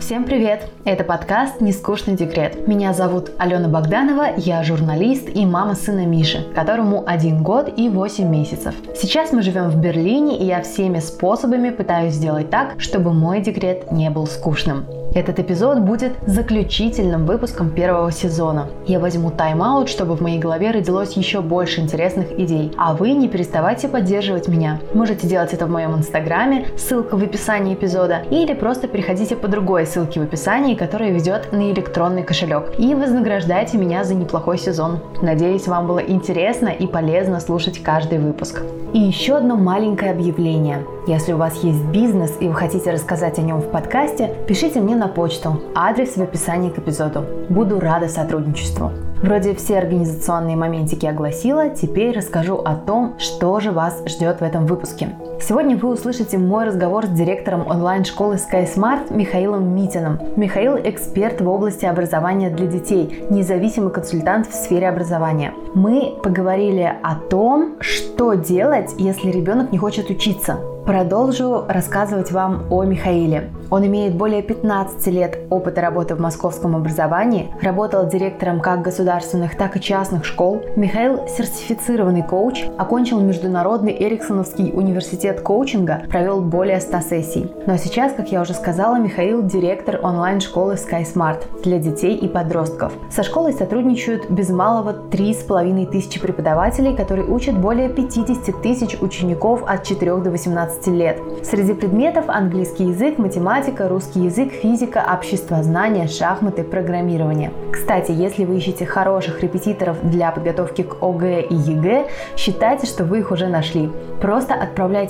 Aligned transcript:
Всем 0.00 0.24
привет! 0.24 0.68
Это 0.84 1.04
подкаст 1.04 1.60
«Нескучный 1.60 2.14
декрет». 2.14 2.66
Меня 2.66 2.92
зовут 2.92 3.30
Алена 3.38 3.68
Богданова, 3.68 4.34
я 4.36 4.62
журналист 4.62 5.28
и 5.34 5.46
мама 5.46 5.74
сына 5.74 6.04
Миши, 6.04 6.44
которому 6.54 7.04
один 7.06 7.42
год 7.42 7.72
и 7.76 7.88
8 7.88 8.28
месяцев. 8.28 8.74
Сейчас 8.96 9.32
мы 9.32 9.42
живем 9.42 9.70
в 9.70 9.76
Берлине, 9.76 10.38
и 10.38 10.44
я 10.44 10.62
всеми 10.62 10.98
способами 10.98 11.70
пытаюсь 11.70 12.14
сделать 12.14 12.50
так, 12.50 12.80
чтобы 12.80 13.12
мой 13.12 13.40
декрет 13.40 13.92
не 13.92 14.10
был 14.10 14.26
скучным. 14.26 14.84
Этот 15.14 15.38
эпизод 15.38 15.78
будет 15.78 16.14
заключительным 16.26 17.24
выпуском 17.24 17.70
первого 17.70 18.10
сезона. 18.10 18.66
Я 18.84 18.98
возьму 18.98 19.30
тайм-аут, 19.30 19.88
чтобы 19.88 20.16
в 20.16 20.20
моей 20.20 20.40
голове 20.40 20.72
родилось 20.72 21.12
еще 21.12 21.40
больше 21.40 21.80
интересных 21.80 22.32
идей. 22.36 22.72
А 22.76 22.94
вы 22.94 23.12
не 23.12 23.28
переставайте 23.28 23.86
поддерживать 23.86 24.48
меня. 24.48 24.80
Можете 24.92 25.28
делать 25.28 25.52
это 25.52 25.66
в 25.66 25.70
моем 25.70 25.94
инстаграме, 25.94 26.66
ссылка 26.76 27.16
в 27.16 27.22
описании 27.22 27.74
эпизода, 27.74 28.22
или 28.30 28.54
просто 28.54 28.88
переходите 28.88 29.36
по 29.36 29.46
другой 29.46 29.86
ссылке 29.86 30.18
в 30.18 30.24
описании, 30.24 30.74
которая 30.74 31.12
ведет 31.12 31.52
на 31.52 31.70
электронный 31.70 32.24
кошелек. 32.24 32.72
И 32.78 32.94
вознаграждайте 32.94 33.78
меня 33.78 34.02
за 34.02 34.16
неплохой 34.16 34.58
сезон. 34.58 34.98
Надеюсь, 35.22 35.68
вам 35.68 35.86
было 35.86 36.00
интересно 36.00 36.68
и 36.68 36.88
полезно 36.88 37.38
слушать 37.38 37.80
каждый 37.82 38.18
выпуск. 38.18 38.62
И 38.92 38.98
еще 38.98 39.36
одно 39.36 39.54
маленькое 39.54 40.10
объявление. 40.10 40.84
Если 41.06 41.34
у 41.34 41.36
вас 41.36 41.62
есть 41.62 41.84
бизнес 41.84 42.32
и 42.40 42.48
вы 42.48 42.54
хотите 42.54 42.90
рассказать 42.90 43.38
о 43.38 43.42
нем 43.42 43.60
в 43.60 43.70
подкасте, 43.70 44.34
пишите 44.48 44.80
мне 44.80 44.96
на 44.96 45.06
почту. 45.06 45.60
Адрес 45.74 46.16
в 46.16 46.22
описании 46.22 46.70
к 46.70 46.78
эпизоду. 46.78 47.26
Буду 47.50 47.78
рада 47.78 48.08
сотрудничеству. 48.08 48.90
Вроде 49.22 49.54
все 49.54 49.78
организационные 49.78 50.56
моментики 50.56 51.04
огласила, 51.04 51.68
теперь 51.68 52.16
расскажу 52.16 52.56
о 52.56 52.74
том, 52.74 53.18
что 53.18 53.60
же 53.60 53.70
вас 53.70 54.02
ждет 54.06 54.40
в 54.40 54.44
этом 54.44 54.64
выпуске. 54.64 55.10
Сегодня 55.40 55.76
вы 55.76 55.90
услышите 55.90 56.38
мой 56.38 56.64
разговор 56.64 57.06
с 57.06 57.10
директором 57.10 57.66
онлайн-школы 57.66 58.36
SkySmart 58.36 59.14
Михаилом 59.14 59.74
Митиным. 59.74 60.18
Михаил– 60.36 60.76
эксперт 60.84 61.40
в 61.40 61.48
области 61.48 61.84
образования 61.84 62.50
для 62.50 62.66
детей, 62.66 63.24
независимый 63.30 63.92
консультант 63.92 64.46
в 64.46 64.54
сфере 64.54 64.88
образования. 64.88 65.52
Мы 65.74 66.16
поговорили 66.22 66.92
о 67.02 67.16
том, 67.16 67.76
что 67.80 68.34
делать, 68.34 68.94
если 68.98 69.30
ребенок 69.30 69.72
не 69.72 69.78
хочет 69.78 70.08
учиться. 70.08 70.58
Продолжу 70.86 71.64
рассказывать 71.66 72.30
вам 72.30 72.66
о 72.70 72.84
Михаиле. 72.84 73.50
Он 73.70 73.86
имеет 73.86 74.14
более 74.16 74.42
15 74.42 75.06
лет 75.06 75.38
опыта 75.48 75.80
работы 75.80 76.14
в 76.14 76.20
московском 76.20 76.76
образовании, 76.76 77.50
работал 77.62 78.06
директором 78.06 78.60
как 78.60 78.82
государственных, 78.82 79.56
так 79.56 79.78
и 79.78 79.80
частных 79.80 80.26
школ. 80.26 80.62
Михаил– 80.76 81.26
сертифицированный 81.38 82.22
коуч, 82.22 82.66
окончил 82.76 83.20
Международный 83.20 83.96
Эриксоновский 83.98 84.72
университет 84.74 85.23
коучинга, 85.32 86.02
провел 86.10 86.40
более 86.40 86.80
100 86.80 87.00
сессий. 87.00 87.52
Но 87.66 87.76
сейчас, 87.76 88.12
как 88.12 88.30
я 88.30 88.42
уже 88.42 88.52
сказала, 88.54 88.96
Михаил– 88.96 89.42
директор 89.42 89.98
онлайн-школы 90.02 90.74
SkySmart 90.74 91.62
для 91.62 91.78
детей 91.78 92.16
и 92.16 92.28
подростков. 92.28 92.92
Со 93.10 93.22
школой 93.22 93.52
сотрудничают 93.52 94.30
без 94.30 94.50
малого 94.50 94.94
3,5 95.10 95.86
тысячи 95.90 96.20
преподавателей, 96.20 96.96
которые 96.96 97.26
учат 97.26 97.56
более 97.58 97.88
50 97.88 98.62
тысяч 98.62 98.96
учеников 99.00 99.62
от 99.66 99.84
4 99.84 100.16
до 100.16 100.30
18 100.30 100.74
15 100.74 100.86
лет. 100.88 101.20
Среди 101.42 101.74
предметов 101.74 102.24
английский 102.28 102.84
язык, 102.84 103.18
математика, 103.18 103.88
русский 103.88 104.20
язык, 104.20 104.52
физика, 104.52 105.04
обществознание, 105.12 106.08
шахматы, 106.08 106.64
программирование. 106.64 107.52
Кстати, 107.72 108.12
если 108.12 108.44
вы 108.44 108.56
ищете 108.56 108.86
хороших 108.86 109.42
репетиторов 109.42 109.96
для 110.02 110.30
подготовки 110.30 110.82
к 110.82 111.02
ОГЭ 111.02 111.42
и 111.42 111.54
ЕГЭ, 111.54 112.06
считайте, 112.36 112.86
что 112.86 113.04
вы 113.04 113.18
их 113.18 113.30
уже 113.30 113.48
нашли. 113.48 113.90
Просто 114.20 114.54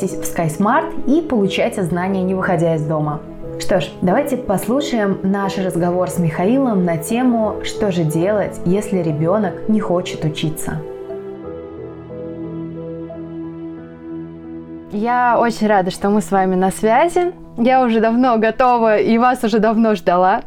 отправляйтесь 0.05 0.13
в 0.13 0.23
SkySmart 0.23 1.05
и 1.07 1.23
получайте 1.23 1.83
знания, 1.83 2.23
не 2.23 2.35
выходя 2.35 2.75
из 2.75 2.83
дома. 2.85 3.21
Что 3.61 3.81
ж, 3.81 3.89
давайте 4.03 4.37
послушаем 4.37 5.19
наш 5.23 5.59
разговор 5.59 6.11
с 6.11 6.19
Михаилом 6.19 6.85
на 6.85 6.97
тему 6.97 7.57
«Что 7.63 7.93
же 7.93 8.03
делать, 8.03 8.61
если 8.67 8.99
ребенок 8.99 9.69
не 9.69 9.81
хочет 9.81 10.25
учиться?». 10.25 10.81
Я 14.91 15.39
очень 15.41 15.67
рада, 15.67 15.91
что 15.91 16.09
мы 16.09 16.21
с 16.21 16.31
вами 16.31 16.55
на 16.55 16.71
связи. 16.71 17.33
Я 17.57 17.83
уже 17.83 18.01
давно 18.01 18.39
готова 18.39 18.99
и 18.99 19.19
вас 19.19 19.43
уже 19.43 19.59
давно 19.59 19.97
ждала. 19.97 20.43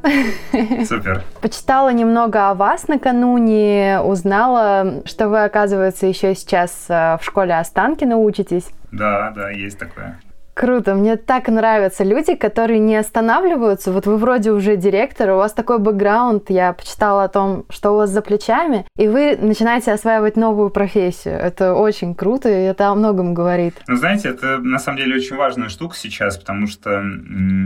Супер. 0.87 1.23
Почитала 1.41 1.91
немного 1.91 2.49
о 2.49 2.53
вас 2.53 2.87
накануне, 2.87 3.99
узнала, 4.03 5.01
что 5.05 5.27
вы, 5.27 5.43
оказывается, 5.43 6.05
еще 6.07 6.33
сейчас 6.33 6.85
э, 6.87 7.17
в 7.19 7.25
школе 7.25 7.55
Останкина 7.55 8.17
учитесь. 8.17 8.67
Да, 8.91 9.31
да, 9.31 9.49
есть 9.51 9.77
такое. 9.77 10.19
Круто, 10.57 10.95
мне 10.95 11.17
так 11.17 11.49
нравятся 11.49 12.03
люди, 12.03 12.33
которые 12.33 12.79
не 12.79 12.95
останавливаются. 12.95 13.91
Вот 13.91 14.07
вы 14.07 14.17
вроде 14.17 14.49
уже 14.49 14.75
директор, 14.75 15.29
у 15.29 15.35
вас 15.35 15.53
такой 15.53 15.77
бэкграунд, 15.77 16.49
я 16.49 16.73
почитала 16.73 17.25
о 17.25 17.27
том, 17.27 17.65
что 17.69 17.91
у 17.91 17.97
вас 17.97 18.09
за 18.09 18.23
плечами, 18.23 18.87
и 18.97 19.07
вы 19.07 19.37
начинаете 19.39 19.91
осваивать 19.91 20.35
новую 20.35 20.71
профессию. 20.71 21.35
Это 21.35 21.75
очень 21.75 22.15
круто, 22.15 22.49
и 22.49 22.63
это 22.63 22.87
о 22.87 22.95
многом 22.95 23.35
говорит. 23.35 23.75
Ну, 23.87 23.97
знаете, 23.97 24.29
это 24.29 24.57
на 24.57 24.79
самом 24.79 24.97
деле 24.97 25.17
очень 25.17 25.35
важная 25.35 25.69
штука 25.69 25.95
сейчас, 25.95 26.39
потому 26.39 26.65
что 26.65 27.03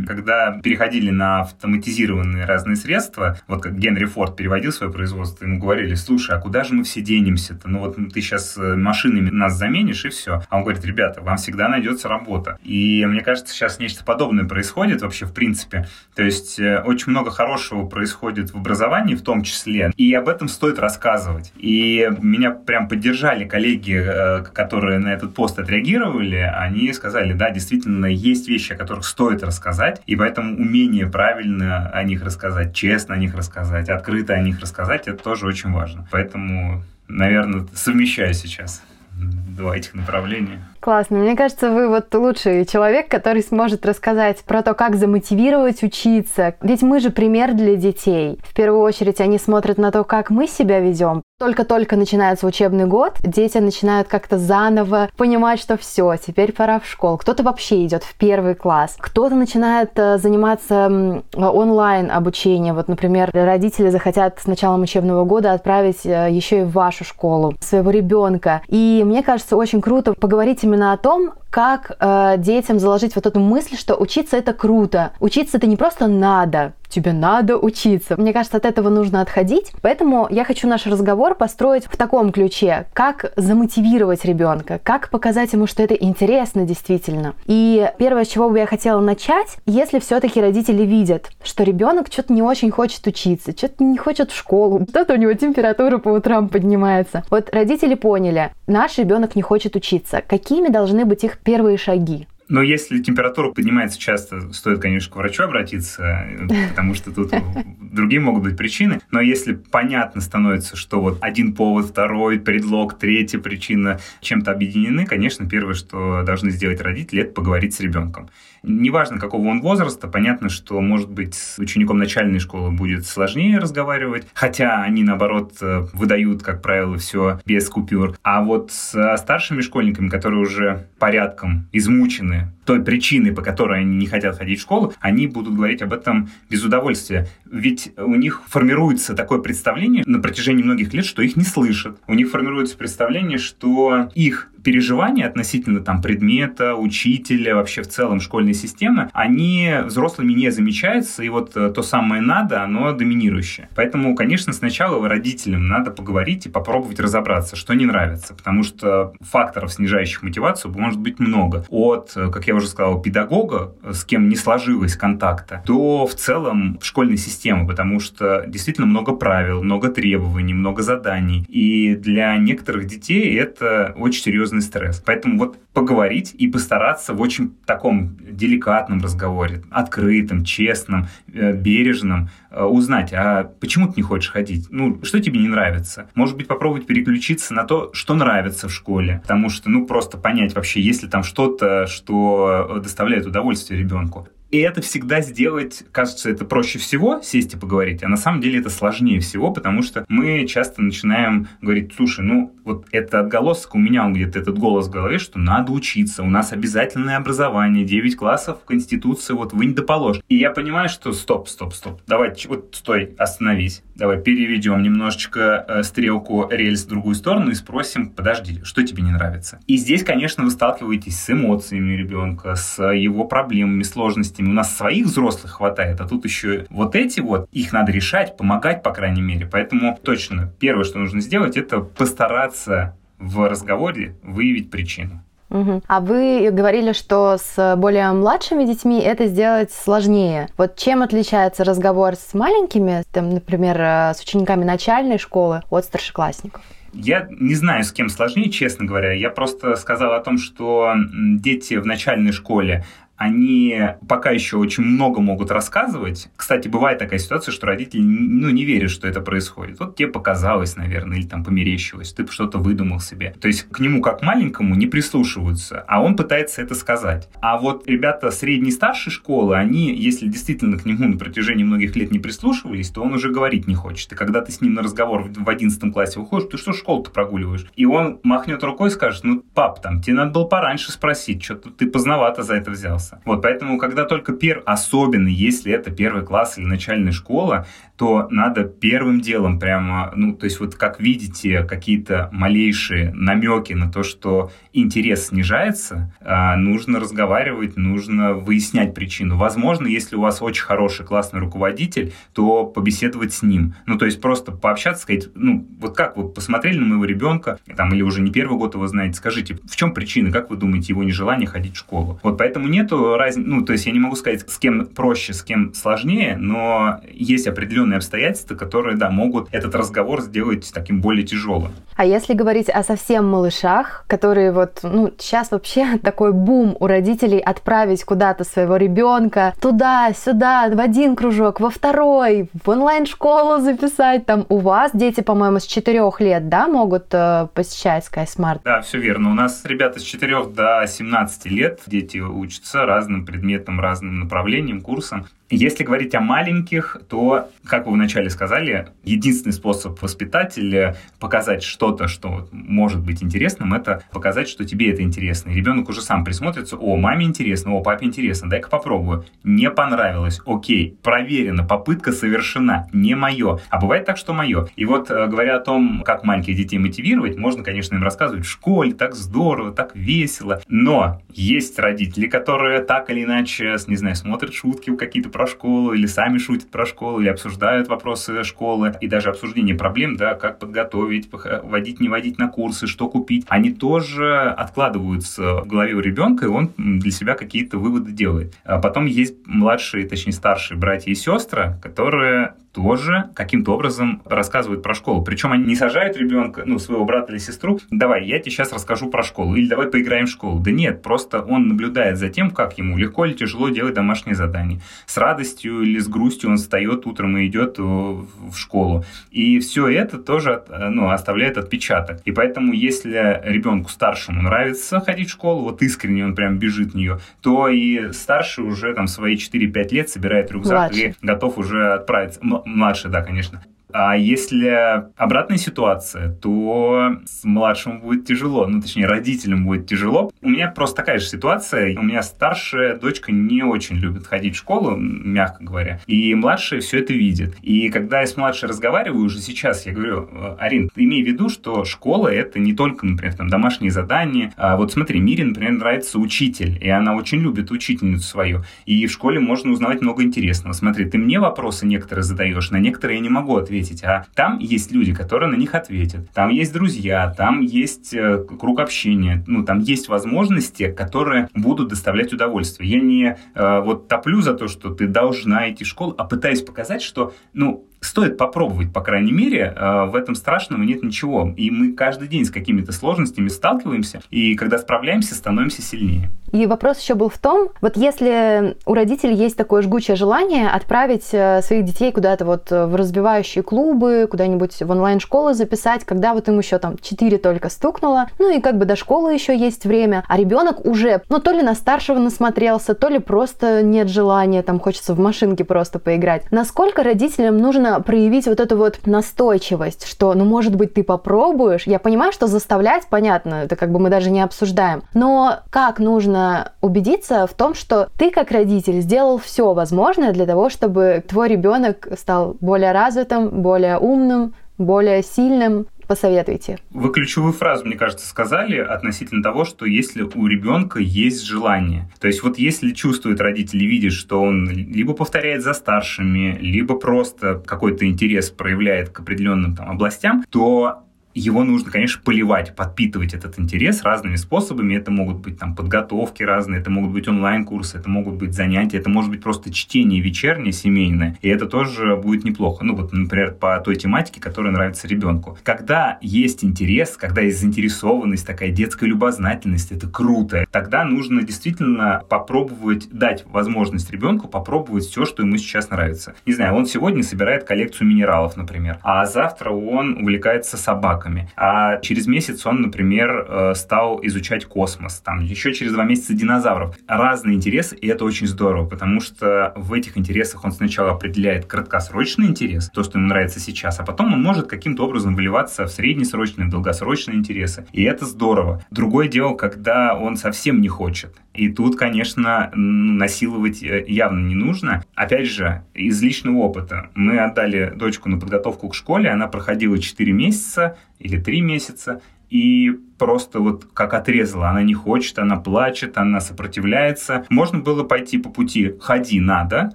когда 0.05 0.59
переходили 0.61 1.11
на 1.11 1.43
автоматизированные 1.43 2.43
разные 2.43 2.75
средства, 2.75 3.37
вот 3.47 3.63
как 3.63 3.77
Генри 3.77 4.03
Форд 4.03 4.35
переводил 4.35 4.73
свое 4.73 4.91
производство, 4.91 5.45
ему 5.45 5.59
говорили, 5.59 5.95
слушай, 5.95 6.35
а 6.35 6.41
куда 6.41 6.65
же 6.65 6.73
мы 6.73 6.83
все 6.83 6.99
денемся-то? 6.99 7.69
Ну 7.69 7.79
вот 7.79 7.95
ты 7.95 8.19
сейчас 8.19 8.57
э, 8.57 8.75
машинами 8.75 9.29
нас 9.29 9.53
заменишь, 9.53 10.03
и 10.03 10.09
все. 10.09 10.43
А 10.49 10.57
он 10.57 10.63
говорит, 10.63 10.83
ребята, 10.83 11.21
вам 11.21 11.37
всегда 11.37 11.69
найдется 11.69 12.09
работа. 12.09 12.59
И 12.61 12.80
и 12.81 13.05
мне 13.05 13.21
кажется, 13.21 13.53
сейчас 13.53 13.77
нечто 13.77 14.03
подобное 14.03 14.45
происходит 14.45 15.03
вообще 15.03 15.25
в 15.25 15.33
принципе. 15.33 15.87
То 16.15 16.23
есть 16.23 16.59
э, 16.59 16.81
очень 16.81 17.11
много 17.11 17.29
хорошего 17.29 17.85
происходит 17.85 18.53
в 18.53 18.57
образовании 18.57 19.13
в 19.13 19.21
том 19.21 19.43
числе, 19.43 19.91
и 19.97 20.11
об 20.15 20.27
этом 20.27 20.47
стоит 20.47 20.79
рассказывать. 20.79 21.53
И 21.57 22.09
меня 22.21 22.49
прям 22.49 22.87
поддержали 22.87 23.45
коллеги, 23.45 24.01
э, 24.03 24.43
которые 24.53 24.97
на 24.97 25.09
этот 25.09 25.35
пост 25.35 25.59
отреагировали, 25.59 26.37
они 26.37 26.91
сказали, 26.93 27.33
да, 27.33 27.51
действительно, 27.51 28.07
есть 28.07 28.47
вещи, 28.47 28.73
о 28.73 28.75
которых 28.75 29.05
стоит 29.05 29.43
рассказать, 29.43 30.01
и 30.07 30.15
поэтому 30.15 30.57
умение 30.57 31.05
правильно 31.05 31.87
о 31.89 32.03
них 32.03 32.23
рассказать, 32.23 32.73
честно 32.73 33.13
о 33.13 33.17
них 33.17 33.35
рассказать, 33.35 33.89
открыто 33.89 34.33
о 34.33 34.41
них 34.41 34.59
рассказать, 34.59 35.07
это 35.07 35.21
тоже 35.21 35.45
очень 35.45 35.71
важно. 35.71 36.07
Поэтому, 36.09 36.83
наверное, 37.07 37.67
совмещаю 37.75 38.33
сейчас 38.33 38.81
два 39.13 39.77
этих 39.77 39.93
направления. 39.93 40.61
Классно. 40.81 41.19
Мне 41.19 41.35
кажется, 41.35 41.69
вы 41.69 41.87
вот 41.87 42.11
лучший 42.15 42.65
человек, 42.65 43.07
который 43.07 43.43
сможет 43.43 43.85
рассказать 43.85 44.39
про 44.39 44.63
то, 44.63 44.73
как 44.73 44.95
замотивировать 44.95 45.83
учиться. 45.83 46.55
Ведь 46.61 46.81
мы 46.81 46.99
же 46.99 47.11
пример 47.11 47.53
для 47.53 47.75
детей. 47.75 48.39
В 48.43 48.55
первую 48.55 48.81
очередь 48.81 49.21
они 49.21 49.37
смотрят 49.37 49.77
на 49.77 49.91
то, 49.91 50.03
как 50.03 50.31
мы 50.31 50.47
себя 50.47 50.79
ведем. 50.79 51.21
Только-только 51.41 51.95
начинается 51.95 52.45
учебный 52.45 52.85
год, 52.85 53.13
дети 53.23 53.57
начинают 53.57 54.07
как-то 54.07 54.37
заново 54.37 55.09
понимать, 55.17 55.59
что 55.59 55.75
все, 55.75 56.15
теперь 56.15 56.51
пора 56.51 56.79
в 56.79 56.85
школу. 56.85 57.17
Кто-то 57.17 57.41
вообще 57.41 57.83
идет 57.83 58.03
в 58.03 58.13
первый 58.15 58.53
класс, 58.53 58.95
кто-то 58.99 59.33
начинает 59.33 59.89
э, 59.95 60.19
заниматься 60.19 61.23
онлайн 61.35 62.11
обучением. 62.11 62.75
Вот, 62.75 62.87
например, 62.87 63.31
родители 63.33 63.89
захотят 63.89 64.37
с 64.39 64.45
началом 64.45 64.83
учебного 64.83 65.25
года 65.25 65.53
отправить 65.53 66.05
э, 66.05 66.27
еще 66.29 66.59
и 66.59 66.63
в 66.63 66.73
вашу 66.73 67.03
школу 67.03 67.55
своего 67.59 67.89
ребенка. 67.89 68.61
И 68.67 69.01
мне 69.03 69.23
кажется, 69.23 69.57
очень 69.57 69.81
круто 69.81 70.13
поговорить 70.13 70.63
именно 70.63 70.70
о 70.79 70.97
том, 70.97 71.33
как 71.51 71.97
э, 71.99 72.35
детям 72.37 72.79
заложить 72.79 73.13
вот 73.15 73.27
эту 73.27 73.39
мысль, 73.39 73.77
что 73.77 73.95
учиться 73.95 74.37
это 74.37 74.53
круто. 74.53 75.11
Учиться 75.19 75.57
это 75.57 75.67
не 75.67 75.75
просто 75.75 76.07
надо, 76.07 76.73
тебе 76.91 77.13
надо 77.13 77.57
учиться. 77.57 78.15
Мне 78.17 78.33
кажется, 78.33 78.57
от 78.57 78.65
этого 78.65 78.89
нужно 78.89 79.21
отходить. 79.21 79.71
Поэтому 79.81 80.27
я 80.29 80.43
хочу 80.43 80.67
наш 80.67 80.85
разговор 80.85 81.35
построить 81.35 81.85
в 81.85 81.97
таком 81.97 82.31
ключе. 82.31 82.85
Как 82.93 83.33
замотивировать 83.35 84.25
ребенка, 84.25 84.79
как 84.83 85.09
показать 85.09 85.53
ему, 85.53 85.67
что 85.67 85.83
это 85.83 85.93
интересно 85.93 86.65
действительно. 86.65 87.33
И 87.45 87.89
первое, 87.97 88.25
с 88.25 88.29
чего 88.29 88.49
бы 88.49 88.59
я 88.59 88.65
хотела 88.65 88.99
начать, 88.99 89.57
если 89.65 89.99
все-таки 89.99 90.41
родители 90.41 90.83
видят, 90.83 91.29
что 91.43 91.63
ребенок 91.63 92.07
что-то 92.11 92.33
не 92.33 92.41
очень 92.41 92.71
хочет 92.71 93.05
учиться, 93.07 93.51
что-то 93.51 93.83
не 93.83 93.97
хочет 93.97 94.31
в 94.31 94.37
школу, 94.37 94.85
что-то 94.89 95.13
у 95.13 95.17
него 95.17 95.33
температура 95.33 95.97
по 95.97 96.09
утрам 96.09 96.49
поднимается. 96.49 97.23
Вот 97.29 97.49
родители 97.51 97.95
поняли, 97.95 98.51
наш 98.67 98.97
ребенок 98.97 99.35
не 99.35 99.41
хочет 99.41 99.75
учиться. 99.75 100.21
Какими 100.25 100.67
должны 100.67 101.05
быть 101.05 101.23
их 101.23 101.40
первые 101.43 101.77
шаги? 101.77 102.27
Но 102.51 102.61
если 102.61 103.01
температура 103.01 103.51
поднимается 103.51 103.97
часто, 103.97 104.51
стоит, 104.51 104.81
конечно, 104.81 105.13
к 105.13 105.15
врачу 105.15 105.43
обратиться, 105.43 106.27
потому 106.69 106.95
что 106.95 107.11
тут 107.13 107.31
другие 107.79 108.19
могут 108.19 108.43
быть 108.43 108.57
причины. 108.57 108.99
Но 109.09 109.21
если 109.21 109.53
понятно 109.53 110.19
становится, 110.19 110.75
что 110.75 110.99
вот 110.99 111.17
один 111.21 111.53
повод, 111.53 111.85
второй 111.85 112.41
предлог, 112.41 112.99
третья 112.99 113.39
причина 113.39 114.01
чем-то 114.19 114.51
объединены, 114.51 115.05
конечно, 115.05 115.47
первое, 115.47 115.75
что 115.75 116.23
должны 116.23 116.51
сделать 116.51 116.81
родители, 116.81 117.21
это 117.21 117.31
поговорить 117.31 117.73
с 117.73 117.79
ребенком. 117.79 118.29
Неважно, 118.63 119.19
какого 119.19 119.47
он 119.47 119.61
возраста, 119.61 120.07
понятно, 120.07 120.49
что, 120.49 120.79
может 120.81 121.09
быть, 121.09 121.33
с 121.33 121.57
учеником 121.57 121.97
начальной 121.97 122.39
школы 122.39 122.71
будет 122.71 123.07
сложнее 123.07 123.57
разговаривать, 123.57 124.27
хотя 124.33 124.83
они, 124.83 125.03
наоборот, 125.03 125.53
э, 125.61 125.87
выдают, 125.93 126.43
как 126.43 126.61
правило, 126.61 126.97
все 126.97 127.39
без 127.45 127.67
купюр. 127.69 128.15
А 128.21 128.43
вот 128.43 128.71
с 128.71 129.17
старшими 129.17 129.61
школьниками, 129.61 130.09
которые 130.09 130.41
уже 130.41 130.87
порядком 130.99 131.67
измучены 131.71 132.53
той 132.71 132.81
причиной, 132.81 133.33
по 133.33 133.41
которой 133.41 133.81
они 133.81 133.97
не 133.97 134.05
хотят 134.05 134.37
ходить 134.37 134.59
в 134.59 134.61
школу, 134.61 134.93
они 135.01 135.27
будут 135.27 135.55
говорить 135.55 135.81
об 135.81 135.91
этом 135.91 136.29
без 136.49 136.63
удовольствия. 136.63 137.27
Ведь 137.43 137.91
у 137.97 138.15
них 138.15 138.43
формируется 138.47 139.13
такое 139.13 139.39
представление 139.39 140.03
на 140.05 140.21
протяжении 140.21 140.63
многих 140.63 140.93
лет, 140.93 141.03
что 141.03 141.21
их 141.21 141.35
не 141.35 141.43
слышат. 141.43 141.97
У 142.07 142.13
них 142.13 142.29
формируется 142.29 142.77
представление, 142.77 143.39
что 143.39 144.09
их 144.15 144.51
переживания 144.63 145.27
относительно 145.27 145.81
там 145.81 146.01
предмета, 146.01 146.75
учителя, 146.75 147.55
вообще 147.55 147.81
в 147.81 147.87
целом 147.87 148.19
школьной 148.19 148.53
системы, 148.53 149.09
они 149.13 149.73
взрослыми 149.85 150.33
не 150.33 150.51
замечаются, 150.51 151.23
и 151.23 151.29
вот 151.29 151.55
э, 151.57 151.71
то 151.71 151.81
самое 151.81 152.21
«надо», 152.21 152.63
оно 152.63 152.91
доминирующее. 152.93 153.69
Поэтому, 153.75 154.15
конечно, 154.15 154.53
сначала 154.53 155.07
родителям 155.07 155.67
надо 155.67 155.91
поговорить 155.91 156.45
и 156.45 156.49
попробовать 156.49 156.99
разобраться, 156.99 157.55
что 157.55 157.73
не 157.73 157.85
нравится, 157.85 158.33
потому 158.33 158.63
что 158.63 159.13
факторов, 159.21 159.73
снижающих 159.73 160.23
мотивацию, 160.23 160.71
может 160.71 160.99
быть 160.99 161.19
много. 161.19 161.65
От, 161.69 162.13
э, 162.15 162.29
как 162.29 162.47
я 162.47 162.55
уже 162.55 162.60
сказал, 162.67 163.01
педагога, 163.01 163.75
с 163.83 164.03
кем 164.03 164.29
не 164.29 164.35
сложилось 164.35 164.95
контакта, 164.95 165.63
до 165.65 166.05
в 166.05 166.15
целом 166.15 166.79
школьной 166.81 167.17
системы, 167.17 167.67
потому 167.67 167.99
что 167.99 168.45
действительно 168.47 168.87
много 168.87 169.13
правил, 169.13 169.63
много 169.63 169.89
требований, 169.89 170.53
много 170.53 170.81
заданий. 170.83 171.45
И 171.47 171.95
для 171.95 172.37
некоторых 172.37 172.85
детей 172.85 173.37
это 173.37 173.93
очень 173.97 174.23
серьезный 174.23 174.61
стресс. 174.61 175.01
Поэтому 175.05 175.37
вот 175.37 175.57
поговорить 175.73 176.35
и 176.37 176.47
постараться 176.47 177.13
в 177.13 177.21
очень 177.21 177.55
таком 177.65 178.17
деликатном 178.19 179.01
разговоре, 179.01 179.63
открытом, 179.71 180.43
честном, 180.43 181.07
э, 181.33 181.53
бережном, 181.53 182.29
э, 182.49 182.63
узнать, 182.63 183.13
а 183.13 183.43
почему 183.59 183.87
ты 183.87 183.93
не 183.97 184.01
хочешь 184.01 184.31
ходить? 184.31 184.67
Ну, 184.69 184.99
что 185.03 185.21
тебе 185.21 185.39
не 185.39 185.47
нравится? 185.47 186.09
Может 186.15 186.35
быть, 186.35 186.47
попробовать 186.47 186.87
переключиться 186.87 187.53
на 187.53 187.63
то, 187.63 187.91
что 187.93 188.13
нравится 188.13 188.67
в 188.67 188.73
школе. 188.73 189.19
Потому 189.21 189.49
что, 189.49 189.69
ну, 189.69 189.85
просто 189.85 190.17
понять 190.17 190.55
вообще, 190.55 190.81
есть 190.81 191.03
ли 191.03 191.09
там 191.09 191.23
что-то, 191.23 191.87
что 191.87 192.40
доставляет 192.81 193.25
удовольствие 193.25 193.79
ребенку. 193.79 194.27
И 194.51 194.57
это 194.59 194.81
всегда 194.81 195.21
сделать, 195.21 195.83
кажется, 195.93 196.29
это 196.29 196.43
проще 196.43 196.77
всего, 196.77 197.21
сесть 197.21 197.53
и 197.53 197.57
поговорить, 197.57 198.03
а 198.03 198.09
на 198.09 198.17
самом 198.17 198.41
деле 198.41 198.59
это 198.59 198.69
сложнее 198.69 199.21
всего, 199.21 199.51
потому 199.51 199.81
что 199.81 200.05
мы 200.09 200.45
часто 200.45 200.81
начинаем 200.81 201.47
говорить, 201.61 201.93
слушай, 201.95 202.21
ну 202.21 202.53
вот 202.65 202.85
это 202.91 203.21
отголосок, 203.21 203.75
у 203.75 203.79
меня 203.79 204.05
он 204.05 204.13
где-то 204.13 204.39
этот 204.39 204.59
голос 204.59 204.87
в 204.87 204.91
голове, 204.91 205.19
что 205.19 205.39
надо 205.39 205.71
учиться, 205.71 206.21
у 206.21 206.29
нас 206.29 206.51
обязательное 206.51 207.15
образование, 207.15 207.85
9 207.85 208.17
классов, 208.17 208.59
Конституция, 208.65 209.35
вот 209.35 209.53
вынь 209.53 209.73
да 209.73 209.83
положь. 209.83 210.19
И 210.27 210.35
я 210.35 210.51
понимаю, 210.51 210.89
что 210.89 211.13
стоп, 211.13 211.47
стоп, 211.47 211.73
стоп, 211.73 212.01
давай, 212.05 212.33
вот 212.49 212.75
стой, 212.75 213.15
остановись, 213.17 213.83
давай 213.95 214.21
переведем 214.21 214.83
немножечко 214.83 215.65
э, 215.65 215.83
стрелку 215.83 216.49
рельс 216.51 216.83
в 216.83 216.89
другую 216.89 217.15
сторону 217.15 217.51
и 217.51 217.55
спросим, 217.55 218.09
подожди, 218.09 218.59
что 218.63 218.83
тебе 218.83 219.01
не 219.03 219.11
нравится? 219.11 219.59
И 219.67 219.77
здесь, 219.77 220.03
конечно, 220.03 220.43
вы 220.43 220.51
сталкиваетесь 220.51 221.17
с 221.17 221.29
эмоциями 221.29 221.93
ребенка, 221.93 222.55
с 222.55 222.83
его 222.91 223.23
проблемами, 223.23 223.83
сложностями, 223.83 224.40
возрастами. 224.41 224.49
У 224.49 224.53
нас 224.53 224.75
своих 224.75 225.05
взрослых 225.05 225.53
хватает, 225.53 226.01
а 226.01 226.07
тут 226.07 226.25
еще 226.25 226.65
вот 226.69 226.95
эти 226.95 227.19
вот, 227.19 227.47
их 227.51 227.73
надо 227.73 227.91
решать, 227.91 228.37
помогать, 228.37 228.83
по 228.83 228.91
крайней 228.91 229.21
мере. 229.21 229.47
Поэтому 229.51 229.97
точно, 230.01 230.51
первое, 230.59 230.83
что 230.83 230.99
нужно 230.99 231.21
сделать, 231.21 231.57
это 231.57 231.79
постараться 231.79 232.95
в 233.19 233.47
разговоре 233.47 234.15
выявить 234.23 234.71
причину. 234.71 235.21
Угу. 235.49 235.81
А 235.85 235.99
вы 235.99 236.49
говорили, 236.49 236.93
что 236.93 237.37
с 237.37 237.75
более 237.75 238.09
младшими 238.13 238.63
детьми 238.63 239.01
это 239.01 239.27
сделать 239.27 239.71
сложнее. 239.71 240.47
Вот 240.57 240.77
чем 240.77 241.01
отличается 241.01 241.65
разговор 241.65 242.15
с 242.15 242.33
маленькими, 242.33 243.03
там, 243.11 243.29
например, 243.29 243.75
э, 243.81 244.13
с 244.13 244.21
учениками 244.21 244.63
начальной 244.63 245.17
школы 245.17 245.61
от 245.69 245.83
старшеклассников? 245.83 246.61
Я 246.93 247.27
не 247.29 247.55
знаю, 247.55 247.83
с 247.83 247.91
кем 247.91 248.09
сложнее, 248.09 248.49
честно 248.49 248.85
говоря. 248.85 249.13
Я 249.13 249.29
просто 249.29 249.75
сказал 249.75 250.13
о 250.13 250.19
том, 250.19 250.37
что 250.37 250.93
дети 251.13 251.75
в 251.75 251.85
начальной 251.85 252.33
школе, 252.33 252.85
они 253.21 253.79
пока 254.07 254.31
еще 254.31 254.57
очень 254.57 254.83
много 254.83 255.21
могут 255.21 255.51
рассказывать. 255.51 256.29
Кстати, 256.35 256.67
бывает 256.67 256.97
такая 256.97 257.19
ситуация, 257.19 257.51
что 257.51 257.67
родители 257.67 258.01
ну, 258.01 258.49
не 258.49 258.65
верят, 258.65 258.89
что 258.89 259.07
это 259.07 259.21
происходит. 259.21 259.79
Вот 259.79 259.95
тебе 259.95 260.07
показалось, 260.07 260.75
наверное, 260.75 261.19
или 261.19 261.27
там 261.27 261.43
померещилось, 261.43 262.13
ты 262.13 262.25
что-то 262.25 262.57
выдумал 262.57 262.99
себе. 262.99 263.35
То 263.39 263.47
есть 263.47 263.69
к 263.69 263.79
нему 263.79 264.01
как 264.01 264.23
маленькому 264.23 264.73
не 264.73 264.87
прислушиваются, 264.87 265.83
а 265.87 266.01
он 266.01 266.15
пытается 266.15 266.63
это 266.63 266.73
сказать. 266.73 267.29
А 267.41 267.59
вот 267.59 267.87
ребята 267.87 268.31
средней 268.31 268.71
старшей 268.71 269.11
школы, 269.11 269.55
они, 269.55 269.93
если 269.93 270.27
действительно 270.27 270.79
к 270.79 270.85
нему 270.85 271.07
на 271.07 271.17
протяжении 271.19 271.63
многих 271.63 271.95
лет 271.95 272.11
не 272.11 272.17
прислушивались, 272.17 272.89
то 272.89 273.03
он 273.03 273.13
уже 273.13 273.29
говорить 273.29 273.67
не 273.67 273.75
хочет. 273.75 274.11
И 274.13 274.15
когда 274.15 274.41
ты 274.41 274.51
с 274.51 274.61
ним 274.61 274.73
на 274.73 274.81
разговор 274.81 275.29
в 275.29 275.47
11 275.47 275.93
классе 275.93 276.19
выходишь, 276.19 276.49
ты 276.49 276.57
что 276.57 276.73
школу-то 276.73 277.11
прогуливаешь? 277.11 277.67
И 277.75 277.85
он 277.85 278.19
махнет 278.23 278.63
рукой 278.63 278.89
и 278.89 278.91
скажет, 278.91 279.23
ну, 279.23 279.41
пап, 279.53 279.79
там, 279.79 280.01
тебе 280.01 280.15
надо 280.15 280.31
было 280.31 280.45
пораньше 280.45 280.91
спросить, 280.91 281.43
что-то 281.43 281.69
ты 281.69 281.85
поздновато 281.85 282.41
за 282.41 282.55
это 282.55 282.71
взялся 282.71 283.10
класса. 283.11 283.21
Вот, 283.25 283.41
поэтому, 283.41 283.77
когда 283.77 284.05
только 284.05 284.33
первый, 284.33 284.63
особенно 284.65 285.27
если 285.27 285.71
это 285.71 285.91
первый 285.91 286.25
класс 286.25 286.57
или 286.57 286.65
начальная 286.65 287.11
школа, 287.11 287.65
то 287.97 288.27
надо 288.31 288.63
первым 288.63 289.21
делом 289.21 289.59
прямо, 289.59 290.11
ну, 290.15 290.33
то 290.33 290.45
есть 290.45 290.59
вот 290.59 290.75
как 290.75 290.99
видите 290.99 291.63
какие-то 291.63 292.29
малейшие 292.31 293.13
намеки 293.13 293.73
на 293.73 293.91
то, 293.91 294.01
что 294.01 294.51
интерес 294.73 295.27
снижается, 295.27 296.11
а, 296.21 296.55
нужно 296.55 296.99
разговаривать, 296.99 297.77
нужно 297.77 298.33
выяснять 298.33 298.95
причину. 298.95 299.37
Возможно, 299.37 299.85
если 299.85 300.15
у 300.15 300.21
вас 300.21 300.41
очень 300.41 300.63
хороший 300.63 301.05
классный 301.05 301.39
руководитель, 301.39 302.13
то 302.33 302.65
побеседовать 302.65 303.33
с 303.33 303.43
ним. 303.43 303.75
Ну, 303.85 303.97
то 303.97 304.05
есть 304.05 304.19
просто 304.19 304.51
пообщаться, 304.51 305.03
сказать, 305.03 305.29
ну, 305.35 305.67
вот 305.79 305.95
как 305.95 306.17
вы 306.17 306.27
посмотрели 306.29 306.79
на 306.79 306.87
моего 306.87 307.05
ребенка, 307.05 307.59
там, 307.77 307.93
или 307.93 308.01
уже 308.01 308.21
не 308.21 308.31
первый 308.31 308.57
год 308.57 308.73
его 308.73 308.87
знаете, 308.87 309.13
скажите, 309.13 309.59
в 309.63 309.75
чем 309.75 309.93
причина, 309.93 310.31
как 310.31 310.49
вы 310.49 310.57
думаете, 310.57 310.93
его 310.93 311.03
нежелание 311.03 311.47
ходить 311.47 311.75
в 311.75 311.77
школу? 311.77 312.19
Вот 312.23 312.37
поэтому 312.37 312.67
нету 312.67 313.00
разницы, 313.17 313.49
ну, 313.49 313.65
то 313.65 313.73
есть 313.73 313.85
я 313.85 313.91
не 313.91 313.99
могу 313.99 314.15
сказать, 314.15 314.49
с 314.49 314.57
кем 314.57 314.85
проще, 314.87 315.33
с 315.33 315.43
кем 315.43 315.73
сложнее, 315.73 316.37
но 316.37 316.99
есть 317.11 317.47
определенные 317.47 317.97
обстоятельства, 317.97 318.55
которые, 318.55 318.97
да, 318.97 319.09
могут 319.09 319.49
этот 319.51 319.75
разговор 319.75 320.21
сделать 320.21 320.71
таким 320.73 321.01
более 321.01 321.25
тяжелым. 321.25 321.71
А 321.95 322.05
если 322.05 322.33
говорить 322.33 322.69
о 322.69 322.83
совсем 322.83 323.29
малышах, 323.29 324.05
которые 324.07 324.51
вот, 324.51 324.79
ну, 324.83 325.13
сейчас 325.17 325.51
вообще 325.51 325.97
такой 326.03 326.33
бум 326.33 326.75
у 326.79 326.87
родителей 326.87 327.39
отправить 327.39 328.03
куда-то 328.03 328.43
своего 328.43 328.77
ребенка 328.77 329.53
туда, 329.61 330.11
сюда, 330.13 330.69
в 330.69 330.79
один 330.79 331.15
кружок, 331.15 331.59
во 331.59 331.69
второй, 331.69 332.49
в 332.63 332.69
онлайн-школу 332.69 333.59
записать, 333.61 334.25
там 334.25 334.45
у 334.49 334.57
вас 334.57 334.91
дети, 334.93 335.21
по-моему, 335.21 335.59
с 335.59 335.65
четырех 335.65 336.19
лет, 336.21 336.49
да, 336.49 336.67
могут 336.67 337.07
э, 337.11 337.47
посещать 337.53 338.09
SkySmart? 338.11 338.61
Да, 338.63 338.81
все 338.81 338.97
верно. 338.97 339.31
У 339.31 339.33
нас 339.33 339.61
ребята 339.65 339.99
с 339.99 340.03
4 340.03 340.45
до 340.45 340.85
17 340.87 341.45
лет, 341.47 341.81
дети 341.85 342.17
учатся 342.17 342.80
разным 342.85 343.25
предметам, 343.25 343.79
разным 343.79 344.19
направлениям, 344.19 344.81
курсам. 344.81 345.25
Если 345.51 345.83
говорить 345.83 346.15
о 346.15 346.21
маленьких, 346.21 347.01
то, 347.09 347.49
как 347.65 347.85
вы 347.85 347.93
вначале 347.93 348.29
сказали, 348.29 348.87
единственный 349.03 349.51
способ 349.51 350.01
воспитателя 350.01 350.95
показать 351.19 351.61
что-то, 351.61 352.07
что 352.07 352.47
может 352.53 353.01
быть 353.01 353.21
интересным, 353.21 353.73
это 353.73 354.03
показать, 354.13 354.47
что 354.47 354.63
тебе 354.63 354.91
это 354.91 355.01
интересно. 355.01 355.49
И 355.49 355.55
ребенок 355.55 355.89
уже 355.89 356.01
сам 356.01 356.23
присмотрится, 356.23 356.77
о, 356.77 356.95
маме 356.95 357.25
интересно, 357.25 357.73
о, 357.73 357.81
папе 357.81 358.05
интересно, 358.05 358.49
дай-ка 358.49 358.69
попробую. 358.69 359.25
Не 359.43 359.69
понравилось, 359.69 360.39
окей, 360.45 360.97
проверено, 361.03 361.65
попытка 361.65 362.13
совершена, 362.13 362.87
не 362.93 363.15
мое. 363.15 363.59
А 363.69 363.79
бывает 363.79 364.05
так, 364.05 364.15
что 364.15 364.31
мое. 364.31 364.69
И 364.77 364.85
вот, 364.85 365.11
э, 365.11 365.27
говоря 365.27 365.57
о 365.57 365.59
том, 365.59 366.03
как 366.05 366.23
маленьких 366.23 366.55
детей 366.55 366.77
мотивировать, 366.77 367.37
можно, 367.37 367.61
конечно, 367.61 367.95
им 367.95 368.03
рассказывать 368.03 368.45
в 368.45 368.49
школе, 368.49 368.93
так 368.93 369.15
здорово, 369.15 369.73
так 369.73 369.95
весело. 369.95 370.61
Но 370.69 371.21
есть 371.33 371.77
родители, 371.77 372.27
которые 372.27 372.81
так 372.81 373.09
или 373.09 373.25
иначе, 373.25 373.75
не 373.87 373.97
знаю, 373.97 374.15
смотрят 374.15 374.53
шутки 374.53 374.95
какие-то 374.95 375.29
про 375.41 375.47
школу, 375.47 375.93
или 375.93 376.05
сами 376.05 376.37
шутят 376.37 376.69
про 376.69 376.85
школу, 376.85 377.19
или 377.19 377.27
обсуждают 377.27 377.87
вопросы 377.87 378.43
школы, 378.43 378.93
и 379.01 379.07
даже 379.07 379.29
обсуждение 379.29 379.75
проблем, 379.75 380.15
да, 380.15 380.35
как 380.35 380.59
подготовить, 380.59 381.29
водить, 381.63 381.99
не 381.99 382.09
водить 382.09 382.37
на 382.37 382.47
курсы, 382.47 382.85
что 382.85 383.09
купить, 383.09 383.47
они 383.49 383.71
тоже 383.71 384.53
откладываются 384.55 385.61
в 385.61 385.67
голове 385.67 385.95
у 385.95 385.99
ребенка, 385.99 386.45
и 386.45 386.47
он 386.47 386.69
для 386.77 387.09
себя 387.09 387.33
какие-то 387.33 387.79
выводы 387.79 388.11
делает. 388.11 388.53
А 388.65 388.77
потом 388.77 389.07
есть 389.07 389.35
младшие, 389.47 390.07
точнее 390.07 390.33
старшие 390.33 390.77
братья 390.77 391.09
и 391.09 391.15
сестры, 391.15 391.79
которые 391.81 392.53
тоже 392.71 393.29
каким-то 393.35 393.73
образом 393.73 394.21
рассказывают 394.25 394.83
про 394.83 394.93
школу. 394.93 395.23
Причем 395.23 395.51
они 395.51 395.65
не 395.65 395.75
сажают 395.75 396.17
ребенка, 396.17 396.63
ну, 396.65 396.79
своего 396.79 397.05
брата 397.05 397.31
или 397.31 397.39
сестру, 397.39 397.79
давай, 397.89 398.25
я 398.25 398.39
тебе 398.39 398.51
сейчас 398.51 398.71
расскажу 398.71 399.09
про 399.09 399.23
школу, 399.23 399.55
или 399.55 399.67
давай 399.67 399.87
поиграем 399.87 400.25
в 400.25 400.29
школу. 400.29 400.59
Да 400.59 400.71
нет, 400.71 401.01
просто 401.01 401.41
он 401.41 401.67
наблюдает 401.67 402.17
за 402.17 402.29
тем, 402.29 402.51
как 402.51 402.77
ему 402.77 402.97
легко 402.97 403.25
или 403.25 403.33
тяжело 403.33 403.69
делать 403.69 403.93
домашние 403.93 404.35
задания. 404.35 404.81
С 405.05 405.17
радостью 405.17 405.81
или 405.81 405.99
с 405.99 406.07
грустью 406.07 406.49
он 406.49 406.57
встает 406.57 407.05
утром 407.05 407.37
и 407.37 407.47
идет 407.47 407.77
в 407.77 408.55
школу. 408.55 409.03
И 409.31 409.59
все 409.59 409.87
это 409.87 410.17
тоже 410.17 410.63
ну, 410.69 411.09
оставляет 411.09 411.57
отпечаток. 411.57 412.21
И 412.25 412.31
поэтому, 412.31 412.73
если 412.73 413.41
ребенку 413.43 413.89
старшему 413.89 414.41
нравится 414.41 414.99
ходить 414.99 415.29
в 415.29 415.31
школу, 415.31 415.63
вот 415.63 415.81
искренне 415.81 416.25
он 416.25 416.35
прям 416.35 416.57
бежит 416.57 416.93
в 416.93 416.95
нее, 416.95 417.19
то 417.41 417.67
и 417.67 418.11
старший 418.13 418.63
уже 418.63 418.93
там 418.93 419.07
свои 419.07 419.35
4-5 419.35 419.93
лет 419.93 420.09
собирает 420.09 420.51
рюкзак 420.51 420.91
Младший. 420.91 421.09
и 421.09 421.25
готов 421.25 421.57
уже 421.57 421.93
отправиться 421.93 422.39
младше, 422.65 423.09
да, 423.09 423.21
конечно, 423.21 423.61
А 423.93 424.15
если 424.15 425.05
обратная 425.15 425.57
ситуация, 425.57 426.33
то 426.33 427.17
с 427.25 427.43
младшим 427.43 428.01
будет 428.01 428.25
тяжело, 428.25 428.67
ну, 428.67 428.81
точнее, 428.81 429.07
родителям 429.07 429.65
будет 429.65 429.87
тяжело. 429.87 430.31
У 430.41 430.49
меня 430.49 430.69
просто 430.69 430.97
такая 430.97 431.19
же 431.19 431.25
ситуация. 431.25 431.97
У 431.97 432.03
меня 432.03 432.21
старшая 432.21 432.97
дочка 432.97 433.31
не 433.31 433.63
очень 433.63 433.97
любит 433.97 434.27
ходить 434.27 434.55
в 434.55 434.59
школу, 434.59 434.95
мягко 434.97 435.63
говоря, 435.63 435.99
и 436.07 436.33
младшая 436.35 436.81
все 436.81 436.99
это 436.99 437.13
видит. 437.13 437.55
И 437.61 437.89
когда 437.89 438.21
я 438.21 438.27
с 438.27 438.37
младшей 438.37 438.69
разговариваю 438.69 439.25
уже 439.25 439.39
сейчас, 439.39 439.85
я 439.85 439.93
говорю, 439.93 440.29
Арин, 440.59 440.89
ты 440.93 441.03
имей 441.03 441.23
в 441.23 441.27
виду, 441.27 441.49
что 441.49 441.85
школа— 441.85 442.27
это 442.29 442.59
не 442.59 442.73
только, 442.73 443.05
например, 443.05 443.33
там, 443.35 443.49
домашние 443.49 443.91
задания. 443.91 444.53
А 444.57 444.77
вот 444.77 444.91
смотри, 444.91 445.19
Мире, 445.19 445.45
например, 445.45 445.71
нравится 445.71 446.19
учитель, 446.19 446.77
и 446.81 446.89
она 446.89 447.15
очень 447.15 447.39
любит 447.39 447.71
учительницу 447.71 448.23
свою. 448.23 448.63
И 448.85 449.05
в 449.05 449.11
школе 449.11 449.39
можно 449.39 449.71
узнавать 449.71 450.01
много 450.01 450.23
интересного. 450.23 450.73
Смотри, 450.73 451.05
ты 451.05 451.17
мне 451.17 451.39
вопросы 451.39 451.85
некоторые 451.85 452.23
задаешь, 452.23 452.71
на 452.71 452.77
некоторые 452.77 453.17
я 453.17 453.23
не 453.23 453.29
могу 453.29 453.57
ответить, 453.57 453.80
а 454.03 454.25
там 454.35 454.59
есть 454.59 454.91
люди, 454.91 455.13
которые 455.13 455.49
на 455.49 455.55
них 455.55 455.75
ответят. 455.75 456.29
Там 456.33 456.49
есть 456.49 456.73
друзья, 456.73 457.33
там 457.35 457.61
есть 457.61 458.13
э, 458.13 458.43
круг 458.59 458.79
общения, 458.79 459.43
ну, 459.47 459.63
там 459.63 459.79
есть 459.79 460.07
возможности, 460.07 460.91
которые 460.91 461.49
будут 461.53 461.89
доставлять 461.89 462.33
удовольствие. 462.33 462.89
Я 462.89 463.01
не 463.01 463.37
э, 463.55 463.81
вот 463.81 464.07
топлю 464.07 464.41
за 464.41 464.53
то, 464.53 464.67
что 464.67 464.93
ты 464.93 465.07
должна 465.07 465.69
идти 465.71 465.83
в 465.83 465.87
школу, 465.87 466.13
а 466.17 466.25
пытаюсь 466.25 466.61
показать, 466.61 467.01
что, 467.01 467.33
ну, 467.53 467.85
стоит 468.01 468.37
попробовать, 468.37 468.91
по 468.91 469.01
крайней 469.01 469.31
мере, 469.31 469.73
э, 469.75 470.05
в 470.05 470.15
этом 470.15 470.35
страшного 470.35 470.81
нет 470.81 471.03
ничего. 471.03 471.53
И 471.55 471.69
мы 471.69 471.93
каждый 471.93 472.27
день 472.27 472.45
с 472.45 472.51
какими-то 472.51 472.91
сложностями 472.91 473.47
сталкиваемся, 473.47 474.21
и 474.29 474.55
когда 474.55 474.79
справляемся, 474.79 475.35
становимся 475.35 475.81
сильнее. 475.81 476.29
И 476.51 476.65
вопрос 476.65 476.99
еще 476.99 477.13
был 477.13 477.29
в 477.29 477.37
том, 477.37 477.69
вот 477.79 477.95
если 477.95 478.75
у 478.85 478.93
родителей 478.93 479.35
есть 479.35 479.55
такое 479.55 479.81
жгучее 479.83 480.17
желание 480.17 480.69
отправить 480.69 481.29
э, 481.31 481.61
своих 481.61 481.85
детей 481.85 482.11
куда-то 482.11 482.43
вот 482.43 482.71
в 482.71 482.95
разбивающие 482.95 483.63
клубы, 483.63 484.27
куда-нибудь 484.29 484.81
в 484.81 484.91
онлайн-школу 484.91 485.53
записать, 485.53 486.03
когда 486.03 486.33
вот 486.33 486.49
им 486.49 486.57
еще 486.57 486.79
там 486.79 486.97
4 487.01 487.37
только 487.37 487.69
стукнуло, 487.69 488.27
ну 488.39 488.53
и 488.53 488.59
как 488.59 488.77
бы 488.77 488.85
до 488.85 488.95
школы 488.95 489.33
еще 489.33 489.55
есть 489.55 489.85
время, 489.85 490.25
а 490.27 490.37
ребенок 490.37 490.85
уже, 490.85 491.21
ну 491.29 491.39
то 491.39 491.51
ли 491.51 491.61
на 491.61 491.75
старшего 491.75 492.19
насмотрелся, 492.19 492.95
то 492.95 493.07
ли 493.07 493.19
просто 493.19 493.83
нет 493.83 494.09
желания, 494.09 494.63
там 494.63 494.79
хочется 494.79 495.13
в 495.13 495.19
машинке 495.19 495.63
просто 495.63 495.99
поиграть. 495.99 496.51
Насколько 496.51 497.03
родителям 497.03 497.57
нужно 497.57 497.90
проявить 497.99 498.47
вот 498.47 498.59
эту 498.59 498.77
вот 498.77 498.99
настойчивость, 499.05 500.07
что, 500.07 500.33
ну 500.33 500.45
может 500.45 500.75
быть, 500.75 500.93
ты 500.93 501.03
попробуешь? 501.03 501.83
Я 501.85 501.99
понимаю, 501.99 502.31
что 502.31 502.47
заставлять, 502.47 503.07
понятно, 503.09 503.55
это 503.65 503.75
как 503.75 503.91
бы 503.91 503.99
мы 503.99 504.09
даже 504.09 504.31
не 504.31 504.41
обсуждаем, 504.41 505.03
но 505.13 505.59
как 505.69 505.99
нужно 505.99 506.71
убедиться 506.81 507.45
в 507.47 507.53
том, 507.53 507.73
что 507.73 508.09
ты 508.17 508.31
как 508.31 508.51
родитель 508.51 509.01
сделал 509.01 509.37
все 509.37 509.73
возможное 509.73 510.31
для 510.31 510.45
того, 510.45 510.69
чтобы 510.69 511.23
твой 511.27 511.47
ребенок 511.49 512.07
стал 512.17 512.55
более 512.61 512.91
развитым, 512.91 513.61
более 513.61 513.97
умным, 513.97 514.53
более 514.77 515.23
сильным. 515.23 515.87
Посоветуйте. 516.11 516.77
Вы 516.89 517.09
ключевую 517.09 517.53
фразу, 517.53 517.85
мне 517.85 517.95
кажется, 517.95 518.27
сказали 518.27 518.75
относительно 518.75 519.41
того, 519.41 519.63
что 519.63 519.85
если 519.85 520.23
у 520.23 520.45
ребенка 520.45 520.99
есть 520.99 521.45
желание. 521.45 522.11
То 522.19 522.27
есть 522.27 522.43
вот 522.43 522.59
если 522.59 522.91
чувствует 522.91 523.39
родитель 523.39 523.81
и 523.81 523.87
видит, 523.87 524.11
что 524.11 524.41
он 524.41 524.69
либо 524.69 525.13
повторяет 525.13 525.63
за 525.63 525.73
старшими, 525.73 526.57
либо 526.59 526.95
просто 526.95 527.63
какой-то 527.65 528.05
интерес 528.05 528.49
проявляет 528.49 529.11
к 529.11 529.21
определенным 529.21 529.73
там 529.73 529.89
областям, 529.89 530.43
то 530.49 531.05
его 531.33 531.63
нужно, 531.63 531.91
конечно, 531.91 532.21
поливать, 532.23 532.75
подпитывать 532.75 533.33
этот 533.33 533.59
интерес 533.59 534.03
разными 534.03 534.35
способами. 534.35 534.95
Это 534.95 535.11
могут 535.11 535.37
быть 535.37 535.57
там 535.57 535.75
подготовки 535.75 536.43
разные, 536.43 536.81
это 536.81 536.89
могут 536.89 537.11
быть 537.11 537.27
онлайн-курсы, 537.27 537.97
это 537.97 538.09
могут 538.09 538.35
быть 538.35 538.53
занятия, 538.53 538.97
это 538.97 539.09
может 539.09 539.29
быть 539.29 539.41
просто 539.41 539.73
чтение 539.73 540.21
вечернее, 540.21 540.71
семейное. 540.71 541.37
И 541.41 541.49
это 541.49 541.65
тоже 541.65 542.15
будет 542.15 542.43
неплохо. 542.43 542.83
Ну 542.83 542.95
вот, 542.95 543.13
например, 543.13 543.53
по 543.53 543.79
той 543.79 543.95
тематике, 543.95 544.41
которая 544.41 544.73
нравится 544.73 545.07
ребенку. 545.07 545.57
Когда 545.63 546.17
есть 546.21 546.63
интерес, 546.63 547.17
когда 547.17 547.41
есть 547.41 547.59
заинтересованность, 547.59 548.45
такая 548.45 548.71
детская 548.71 549.07
любознательность, 549.07 549.91
это 549.91 550.07
круто. 550.07 550.65
Тогда 550.71 551.03
нужно 551.03 551.43
действительно 551.43 552.23
попробовать 552.29 553.09
дать 553.11 553.45
возможность 553.45 554.11
ребенку 554.11 554.47
попробовать 554.47 555.05
все, 555.05 555.25
что 555.25 555.43
ему 555.43 555.57
сейчас 555.57 555.89
нравится. 555.89 556.33
Не 556.45 556.53
знаю, 556.53 556.75
он 556.75 556.85
сегодня 556.85 557.23
собирает 557.23 557.63
коллекцию 557.63 558.07
минералов, 558.07 558.57
например, 558.57 558.99
а 559.01 559.25
завтра 559.25 559.71
он 559.71 560.17
увлекается 560.21 560.77
собакой 560.77 561.20
собаками. 561.21 561.49
А 561.55 561.99
через 562.01 562.27
месяц 562.27 562.65
он, 562.65 562.81
например, 562.81 563.45
э, 563.47 563.73
стал 563.75 564.19
изучать 564.23 564.65
космос. 564.65 565.19
Там 565.19 565.41
еще 565.41 565.73
через 565.73 565.93
два 565.93 566.03
месяца 566.03 566.33
динозавров. 566.33 566.95
Разные 567.07 567.55
интересы, 567.55 567.95
и 567.95 568.07
это 568.07 568.25
очень 568.25 568.47
здорово, 568.47 568.87
потому 568.87 569.21
что 569.21 569.73
в 569.75 569.93
этих 569.93 570.17
интересах 570.17 570.65
он 570.65 570.71
сначала 570.71 571.11
определяет 571.11 571.65
краткосрочный 571.65 572.47
интерес, 572.47 572.89
то, 572.89 573.03
что 573.03 573.17
ему 573.17 573.27
нравится 573.27 573.59
сейчас, 573.59 573.99
а 573.99 574.03
потом 574.03 574.33
он 574.33 574.41
может 574.41 574.67
каким-то 574.67 575.05
образом 575.05 575.35
выливаться 575.35 575.85
в 575.85 575.91
среднесрочные, 575.91 576.69
долгосрочные 576.69 577.37
интересы. 577.37 577.85
И 577.93 578.03
это 578.03 578.25
здорово. 578.25 578.83
Другое 578.91 579.27
дело, 579.27 579.55
когда 579.55 580.15
он 580.17 580.37
совсем 580.37 580.81
не 580.81 580.87
хочет. 580.87 581.35
И 581.53 581.69
тут, 581.69 581.97
конечно, 581.97 582.71
насиловать 582.73 583.83
э, 583.83 584.05
явно 584.07 584.47
не 584.47 584.55
нужно. 584.55 585.03
Опять 585.15 585.47
же, 585.47 585.83
из 585.93 586.21
личного 586.21 586.57
опыта. 586.57 587.09
Мы 587.13 587.39
отдали 587.39 587.91
дочку 587.95 588.29
на 588.29 588.39
подготовку 588.39 588.89
к 588.89 588.95
школе, 588.95 589.29
она 589.29 589.47
проходила 589.47 589.97
4 589.97 590.31
месяца 590.31 590.97
или 591.21 591.39
3 591.39 591.61
месяца, 591.61 592.21
и 592.49 592.91
просто 593.21 593.59
вот 593.59 593.85
как 593.93 594.15
отрезала. 594.15 594.69
Она 594.69 594.81
не 594.81 594.95
хочет, 594.95 595.37
она 595.37 595.55
плачет, 595.57 596.17
она 596.17 596.39
сопротивляется. 596.39 597.45
Можно 597.49 597.77
было 597.77 598.03
пойти 598.03 598.39
по 598.39 598.49
пути 598.49 598.95
«ходи, 598.99 599.39
надо», 599.39 599.91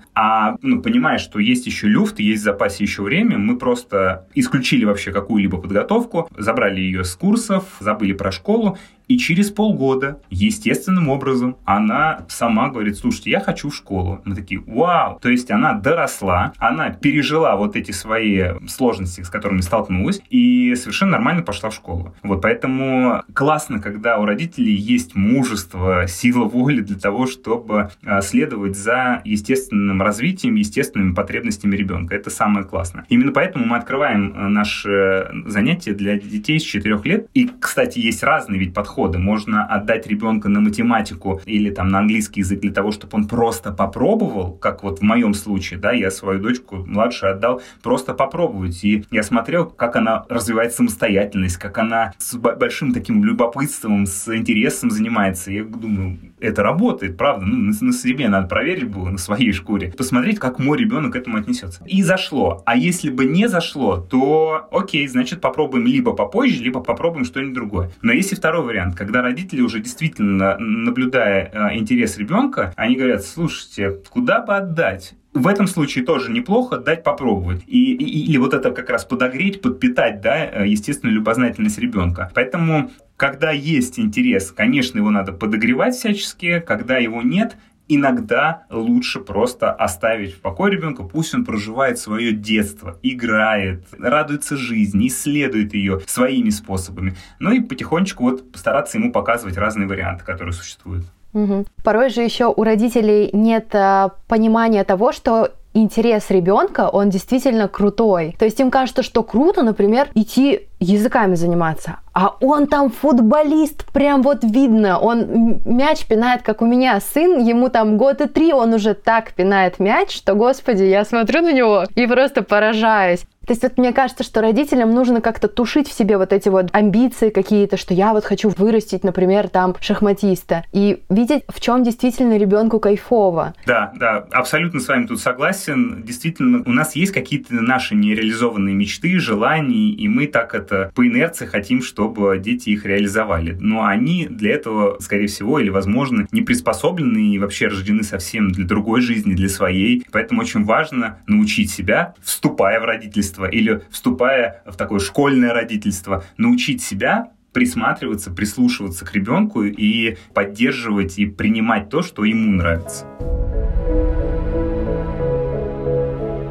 а 0.15 0.55
ну, 0.63 0.81
понимая, 0.81 1.19
что 1.19 1.41
есть 1.41 1.67
еще 1.67 1.89
люфт, 1.89 2.21
есть 2.21 2.43
в 2.43 2.45
запасе 2.45 2.85
еще 2.85 3.03
время, 3.03 3.37
мы 3.37 3.59
просто 3.59 4.29
исключили 4.37 4.85
вообще 4.85 5.11
какую-либо 5.11 5.59
подготовку, 5.59 6.29
забрали 6.39 6.81
ее 6.81 7.03
с 7.03 7.17
курсов, 7.17 7.65
забыли 7.81 8.13
про 8.13 8.31
школу, 8.31 8.79
и 9.09 9.19
через 9.19 9.51
полгода, 9.51 10.21
естественным 10.31 11.09
образом, 11.09 11.57
она 11.65 12.27
сама 12.29 12.71
говорит, 12.71 12.97
слушайте, 12.97 13.31
я 13.31 13.41
хочу 13.41 13.71
в 13.71 13.75
школу. 13.75 14.21
Мы 14.25 14.35
такие, 14.35 14.61
вау! 14.67 15.19
То 15.21 15.29
есть 15.29 15.51
она 15.51 15.75
доросла, 15.75 16.53
она 16.59 16.91
пережила 16.91 17.57
вот 17.57 17.77
эти 17.77 17.93
свои 17.93 18.43
сложности, 18.67 19.21
с 19.21 19.29
которыми 19.29 19.61
столкнулась, 19.61 20.21
и 20.31 20.75
совершенно 20.75 21.13
нормально 21.13 21.43
пошла 21.43 21.71
в 21.71 21.75
школу. 21.75 22.15
Вот 22.23 22.43
поэтому 22.43 23.16
классно, 23.33 23.81
когда 23.81 24.19
у 24.19 24.25
родителей 24.25 24.75
есть 24.75 25.15
мужество, 25.15 26.07
сила 26.07 26.45
воли 26.45 26.81
для 26.81 26.99
того, 26.99 27.27
чтобы 27.27 27.91
а, 28.05 28.21
следовать 28.21 28.77
за 28.77 29.23
естественным 29.25 30.03
развитием, 30.03 30.55
естественными 30.55 31.15
потребностями 31.15 31.77
ребенка. 31.77 32.15
Это 32.15 32.31
самое 32.31 32.67
классное. 32.67 33.07
Именно 33.09 33.33
поэтому 33.33 33.67
мы 33.67 33.77
открываем 33.77 34.35
а, 34.37 34.49
наши 34.49 35.31
занятия 35.47 35.93
для 35.93 36.19
детей 36.19 36.59
с 36.59 36.63
4 36.63 37.01
лет. 37.05 37.29
И, 37.35 37.51
кстати, 37.61 37.99
есть 37.99 38.23
разные 38.23 38.59
ведь 38.59 38.75
подходы. 38.75 39.19
Можно 39.19 39.65
отдать 39.65 40.07
ребенка 40.07 40.49
на 40.49 40.61
математику 40.61 41.41
или 41.45 41.71
там 41.71 41.89
на 41.89 42.01
английский 42.01 42.41
язык 42.41 42.61
для 42.61 42.73
того, 42.73 42.91
чтобы 42.91 43.17
он 43.17 43.29
просто 43.29 43.73
попробовал, 43.73 44.53
как 44.53 44.83
вот 44.83 45.01
в 45.01 45.03
моем 45.03 45.35
случае, 45.35 45.79
да, 45.79 45.93
я 45.93 46.11
свою 46.11 46.41
дочку 46.41 46.77
младшую 46.87 47.33
отдал 47.33 47.63
просто 47.83 48.15
попробовать. 48.15 48.83
И 48.85 49.05
я 49.11 49.23
смотрел, 49.23 49.67
как 49.67 49.97
она 49.97 50.25
развивает 50.29 50.73
самостоятельность, 50.73 51.57
как 51.57 51.79
она 51.79 52.13
с 52.19 52.37
большим 52.37 52.93
таким 52.93 53.06
таким 53.07 53.25
любопытством, 53.25 54.05
с 54.05 54.35
интересом 54.35 54.91
занимается. 54.91 55.53
Я 55.53 55.63
думаю, 55.63 56.19
это 56.41 56.65
работает, 56.65 57.17
правда. 57.17 57.47
Ну, 57.47 57.57
на, 57.57 57.73
на 57.81 57.93
себе 57.93 58.29
надо 58.29 58.49
проверить 58.49 58.89
было, 58.89 59.11
на 59.11 59.19
своей 59.19 59.53
шкуре. 59.53 59.93
Посмотреть, 59.97 60.41
как 60.41 60.59
мой 60.59 60.77
ребенок 60.77 61.13
к 61.13 61.17
этому 61.17 61.37
отнесется. 61.37 61.85
И 61.87 62.03
зашло. 62.03 62.65
А 62.67 62.77
если 62.77 63.11
бы 63.11 63.25
не 63.25 63.49
зашло, 63.49 63.99
то 63.99 64.67
окей, 64.73 65.07
значит, 65.07 65.41
попробуем 65.41 65.87
либо 65.87 66.15
попозже, 66.15 66.65
либо 66.65 66.81
попробуем 66.81 67.25
что-нибудь 67.25 67.55
другое. 67.55 67.91
Но 68.03 68.13
есть 68.13 68.33
и 68.33 68.35
второй 68.35 68.65
вариант, 68.65 68.97
когда 68.97 69.23
родители 69.23 69.61
уже 69.61 69.79
действительно, 69.79 70.59
наблюдая 70.59 71.51
э, 71.53 71.77
интерес 71.77 72.19
ребенка, 72.19 72.75
они 72.77 72.97
говорят, 72.97 73.25
слушайте, 73.25 74.01
куда 74.11 74.41
бы 74.41 74.57
отдать? 74.57 75.15
В 75.37 75.47
этом 75.47 75.67
случае 75.67 76.05
тоже 76.05 76.33
неплохо 76.33 76.79
дать 76.79 77.05
попробовать. 77.05 77.63
И, 77.67 77.95
и, 77.95 78.25
или 78.31 78.39
вот 78.39 78.55
это 78.55 78.71
как 78.71 78.91
раз 78.91 79.05
подогреть, 79.05 79.61
подпитать, 79.61 80.21
да, 80.21 80.45
э, 80.45 80.67
естественно, 80.67 81.11
любознательность 81.11 81.79
ребенка. 81.79 82.31
Поэтому, 82.35 82.91
когда 83.17 83.51
есть 83.51 83.99
интерес, 83.99 84.51
конечно, 84.51 84.99
его 84.99 85.11
надо 85.11 85.33
подогревать 85.33 85.95
всячески, 85.95 86.61
когда 86.61 86.99
его 86.99 87.23
нет, 87.23 87.57
иногда 87.89 88.65
лучше 88.71 89.21
просто 89.21 89.73
оставить 89.73 90.35
в 90.35 90.41
покое 90.41 90.73
ребенка, 90.73 91.05
пусть 91.05 91.35
он 91.35 91.45
проживает 91.45 91.99
свое 91.99 92.33
детство, 92.33 92.99
играет, 93.03 93.85
радуется 93.99 94.57
жизни, 94.57 95.09
исследует 95.09 95.75
ее 95.75 96.01
своими 96.07 96.51
способами. 96.51 97.15
Ну 97.39 97.53
и 97.53 97.61
потихонечку 97.61 98.25
вот 98.25 98.53
постараться 98.53 98.99
ему 98.99 99.13
показывать 99.13 99.57
разные 99.57 99.87
варианты, 99.87 100.25
которые 100.25 100.53
существуют. 100.53 101.05
Угу. 101.37 101.67
Порой 101.85 102.09
же 102.09 102.23
еще 102.23 102.47
у 102.47 102.63
родителей 102.65 103.29
нет 103.35 103.67
а, 103.75 104.13
понимания 104.27 104.83
того, 104.85 105.13
что 105.13 105.51
интерес 105.75 106.31
ребенка, 106.31 106.89
он 106.91 107.11
действительно 107.11 107.69
крутой. 107.69 108.35
То 108.39 108.47
есть 108.47 108.59
им 108.59 108.71
кажется, 108.71 109.03
что 109.03 109.23
круто, 109.23 109.63
например, 109.63 110.09
идти 110.15 110.69
языками 110.79 111.35
заниматься. 111.35 111.99
А 112.13 112.35
он 112.41 112.67
там 112.67 112.91
футболист, 112.91 113.85
прям 113.93 114.23
вот 114.23 114.43
видно. 114.43 114.99
Он 114.99 115.61
мяч 115.65 116.07
пинает, 116.07 116.43
как 116.43 116.63
у 116.63 116.67
меня 116.67 116.99
сын, 117.01 117.45
ему 117.45 117.69
там 117.69 117.97
год 117.97 118.21
и 118.21 118.27
три, 118.27 118.53
он 118.53 118.73
уже 118.75 118.95
так 118.95 119.33
пинает 119.33 119.79
мяч, 119.79 120.17
что, 120.17 120.35
господи, 120.35 120.85
я 120.85 121.05
смотрю 121.05 121.43
на 121.43 121.53
него 121.53 121.85
и 121.95 122.07
просто 122.07 122.43
поражаюсь. 122.43 123.27
То 123.47 123.53
есть 123.53 123.63
вот 123.63 123.79
мне 123.79 123.93
кажется, 123.93 124.25
что 124.25 124.41
родителям 124.41 124.93
нужно 124.93 125.21
как-то 125.21 125.47
тушить 125.47 125.89
в 125.89 125.93
себе 125.93 126.19
вот 126.19 126.33
эти 126.33 126.49
вот 126.49 126.69
амбиции 126.73 127.31
какие-то, 127.31 127.77
что 127.77 127.95
я 127.95 128.13
вот 128.13 128.25
хочу 128.25 128.49
вырастить, 128.49 129.05
например, 129.05 129.49
там 129.49 129.77
шахматиста, 129.81 130.65
и 130.73 131.05
видеть, 131.09 131.45
в 131.49 131.61
чем 131.61 131.85
действительно 131.85 132.37
ребенку 132.39 132.81
кайфово. 132.81 133.55
Да, 133.65 133.93
да, 133.95 134.27
абсолютно 134.33 134.81
с 134.81 134.89
вами 134.89 135.07
тут 135.07 135.21
согласен. 135.21 136.03
Действительно, 136.05 136.65
у 136.67 136.73
нас 136.73 136.97
есть 136.97 137.13
какие-то 137.13 137.55
наши 137.55 137.95
нереализованные 137.95 138.75
мечты, 138.75 139.17
желания, 139.21 139.91
и 139.91 140.09
мы 140.09 140.27
так 140.27 140.53
это 140.55 140.66
по 140.95 141.07
инерции 141.07 141.47
хотим, 141.47 141.83
чтобы 141.83 142.39
дети 142.39 142.71
их 142.71 142.85
реализовали. 142.85 143.57
Но 143.61 143.85
они 143.85 144.27
для 144.29 144.53
этого, 144.53 144.99
скорее 145.01 145.27
всего, 145.27 145.59
или, 145.59 145.71
возможно, 145.71 146.27
не 146.33 146.43
приспособлены 146.43 147.35
и 147.35 147.39
вообще 147.39 147.69
рождены 147.69 148.03
совсем 148.03 148.51
для 148.51 148.65
другой 148.67 149.01
жизни, 149.01 149.35
для 149.35 149.49
своей. 149.49 150.05
Поэтому 150.13 150.43
очень 150.43 150.65
важно 150.65 151.19
научить 151.27 151.71
себя, 151.71 152.15
вступая 152.23 152.81
в 152.81 152.85
родительство 152.85 153.47
или 153.47 153.83
вступая 153.91 154.63
в 154.67 154.77
такое 154.77 155.01
школьное 155.01 155.53
родительство, 155.53 156.25
научить 156.37 156.83
себя 156.83 157.31
присматриваться, 157.53 158.31
прислушиваться 158.31 159.07
к 159.07 159.15
ребенку 159.15 159.63
и 159.63 160.19
поддерживать 160.35 161.19
и 161.19 161.25
принимать 161.25 161.89
то, 161.89 162.03
что 162.03 162.25
ему 162.25 162.53
нравится. 162.53 163.07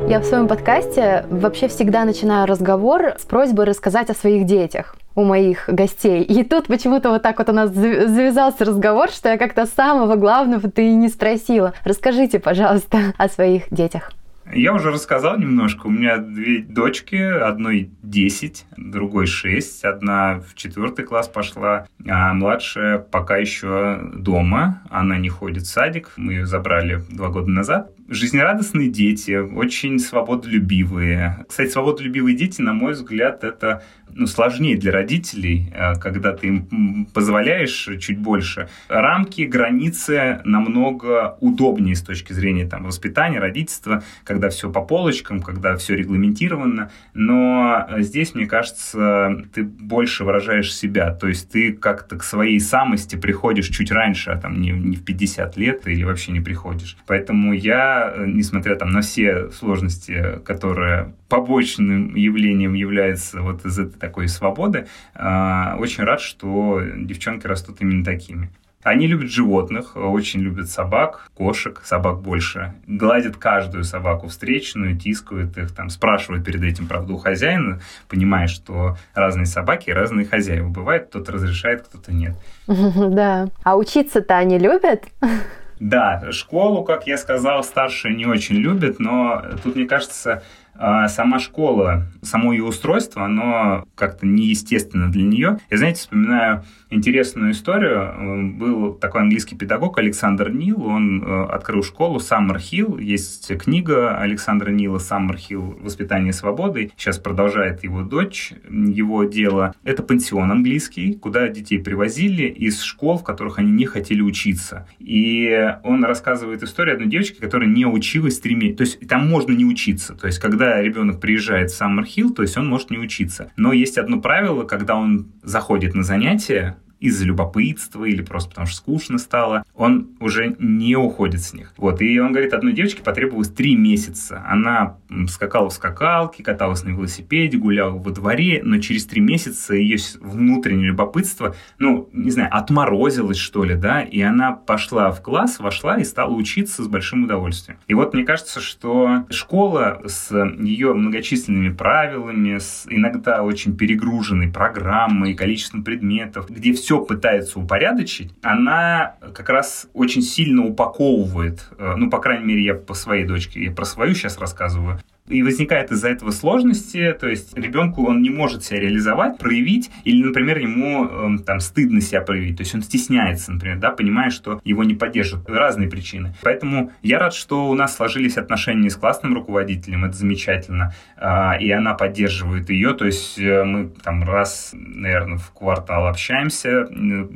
Я 0.07 0.19
в 0.19 0.24
своем 0.24 0.47
подкасте 0.47 1.25
вообще 1.31 1.67
всегда 1.67 2.05
начинаю 2.05 2.45
разговор 2.45 3.15
с 3.17 3.24
просьбой 3.25 3.65
рассказать 3.65 4.12
о 4.12 4.13
своих 4.13 4.45
детях 4.45 4.95
у 5.15 5.24
моих 5.24 5.67
гостей. 5.67 6.21
И 6.21 6.43
тут 6.43 6.67
почему-то 6.67 7.09
вот 7.09 7.24
так 7.24 7.39
вот 7.39 7.50
у 7.50 7.51
нас 7.51 7.71
завязался 7.71 8.65
разговор, 8.65 9.09
что 9.09 9.29
я 9.29 9.38
как-то 9.39 9.65
самого 9.65 10.15
главного 10.15 10.69
ты 10.69 10.89
и 10.89 10.95
не 10.95 11.09
спросила. 11.09 11.74
Расскажите, 11.83 12.39
пожалуйста, 12.39 13.00
о 13.17 13.27
своих 13.29 13.63
детях. 13.71 14.12
Я 14.53 14.74
уже 14.74 14.91
рассказал 14.91 15.39
немножко. 15.39 15.88
У 15.88 15.89
меня 15.89 16.17
две 16.17 16.59
дочки, 16.62 17.15
одной 17.15 17.89
10, 18.03 18.65
другой 18.77 19.25
6. 19.25 19.83
Одна 19.85 20.39
в 20.39 20.53
четвертый 20.53 21.03
класс 21.03 21.27
пошла, 21.27 21.88
а 22.07 22.33
младшая 22.33 23.00
пока 23.00 23.38
еще 23.38 24.00
дома. 24.13 24.83
Она 24.91 25.17
не 25.17 25.29
ходит 25.29 25.63
в 25.63 25.67
садик. 25.67 26.12
Мы 26.15 26.33
ее 26.33 26.45
забрали 26.45 27.01
два 27.09 27.29
года 27.29 27.50
назад. 27.50 27.91
Жизнерадостные 28.07 28.89
дети, 28.89 29.31
очень 29.31 30.00
свободолюбивые. 30.00 31.45
Кстати, 31.47 31.69
свободолюбивые 31.69 32.35
дети, 32.35 32.62
на 32.62 32.74
мой 32.74 32.93
взгляд, 32.93 33.43
это 33.43 33.83
ну, 34.13 34.27
сложнее 34.27 34.77
для 34.77 34.91
родителей, 34.91 35.74
э, 35.74 35.95
когда 35.95 36.31
ты 36.31 36.47
им 36.47 37.07
позволяешь 37.13 37.89
чуть 38.00 38.17
больше. 38.17 38.69
Рамки, 38.88 39.41
границы 39.41 40.41
намного 40.45 41.38
удобнее 41.41 41.95
с 41.95 42.01
точки 42.01 42.31
зрения 42.31 42.67
там, 42.67 42.83
воспитания, 42.85 43.39
родительства, 43.39 44.03
когда 44.24 44.50
все 44.50 44.71
по 44.71 44.81
полочкам, 44.81 45.41
когда 45.41 45.75
все 45.75 45.95
регламентировано. 45.95 46.91
Но 47.13 47.88
здесь, 47.97 48.35
мне 48.35 48.45
кажется, 48.45 49.43
ты 49.53 49.63
больше 49.63 50.24
выражаешь 50.24 50.74
себя. 50.74 51.12
То 51.12 51.27
есть 51.27 51.51
ты 51.51 51.74
как-то 51.74 52.17
к 52.17 52.24
своей 52.24 52.59
самости 52.59 53.15
приходишь 53.15 53.67
чуть 53.69 53.91
раньше, 53.91 54.31
а 54.31 54.38
там 54.38 54.62
не, 54.62 54.71
не 54.71 54.95
в 54.95 55.03
50 55.03 55.57
лет 55.57 55.88
или 55.88 56.03
вообще 56.03 56.31
не 56.31 56.39
приходишь. 56.39 56.97
Поэтому 57.07 57.53
я, 57.53 57.94
несмотря 58.25 58.75
там 58.75 58.91
на 58.91 59.01
все 59.01 59.49
сложности, 59.51 60.39
которые 60.45 61.13
побочным 61.29 62.15
явлением 62.15 62.73
является 62.73 63.41
вот 63.41 63.65
из 63.65 63.77
этой 63.79 63.99
такой 63.99 64.27
свободы, 64.27 64.87
а, 65.13 65.75
очень 65.79 66.03
рад, 66.03 66.21
что 66.21 66.81
девчонки 66.95 67.47
растут 67.47 67.81
именно 67.81 68.03
такими. 68.03 68.49
Они 68.85 69.07
любят 69.07 69.31
животных, 69.31 69.93
очень 69.95 70.41
любят 70.41 70.69
собак, 70.69 71.31
кошек, 71.33 71.81
собак 71.83 72.21
больше. 72.21 72.75
Гладят 72.85 73.35
каждую 73.35 73.83
собаку 73.83 74.27
встречную, 74.27 74.95
тискают 74.95 75.57
их, 75.57 75.73
там, 75.73 75.89
спрашивают 75.89 76.45
перед 76.45 76.61
этим 76.61 76.85
правду 76.85 77.15
у 77.15 77.17
хозяина, 77.17 77.81
понимая, 78.07 78.45
что 78.45 78.95
разные 79.15 79.47
собаки 79.47 79.89
разные 79.89 80.27
хозяева. 80.27 80.69
Бывает, 80.69 81.07
кто-то 81.07 81.31
разрешает, 81.31 81.81
кто-то 81.81 82.13
нет. 82.13 82.35
Да. 83.15 83.47
А 83.63 83.75
учиться-то 83.75 84.37
они 84.37 84.59
любят? 84.59 85.05
Да, 85.79 86.32
школу, 86.32 86.84
как 86.84 87.05
я 87.05 87.17
сказал, 87.17 87.63
старшие 87.63 88.15
не 88.15 88.25
очень 88.25 88.55
любят, 88.55 89.00
но 89.00 89.44
тут, 89.62 89.75
мне 89.75 89.86
кажется, 89.86 90.41
сама 90.77 91.39
школа, 91.39 92.07
само 92.22 92.53
ее 92.53 92.64
устройство, 92.64 93.25
оно 93.25 93.85
как-то 93.96 94.25
неестественно 94.25 95.11
для 95.11 95.24
нее. 95.24 95.59
Я, 95.70 95.77
знаете, 95.77 96.00
вспоминаю 96.00 96.64
интересную 96.90 97.51
историю. 97.51 98.55
Был 98.57 98.94
такой 98.94 99.22
английский 99.22 99.55
педагог 99.55 99.98
Александр 99.98 100.50
Нил, 100.50 100.85
он 100.85 101.24
э, 101.24 101.46
открыл 101.46 101.83
школу 101.83 102.20
Саммер 102.20 102.59
Хилл. 102.59 102.98
Есть 102.98 103.55
книга 103.57 104.18
Александра 104.18 104.72
Нила 104.72 105.00
«Саммер 105.00 105.38
Хилл. 105.38 105.77
Воспитание 105.81 106.33
свободы». 106.33 106.92
Сейчас 106.96 107.18
продолжает 107.18 107.83
его 107.83 108.01
дочь, 108.01 108.53
его 108.70 109.24
дело. 109.24 109.74
Это 109.83 110.03
пансион 110.03 110.51
английский, 110.51 111.16
куда 111.16 111.48
детей 111.48 111.79
привозили 111.79 112.44
из 112.44 112.81
школ, 112.81 113.18
в 113.18 113.24
которых 113.24 113.59
они 113.59 113.72
не 113.72 113.85
хотели 113.85 114.22
учиться. 114.22 114.88
И 115.00 115.75
он 115.83 116.03
рассказывает 116.03 116.64
историю 116.64 116.96
одной 116.96 117.09
девочки, 117.09 117.40
которая 117.40 117.70
не 117.70 117.85
училась 117.85 118.40
три 118.40 118.55
месяца. 118.55 118.77
То 118.77 118.83
есть 118.83 119.07
там 119.07 119.27
можно 119.27 119.51
не 119.51 119.66
учиться. 119.66 120.16
То 120.16 120.27
есть 120.27 120.40
когда 120.40 120.64
ребенок 120.81 121.19
приезжает 121.19 121.71
в 121.71 121.75
Саммер 121.75 122.05
Хилл, 122.05 122.33
то 122.33 122.41
есть 122.41 122.57
он 122.57 122.67
может 122.67 122.91
не 122.91 122.97
учиться. 122.97 123.51
Но 123.55 123.73
есть 123.73 123.97
одно 123.97 124.21
правило, 124.21 124.63
когда 124.63 124.95
он 124.95 125.31
заходит 125.43 125.93
на 125.95 126.03
занятия, 126.03 126.77
из-за 127.05 127.25
любопытства 127.25 128.05
или 128.05 128.22
просто 128.22 128.50
потому 128.50 128.68
что 128.68 128.77
скучно 128.77 129.18
стало, 129.18 129.63
он 129.74 130.09
уже 130.20 130.55
не 130.59 130.96
уходит 130.96 131.41
с 131.41 131.53
них. 131.53 131.74
Вот, 131.77 132.01
и 132.01 132.20
он 132.20 132.31
говорит, 132.31 132.53
одной 132.53 132.74
девочке 132.74 133.01
потребовалось 133.03 133.50
три 133.50 133.75
месяца. 133.75 134.44
Она 134.48 134.98
скакала 135.27 135.70
в 135.70 135.74
скакалке, 135.74 136.44
каталась 136.44 136.83
на 136.83 136.89
велосипеде, 136.89 137.57
гуляла 137.57 137.98
во 137.98 138.11
дворе, 138.11 138.61
но 138.63 138.79
через 138.79 139.05
три 139.05 139.22
месяца 139.22 139.75
ее 139.75 139.98
внутреннее 140.20 140.87
любопытство, 140.87 141.55
ну, 141.79 142.09
не 142.13 142.31
знаю, 142.31 142.50
отморозилось, 142.51 143.37
что 143.37 143.63
ли, 143.63 143.75
да, 143.75 144.01
и 144.01 144.22
она 144.22 144.51
пошла 144.51 145.11
в 145.11 145.22
класс, 145.22 145.59
вошла 145.59 145.98
и 145.98 146.03
стала 146.03 146.33
учиться 146.33 146.83
с 146.83 146.87
большим 146.87 147.24
удовольствием. 147.24 147.77
И 147.87 147.94
вот 147.94 148.13
мне 148.13 148.24
кажется, 148.24 148.59
что 148.59 149.25
школа 149.29 150.01
с 150.05 150.35
ее 150.59 150.94
многочисленными 150.94 151.70
правилами, 151.70 152.57
с 152.57 152.85
иногда 152.89 153.44
очень 153.44 153.77
перегруженной 153.77 154.48
программой, 154.48 155.33
количеством 155.33 155.83
предметов, 155.83 156.50
где 156.50 156.74
все 156.74 156.95
все 156.96 157.05
пытается 157.05 157.60
упорядочить, 157.60 158.34
она 158.42 159.16
как 159.34 159.50
раз 159.50 159.88
очень 159.94 160.22
сильно 160.22 160.66
упаковывает, 160.66 161.68
э, 161.77 161.96
ну, 161.98 162.10
по 162.10 162.20
крайней 162.20 162.46
мере, 162.46 162.64
я 162.64 162.74
по 162.74 162.94
своей 162.94 163.25
дочке, 163.25 163.64
я 163.64 163.72
про 163.72 163.86
свою 163.86 164.14
сейчас 164.14 164.38
рассказываю, 164.38 165.00
и 165.27 165.42
возникает 165.42 165.92
из-за 165.92 166.09
этого 166.09 166.31
сложности, 166.31 167.16
то 167.20 167.27
есть 167.27 167.57
ребенку 167.57 168.05
он 168.05 168.22
не 168.22 168.29
может 168.29 168.64
себя 168.64 168.79
реализовать, 168.79 169.40
проявить, 169.40 169.90
или, 170.03 170.24
например, 170.24 170.59
ему 170.59 171.05
э, 171.05 171.38
там 171.44 171.59
стыдно 171.59 172.00
себя 172.00 172.22
проявить, 172.22 172.57
то 172.57 172.61
есть 172.61 172.75
он 172.75 172.83
стесняется, 172.83 173.51
например, 173.51 173.77
да, 173.77 173.90
понимая, 173.90 174.29
что 174.29 174.61
его 174.64 174.83
не 174.83 174.94
поддержат. 174.94 175.50
Разные 175.50 175.90
причины. 175.90 176.35
Поэтому 176.44 176.92
я 177.01 177.18
рад, 177.18 177.33
что 177.33 177.70
у 177.70 177.74
нас 177.74 177.96
сложились 177.96 178.38
отношения 178.38 178.90
с 178.90 178.96
классным 178.96 179.33
руководителем, 179.33 180.05
это 180.05 180.16
замечательно, 180.16 180.94
э, 181.18 181.59
и 181.59 181.72
она 181.72 181.96
поддерживает 181.96 182.70
ее, 182.70 182.94
то 182.94 183.05
есть 183.05 183.40
э, 183.40 183.64
мы 183.64 183.90
там 183.90 184.24
раз, 184.24 184.72
наверное, 184.74 185.38
в 185.38 185.51
квартал 185.51 186.07
общаемся, 186.07 186.88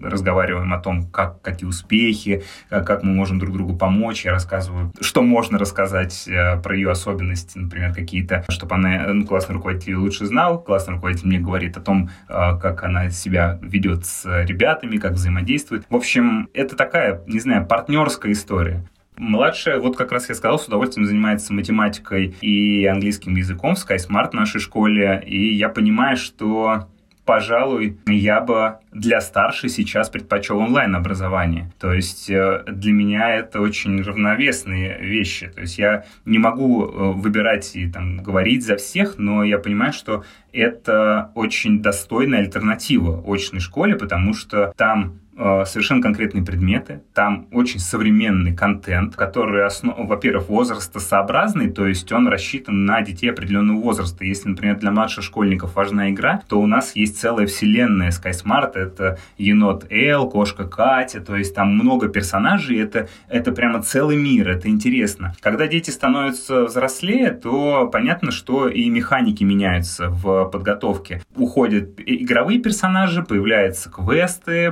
разговариваем 0.04 0.74
о 0.74 0.80
том, 0.80 1.10
как, 1.10 1.42
какие 1.42 1.68
успехи, 1.68 2.44
как 2.70 3.02
мы 3.02 3.14
можем 3.14 3.40
друг 3.40 3.54
другу 3.54 3.76
помочь, 3.76 4.26
я 4.26 4.32
рассказываю, 4.32 4.94
что 5.02 5.24
можно 5.24 5.58
рассказать 5.58 6.28
э, 6.28 6.62
про 6.62 6.76
ее 6.76 6.92
особенности, 6.92 7.58
например, 7.58 7.79
например, 7.80 7.94
какие-то, 7.96 8.46
чтобы 8.50 8.76
она, 8.76 9.08
ну, 9.14 9.26
классный 9.26 9.56
руководитель 9.56 9.96
лучше 9.96 10.26
знал, 10.26 10.62
классный 10.62 10.96
руководитель 10.96 11.28
мне 11.28 11.40
говорит 11.40 11.78
о 11.78 11.82
том, 11.82 12.10
а, 12.28 12.58
как 12.58 12.84
она 12.84 13.10
себя 13.10 13.60
ведет 13.62 14.06
с 14.06 14.26
ребятами, 14.44 14.98
как 14.98 15.14
взаимодействует. 15.14 15.86
В 15.90 15.96
общем, 15.96 16.50
это 16.54 16.76
такая, 16.76 17.22
не 17.28 17.40
знаю, 17.40 17.66
партнерская 17.66 18.32
история. 18.32 18.86
Младшая, 19.18 19.80
вот 19.80 19.98
как 19.98 20.12
раз 20.14 20.30
я 20.30 20.36
сказал, 20.36 20.60
с 20.60 20.68
удовольствием 20.68 21.06
занимается 21.06 21.54
математикой 21.54 22.36
и 22.40 22.86
английским 22.86 23.36
языком 23.36 23.76
в 23.76 23.80
SkySmart 23.80 24.30
нашей 24.34 24.62
школе, 24.62 25.22
и 25.26 25.54
я 25.54 25.68
понимаю, 25.68 26.16
что 26.16 26.88
пожалуй, 27.30 28.00
я 28.08 28.42
бы 28.42 28.78
для 28.92 29.22
старшей 29.22 29.70
сейчас 29.70 30.10
предпочел 30.10 30.58
онлайн-образование. 30.58 31.72
То 31.80 31.94
есть 31.94 32.28
э, 32.28 32.64
для 32.66 32.92
меня 32.92 33.36
это 33.36 33.62
очень 33.62 34.02
равновесные 34.02 34.98
вещи. 35.00 35.52
То 35.54 35.62
есть 35.62 35.78
я 35.78 36.06
не 36.26 36.40
могу 36.40 36.86
э, 36.86 37.12
выбирать 37.12 37.76
и 37.76 37.88
там, 37.88 38.18
говорить 38.18 38.66
за 38.66 38.78
всех, 38.78 39.20
но 39.20 39.44
я 39.44 39.60
понимаю, 39.60 39.94
что 39.94 40.24
это 40.52 41.30
очень 41.36 41.84
достойная 41.84 42.40
альтернатива 42.40 43.24
очной 43.32 43.62
школе, 43.62 43.96
потому 43.96 44.34
что 44.34 44.74
там 44.76 45.20
совершенно 45.66 46.02
конкретные 46.02 46.44
предметы, 46.44 47.02
там 47.14 47.48
очень 47.52 47.80
современный 47.80 48.54
контент, 48.54 49.16
который, 49.16 49.66
основ... 49.66 49.96
во-первых, 49.98 50.50
возрастосообразный, 50.50 51.72
то 51.72 51.88
есть 51.88 52.12
он 52.12 52.28
рассчитан 52.28 52.86
на 52.86 53.02
детей 53.02 53.30
определенного 53.30 53.80
возраста. 53.80 54.26
Если, 54.26 54.50
например, 54.50 54.78
для 54.78 54.92
младших 54.92 55.24
школьников 55.24 55.76
важна 55.76 56.10
игра, 56.10 56.42
то 56.48 56.60
у 56.60 56.68
нас 56.68 56.96
есть 56.96 57.20
целая 57.20 57.48
вселенная 57.48 58.12
SkySmart, 58.12 58.74
это 58.76 59.18
енот 59.38 59.86
Эл, 59.90 60.30
кошка 60.30 60.66
Катя, 60.66 61.22
то 61.22 61.36
есть 61.36 61.56
там 61.56 61.74
много 61.74 62.10
персонажей, 62.10 62.80
это, 62.80 63.08
это 63.30 63.52
прямо 63.52 63.82
целый 63.82 64.18
мир, 64.18 64.50
это 64.50 64.68
интересно. 64.68 65.34
Когда 65.40 65.68
дети 65.68 65.90
становятся 65.90 66.66
взрослее, 66.66 67.32
то 67.32 67.88
понятно, 67.88 68.32
что 68.32 68.68
и 68.68 68.90
механики 68.90 69.44
меняются 69.44 70.10
в 70.10 70.46
подготовке. 70.46 71.22
Уходят 71.36 72.00
игровые 72.06 72.60
персонажи, 72.60 73.24
появляются 73.24 73.90
квесты, 73.90 74.72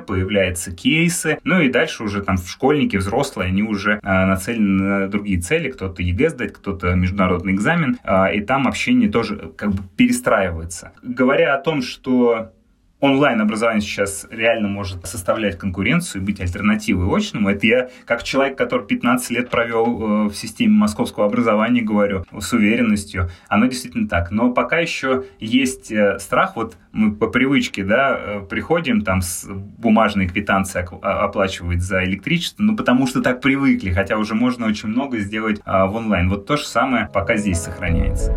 появляются 0.57 0.71
кейсы, 0.71 1.39
ну 1.43 1.61
и 1.61 1.69
дальше 1.69 2.03
уже 2.03 2.21
там 2.21 2.37
школьники, 2.37 2.97
взрослые, 2.97 3.47
они 3.47 3.63
уже 3.63 3.99
а, 4.03 4.25
нацелены 4.25 4.83
на 4.83 5.07
другие 5.07 5.39
цели, 5.39 5.69
кто-то 5.69 6.01
ЕГЭ 6.01 6.29
сдать, 6.29 6.53
кто-то 6.53 6.93
международный 6.93 7.53
экзамен, 7.53 7.97
а, 8.03 8.31
и 8.31 8.41
там 8.41 8.67
общение 8.67 9.09
тоже 9.09 9.51
как 9.55 9.71
бы 9.71 9.83
перестраивается. 9.95 10.91
Говоря 11.03 11.55
о 11.55 11.61
том, 11.61 11.81
что 11.81 12.51
онлайн-образование 12.99 13.81
сейчас 13.81 14.27
реально 14.31 14.67
может 14.67 15.05
составлять 15.05 15.57
конкуренцию 15.57 16.21
и 16.21 16.25
быть 16.25 16.41
альтернативой 16.41 17.07
очному. 17.15 17.49
Это 17.49 17.67
я, 17.67 17.89
как 18.05 18.23
человек, 18.23 18.57
который 18.57 18.85
15 18.85 19.29
лет 19.31 19.49
провел 19.49 19.85
э, 19.85 20.29
в 20.29 20.33
системе 20.33 20.73
московского 20.73 21.25
образования, 21.25 21.81
говорю 21.81 22.25
с 22.37 22.53
уверенностью. 22.53 23.29
Оно 23.47 23.67
действительно 23.67 24.07
так. 24.07 24.31
Но 24.31 24.51
пока 24.51 24.79
еще 24.79 25.25
есть 25.39 25.91
э, 25.91 26.17
страх, 26.19 26.55
вот 26.55 26.75
мы 26.91 27.13
по 27.13 27.27
привычке, 27.27 27.83
да, 27.83 28.17
э, 28.19 28.41
приходим 28.49 29.01
там 29.03 29.21
с 29.21 29.47
бумажной 29.47 30.27
квитанцией 30.27 30.85
оплачивать 31.01 31.81
за 31.81 32.03
электричество, 32.03 32.63
ну 32.63 32.75
потому 32.75 33.05
что 33.07 33.21
так 33.21 33.41
привыкли, 33.41 33.91
хотя 33.91 34.17
уже 34.17 34.33
можно 34.33 34.65
очень 34.65 34.89
много 34.89 35.19
сделать 35.19 35.61
в 35.65 35.95
онлайн. 35.95 36.29
Вот 36.29 36.45
то 36.45 36.57
же 36.57 36.65
самое 36.65 37.09
пока 37.13 37.37
здесь 37.37 37.59
сохраняется. 37.59 38.33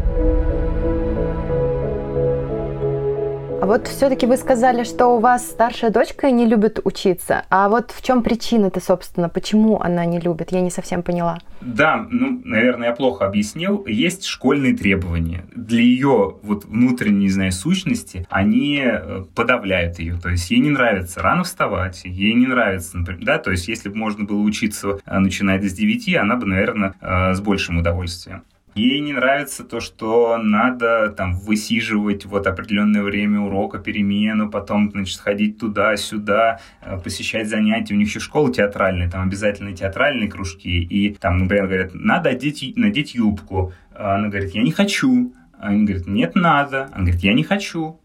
А 3.61 3.67
вот 3.67 3.89
все-таки 3.89 4.25
вы 4.25 4.39
сказали, 4.39 4.85
что 4.85 5.09
у 5.09 5.21
вас 5.21 5.47
старшая 5.47 5.91
дочка 5.91 6.31
не 6.31 6.47
любит 6.47 6.81
учиться. 6.83 7.45
А 7.51 7.69
вот 7.69 7.91
в 7.91 8.03
чем 8.03 8.23
причина-то, 8.23 8.81
собственно, 8.81 9.29
почему 9.29 9.79
она 9.79 10.07
не 10.07 10.19
любит? 10.19 10.51
Я 10.51 10.63
не 10.63 10.71
совсем 10.71 11.03
поняла. 11.03 11.39
Да, 11.61 12.07
ну, 12.09 12.41
наверное, 12.43 12.89
я 12.89 12.95
плохо 12.95 13.27
объяснил. 13.27 13.85
Есть 13.87 14.25
школьные 14.25 14.75
требования. 14.75 15.45
Для 15.55 15.83
ее 15.83 16.37
вот 16.43 16.65
внутренней, 16.65 17.25
не 17.25 17.29
знаю, 17.29 17.53
сущности 17.53 18.27
они 18.31 18.81
э, 18.83 19.25
подавляют 19.35 19.99
ее. 19.99 20.19
То 20.19 20.31
есть 20.31 20.51
ей 20.51 20.61
не 20.61 20.71
нравится 20.71 21.21
рано 21.21 21.45
вставать, 21.45 22.01
ей 22.05 22.33
не 22.33 22.47
нравится, 22.47 22.97
например, 22.97 23.25
да, 23.27 23.39
то 23.39 23.51
есть 23.51 23.69
если 23.69 23.91
бы 23.91 23.97
можно 23.97 24.25
было 24.25 24.41
учиться, 24.41 25.01
э, 25.05 25.19
начиная 25.19 25.61
с 25.61 25.75
9, 25.75 26.17
она 26.17 26.37
бы, 26.37 26.47
наверное, 26.47 26.95
э, 26.99 27.35
с 27.35 27.41
большим 27.43 27.77
удовольствием. 27.77 28.43
Ей 28.75 29.01
не 29.01 29.13
нравится 29.13 29.65
то, 29.65 29.81
что 29.81 30.39
надо 30.39 31.11
там 31.11 31.35
высиживать 31.35 32.25
вот 32.25 32.47
определенное 32.47 33.03
время 33.03 33.41
урока, 33.41 33.79
перемену, 33.79 34.51
потом, 34.51 34.91
значит, 34.91 35.19
ходить 35.21 35.59
туда-сюда, 35.59 36.61
э, 36.81 36.99
посещать 37.03 37.49
занятия. 37.49 37.95
У 37.95 37.97
них 37.97 38.09
еще 38.09 38.21
школа 38.21 38.53
театральная, 38.53 39.11
там 39.11 39.27
обязательно 39.27 39.75
театральные 39.75 40.31
кружки. 40.31 40.83
И 40.83 41.15
там, 41.15 41.39
например, 41.39 41.67
говорят, 41.67 41.95
надо 41.95 42.31
одеть, 42.31 42.77
надеть 42.77 43.15
юбку. 43.15 43.73
А 43.93 44.17
она 44.17 44.29
говорит, 44.29 44.55
я 44.55 44.63
не 44.63 44.73
хочу. 44.73 45.35
Они 45.59 45.85
говорят, 45.85 46.07
нет, 46.07 46.35
надо. 46.35 46.85
Она 46.93 47.05
говорит, 47.05 47.23
я 47.23 47.35
не 47.35 47.45
хочу. 47.45 48.01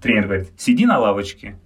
Тренер 0.00 0.24
говорит, 0.24 0.48
сиди 0.56 0.86
на 0.86 0.98
лавочке 0.98 1.56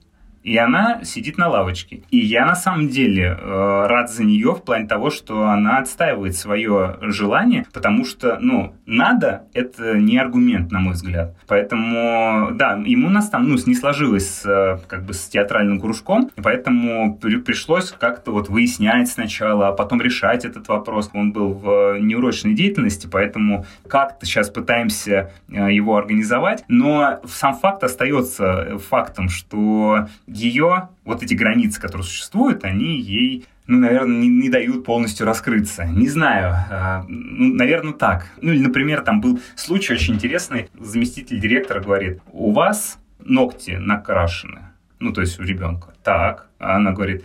и 0.42 0.56
она 0.56 1.04
сидит 1.04 1.38
на 1.38 1.48
лавочке. 1.48 2.02
И 2.10 2.18
я 2.18 2.44
на 2.46 2.54
самом 2.54 2.88
деле 2.88 3.36
э, 3.38 3.86
рад 3.86 4.10
за 4.10 4.24
нее 4.24 4.52
в 4.52 4.62
плане 4.62 4.86
того, 4.86 5.10
что 5.10 5.48
она 5.48 5.78
отстаивает 5.78 6.36
свое 6.36 6.98
желание, 7.00 7.66
потому 7.72 8.04
что, 8.04 8.38
ну, 8.40 8.74
надо, 8.86 9.44
это 9.54 9.96
не 9.98 10.18
аргумент, 10.18 10.70
на 10.72 10.80
мой 10.80 10.94
взгляд. 10.94 11.36
Поэтому, 11.46 12.50
да, 12.52 12.80
ему 12.84 13.08
у 13.08 13.10
нас 13.10 13.28
там, 13.28 13.48
ну, 13.48 13.56
не 13.66 13.74
сложилось 13.74 14.42
э, 14.44 14.78
как 14.88 15.04
бы 15.04 15.14
с 15.14 15.26
театральным 15.28 15.80
кружком, 15.80 16.30
поэтому 16.42 17.16
при, 17.16 17.36
пришлось 17.36 17.92
как-то 17.92 18.32
вот 18.32 18.48
выяснять 18.48 19.08
сначала, 19.08 19.68
а 19.68 19.72
потом 19.72 20.00
решать 20.00 20.44
этот 20.44 20.68
вопрос. 20.68 21.10
Он 21.14 21.32
был 21.32 21.52
в 21.52 21.98
неурочной 22.00 22.54
деятельности, 22.54 23.08
поэтому 23.10 23.66
как-то 23.88 24.26
сейчас 24.26 24.50
пытаемся 24.50 25.32
э, 25.48 25.72
его 25.72 25.96
организовать, 25.96 26.64
но 26.68 27.20
сам 27.26 27.54
факт 27.54 27.84
остается 27.84 28.78
фактом, 28.78 29.28
что 29.28 30.08
ее, 30.32 30.88
вот 31.04 31.22
эти 31.22 31.34
границы, 31.34 31.80
которые 31.80 32.04
существуют, 32.04 32.64
они 32.64 32.98
ей 33.00 33.46
ну, 33.66 33.78
наверное, 33.78 34.16
не, 34.16 34.28
не 34.28 34.48
дают 34.48 34.84
полностью 34.84 35.24
раскрыться. 35.24 35.84
Не 35.84 36.08
знаю, 36.08 36.54
э, 36.68 37.04
ну, 37.08 37.54
наверное, 37.54 37.92
так. 37.92 38.26
Ну, 38.40 38.52
или, 38.52 38.60
например, 38.60 39.02
там 39.02 39.20
был 39.20 39.40
случай 39.54 39.92
очень 39.94 40.14
интересный. 40.14 40.68
Заместитель 40.78 41.38
директора 41.38 41.80
говорит, 41.80 42.20
у 42.32 42.52
вас 42.52 42.98
ногти 43.20 43.72
накрашены. 43.72 44.62
Ну, 44.98 45.12
то 45.12 45.20
есть 45.20 45.38
у 45.38 45.44
ребенка. 45.44 45.94
Так. 46.02 46.48
А 46.58 46.76
она 46.76 46.90
говорит, 46.90 47.24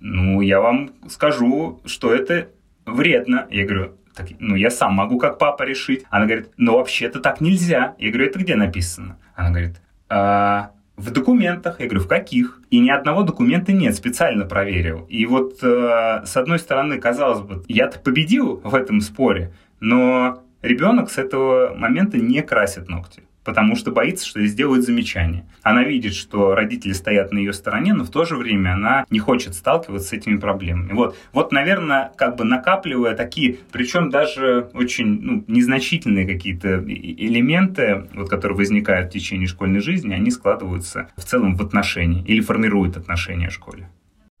ну, 0.00 0.40
я 0.40 0.60
вам 0.60 0.90
скажу, 1.08 1.80
что 1.84 2.12
это 2.12 2.48
вредно. 2.84 3.46
Я 3.50 3.64
говорю, 3.64 3.92
так, 4.14 4.28
ну, 4.38 4.56
я 4.56 4.70
сам 4.70 4.94
могу 4.94 5.18
как 5.18 5.38
папа 5.38 5.62
решить. 5.62 6.04
Она 6.10 6.26
говорит, 6.26 6.50
ну, 6.56 6.74
вообще-то 6.74 7.20
так 7.20 7.40
нельзя. 7.40 7.94
Я 7.98 8.10
говорю, 8.10 8.28
это 8.28 8.38
где 8.38 8.56
написано? 8.56 9.18
Она 9.34 9.50
говорит, 9.50 9.80
а, 10.08 10.72
в 10.98 11.10
документах. 11.10 11.80
Я 11.80 11.86
говорю, 11.86 12.04
в 12.04 12.08
каких? 12.08 12.60
И 12.70 12.78
ни 12.80 12.90
одного 12.90 13.22
документа 13.22 13.72
нет, 13.72 13.94
специально 13.94 14.44
проверил. 14.44 15.06
И 15.08 15.24
вот 15.26 15.62
э, 15.62 16.22
с 16.24 16.36
одной 16.36 16.58
стороны, 16.58 17.00
казалось 17.00 17.40
бы, 17.40 17.62
я-то 17.68 17.98
победил 18.00 18.60
в 18.62 18.74
этом 18.74 19.00
споре, 19.00 19.52
но 19.80 20.42
ребенок 20.60 21.10
с 21.10 21.18
этого 21.18 21.74
момента 21.74 22.18
не 22.18 22.42
красит 22.42 22.88
ногти 22.88 23.22
потому 23.48 23.76
что 23.76 23.90
боится, 23.90 24.26
что 24.26 24.40
ей 24.40 24.48
сделают 24.48 24.84
замечание. 24.84 25.46
Она 25.62 25.82
видит, 25.82 26.12
что 26.12 26.54
родители 26.54 26.92
стоят 26.92 27.32
на 27.32 27.38
ее 27.38 27.54
стороне, 27.54 27.94
но 27.94 28.04
в 28.04 28.10
то 28.10 28.26
же 28.26 28.36
время 28.36 28.74
она 28.74 29.06
не 29.08 29.20
хочет 29.20 29.54
сталкиваться 29.54 30.08
с 30.08 30.12
этими 30.12 30.36
проблемами. 30.36 30.92
Вот, 30.92 31.16
вот 31.32 31.50
наверное, 31.50 32.12
как 32.14 32.36
бы 32.36 32.44
накапливая 32.44 33.14
такие, 33.14 33.56
причем 33.72 34.10
даже 34.10 34.68
очень 34.74 35.22
ну, 35.22 35.44
незначительные 35.48 36.26
какие-то 36.26 36.84
элементы, 36.84 38.06
вот, 38.12 38.28
которые 38.28 38.58
возникают 38.58 39.08
в 39.08 39.12
течение 39.14 39.46
школьной 39.46 39.80
жизни, 39.80 40.12
они 40.12 40.30
складываются 40.30 41.08
в 41.16 41.24
целом 41.24 41.56
в 41.56 41.62
отношения 41.62 42.22
или 42.26 42.42
формируют 42.42 42.98
отношения 42.98 43.48
в 43.48 43.54
школе. 43.54 43.88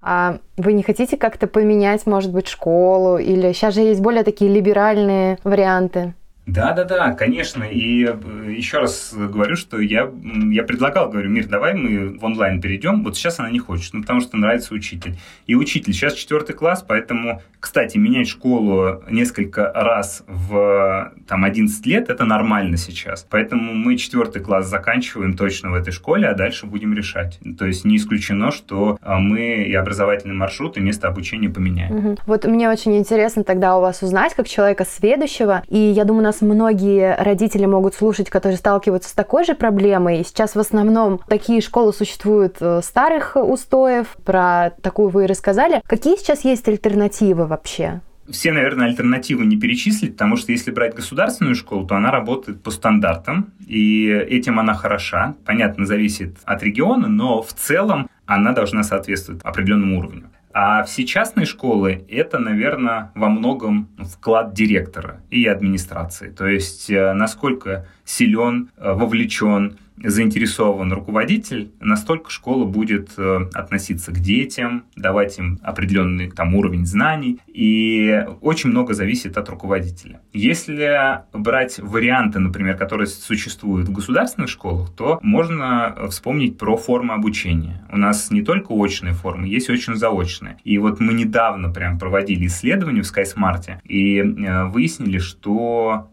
А 0.02 0.36
вы 0.58 0.74
не 0.74 0.82
хотите 0.82 1.16
как-то 1.16 1.46
поменять, 1.46 2.04
может 2.04 2.30
быть, 2.30 2.46
школу? 2.46 3.16
Или 3.16 3.52
сейчас 3.52 3.74
же 3.74 3.80
есть 3.80 4.02
более 4.02 4.22
такие 4.22 4.52
либеральные 4.52 5.38
варианты? 5.44 6.12
Да, 6.48 6.72
да, 6.72 6.84
да, 6.84 7.12
конечно. 7.12 7.62
И 7.62 8.04
э, 8.04 8.52
еще 8.56 8.78
раз 8.78 9.12
говорю, 9.14 9.54
что 9.54 9.78
я, 9.80 10.10
я 10.50 10.62
предлагал, 10.62 11.10
говорю, 11.10 11.28
Мир, 11.28 11.46
давай 11.46 11.74
мы 11.74 12.18
в 12.18 12.24
онлайн 12.24 12.60
перейдем. 12.60 13.04
Вот 13.04 13.16
сейчас 13.16 13.38
она 13.38 13.50
не 13.50 13.58
хочет, 13.58 13.92
ну, 13.92 14.00
потому 14.00 14.20
что 14.20 14.38
нравится 14.38 14.72
учитель. 14.72 15.16
И 15.46 15.54
учитель 15.54 15.92
сейчас 15.92 16.14
четвертый 16.14 16.54
класс, 16.54 16.82
поэтому, 16.86 17.42
кстати, 17.60 17.98
менять 17.98 18.28
школу 18.28 19.02
несколько 19.10 19.70
раз 19.74 20.24
в 20.26 21.12
там 21.26 21.44
11 21.44 21.84
лет, 21.86 22.08
это 22.08 22.24
нормально 22.24 22.78
сейчас. 22.78 23.26
Поэтому 23.28 23.74
мы 23.74 23.98
четвертый 23.98 24.40
класс 24.40 24.66
заканчиваем 24.68 25.36
точно 25.36 25.70
в 25.70 25.74
этой 25.74 25.92
школе, 25.92 26.28
а 26.28 26.34
дальше 26.34 26.64
будем 26.64 26.94
решать. 26.94 27.38
То 27.58 27.66
есть 27.66 27.84
не 27.84 27.98
исключено, 27.98 28.52
что 28.52 28.98
а, 29.02 29.18
мы 29.18 29.64
и 29.64 29.74
образовательный 29.74 30.34
маршрут, 30.34 30.78
и 30.78 30.80
место 30.80 31.08
обучения 31.08 31.50
поменяем. 31.50 31.96
Угу. 31.96 32.16
Вот 32.24 32.46
мне 32.46 32.70
очень 32.70 32.96
интересно 32.96 33.44
тогда 33.44 33.76
у 33.76 33.82
вас 33.82 34.02
узнать, 34.02 34.34
как 34.34 34.48
человека 34.48 34.86
сведущего. 34.86 35.62
И 35.68 35.78
я 35.78 36.04
думаю, 36.04 36.24
нас 36.24 36.37
многие 36.40 37.16
родители 37.16 37.66
могут 37.66 37.94
слушать, 37.94 38.30
которые 38.30 38.58
сталкиваются 38.58 39.10
с 39.10 39.12
такой 39.12 39.44
же 39.44 39.54
проблемой. 39.54 40.24
Сейчас 40.24 40.54
в 40.54 40.58
основном 40.58 41.20
такие 41.28 41.60
школы 41.60 41.92
существуют 41.92 42.56
э, 42.60 42.80
старых 42.82 43.36
устоев. 43.36 44.16
Про 44.24 44.72
такую 44.82 45.08
вы 45.08 45.24
и 45.24 45.26
рассказали. 45.26 45.82
Какие 45.86 46.16
сейчас 46.16 46.44
есть 46.44 46.66
альтернативы 46.68 47.46
вообще? 47.46 48.00
все, 48.30 48.52
наверное, 48.52 48.88
альтернативы 48.88 49.46
не 49.46 49.58
перечислить, 49.58 50.12
потому 50.12 50.36
что 50.36 50.52
если 50.52 50.70
брать 50.70 50.94
государственную 50.94 51.54
школу, 51.54 51.86
то 51.86 51.96
она 51.96 52.10
работает 52.10 52.62
по 52.62 52.70
стандартам, 52.70 53.52
и 53.66 54.06
этим 54.06 54.58
она 54.58 54.74
хороша. 54.74 55.34
Понятно, 55.44 55.86
зависит 55.86 56.36
от 56.44 56.62
региона, 56.62 57.08
но 57.08 57.42
в 57.42 57.52
целом 57.52 58.08
она 58.26 58.52
должна 58.52 58.82
соответствовать 58.82 59.42
определенному 59.42 59.98
уровню. 59.98 60.30
А 60.52 60.82
все 60.82 61.04
частные 61.04 61.46
школы– 61.46 62.04
это, 62.08 62.38
наверное, 62.38 63.12
во 63.14 63.28
многом 63.28 63.88
вклад 63.98 64.54
директора 64.54 65.20
и 65.30 65.46
администрации. 65.46 66.30
То 66.30 66.46
есть, 66.46 66.90
э, 66.90 67.12
насколько 67.12 67.86
силен, 68.04 68.70
э, 68.76 68.92
вовлечен 68.92 69.78
заинтересован 70.02 70.92
руководитель, 70.92 71.72
настолько 71.80 72.30
школа 72.30 72.64
будет 72.64 73.10
э, 73.16 73.48
относиться 73.54 74.12
к 74.12 74.18
детям, 74.18 74.84
давать 74.96 75.38
им 75.38 75.58
определенный 75.62 76.30
там 76.30 76.54
уровень 76.54 76.86
знаний, 76.86 77.40
и 77.46 78.24
очень 78.40 78.70
много 78.70 78.94
зависит 78.94 79.36
от 79.36 79.48
руководителя. 79.48 80.20
Если 80.32 81.20
брать 81.32 81.78
варианты, 81.78 82.38
например, 82.38 82.76
которые 82.76 83.06
существуют 83.06 83.88
в 83.88 83.92
государственных 83.92 84.50
школах, 84.50 84.90
то 84.90 85.18
можно 85.22 86.08
вспомнить 86.10 86.58
про 86.58 86.76
формы 86.76 87.14
обучения. 87.14 87.86
У 87.90 87.96
нас 87.96 88.30
не 88.30 88.42
только 88.42 88.72
очные 88.72 89.14
формы, 89.14 89.48
есть 89.48 89.70
очень 89.70 89.96
заочные. 89.96 90.58
И 90.64 90.78
вот 90.78 91.00
мы 91.00 91.12
недавно 91.12 91.70
прям 91.70 91.98
проводили 91.98 92.46
исследование 92.46 93.02
в 93.02 93.06
SkySmart 93.06 93.80
и 93.84 94.18
э, 94.18 94.64
выяснили, 94.66 95.18
что 95.18 96.10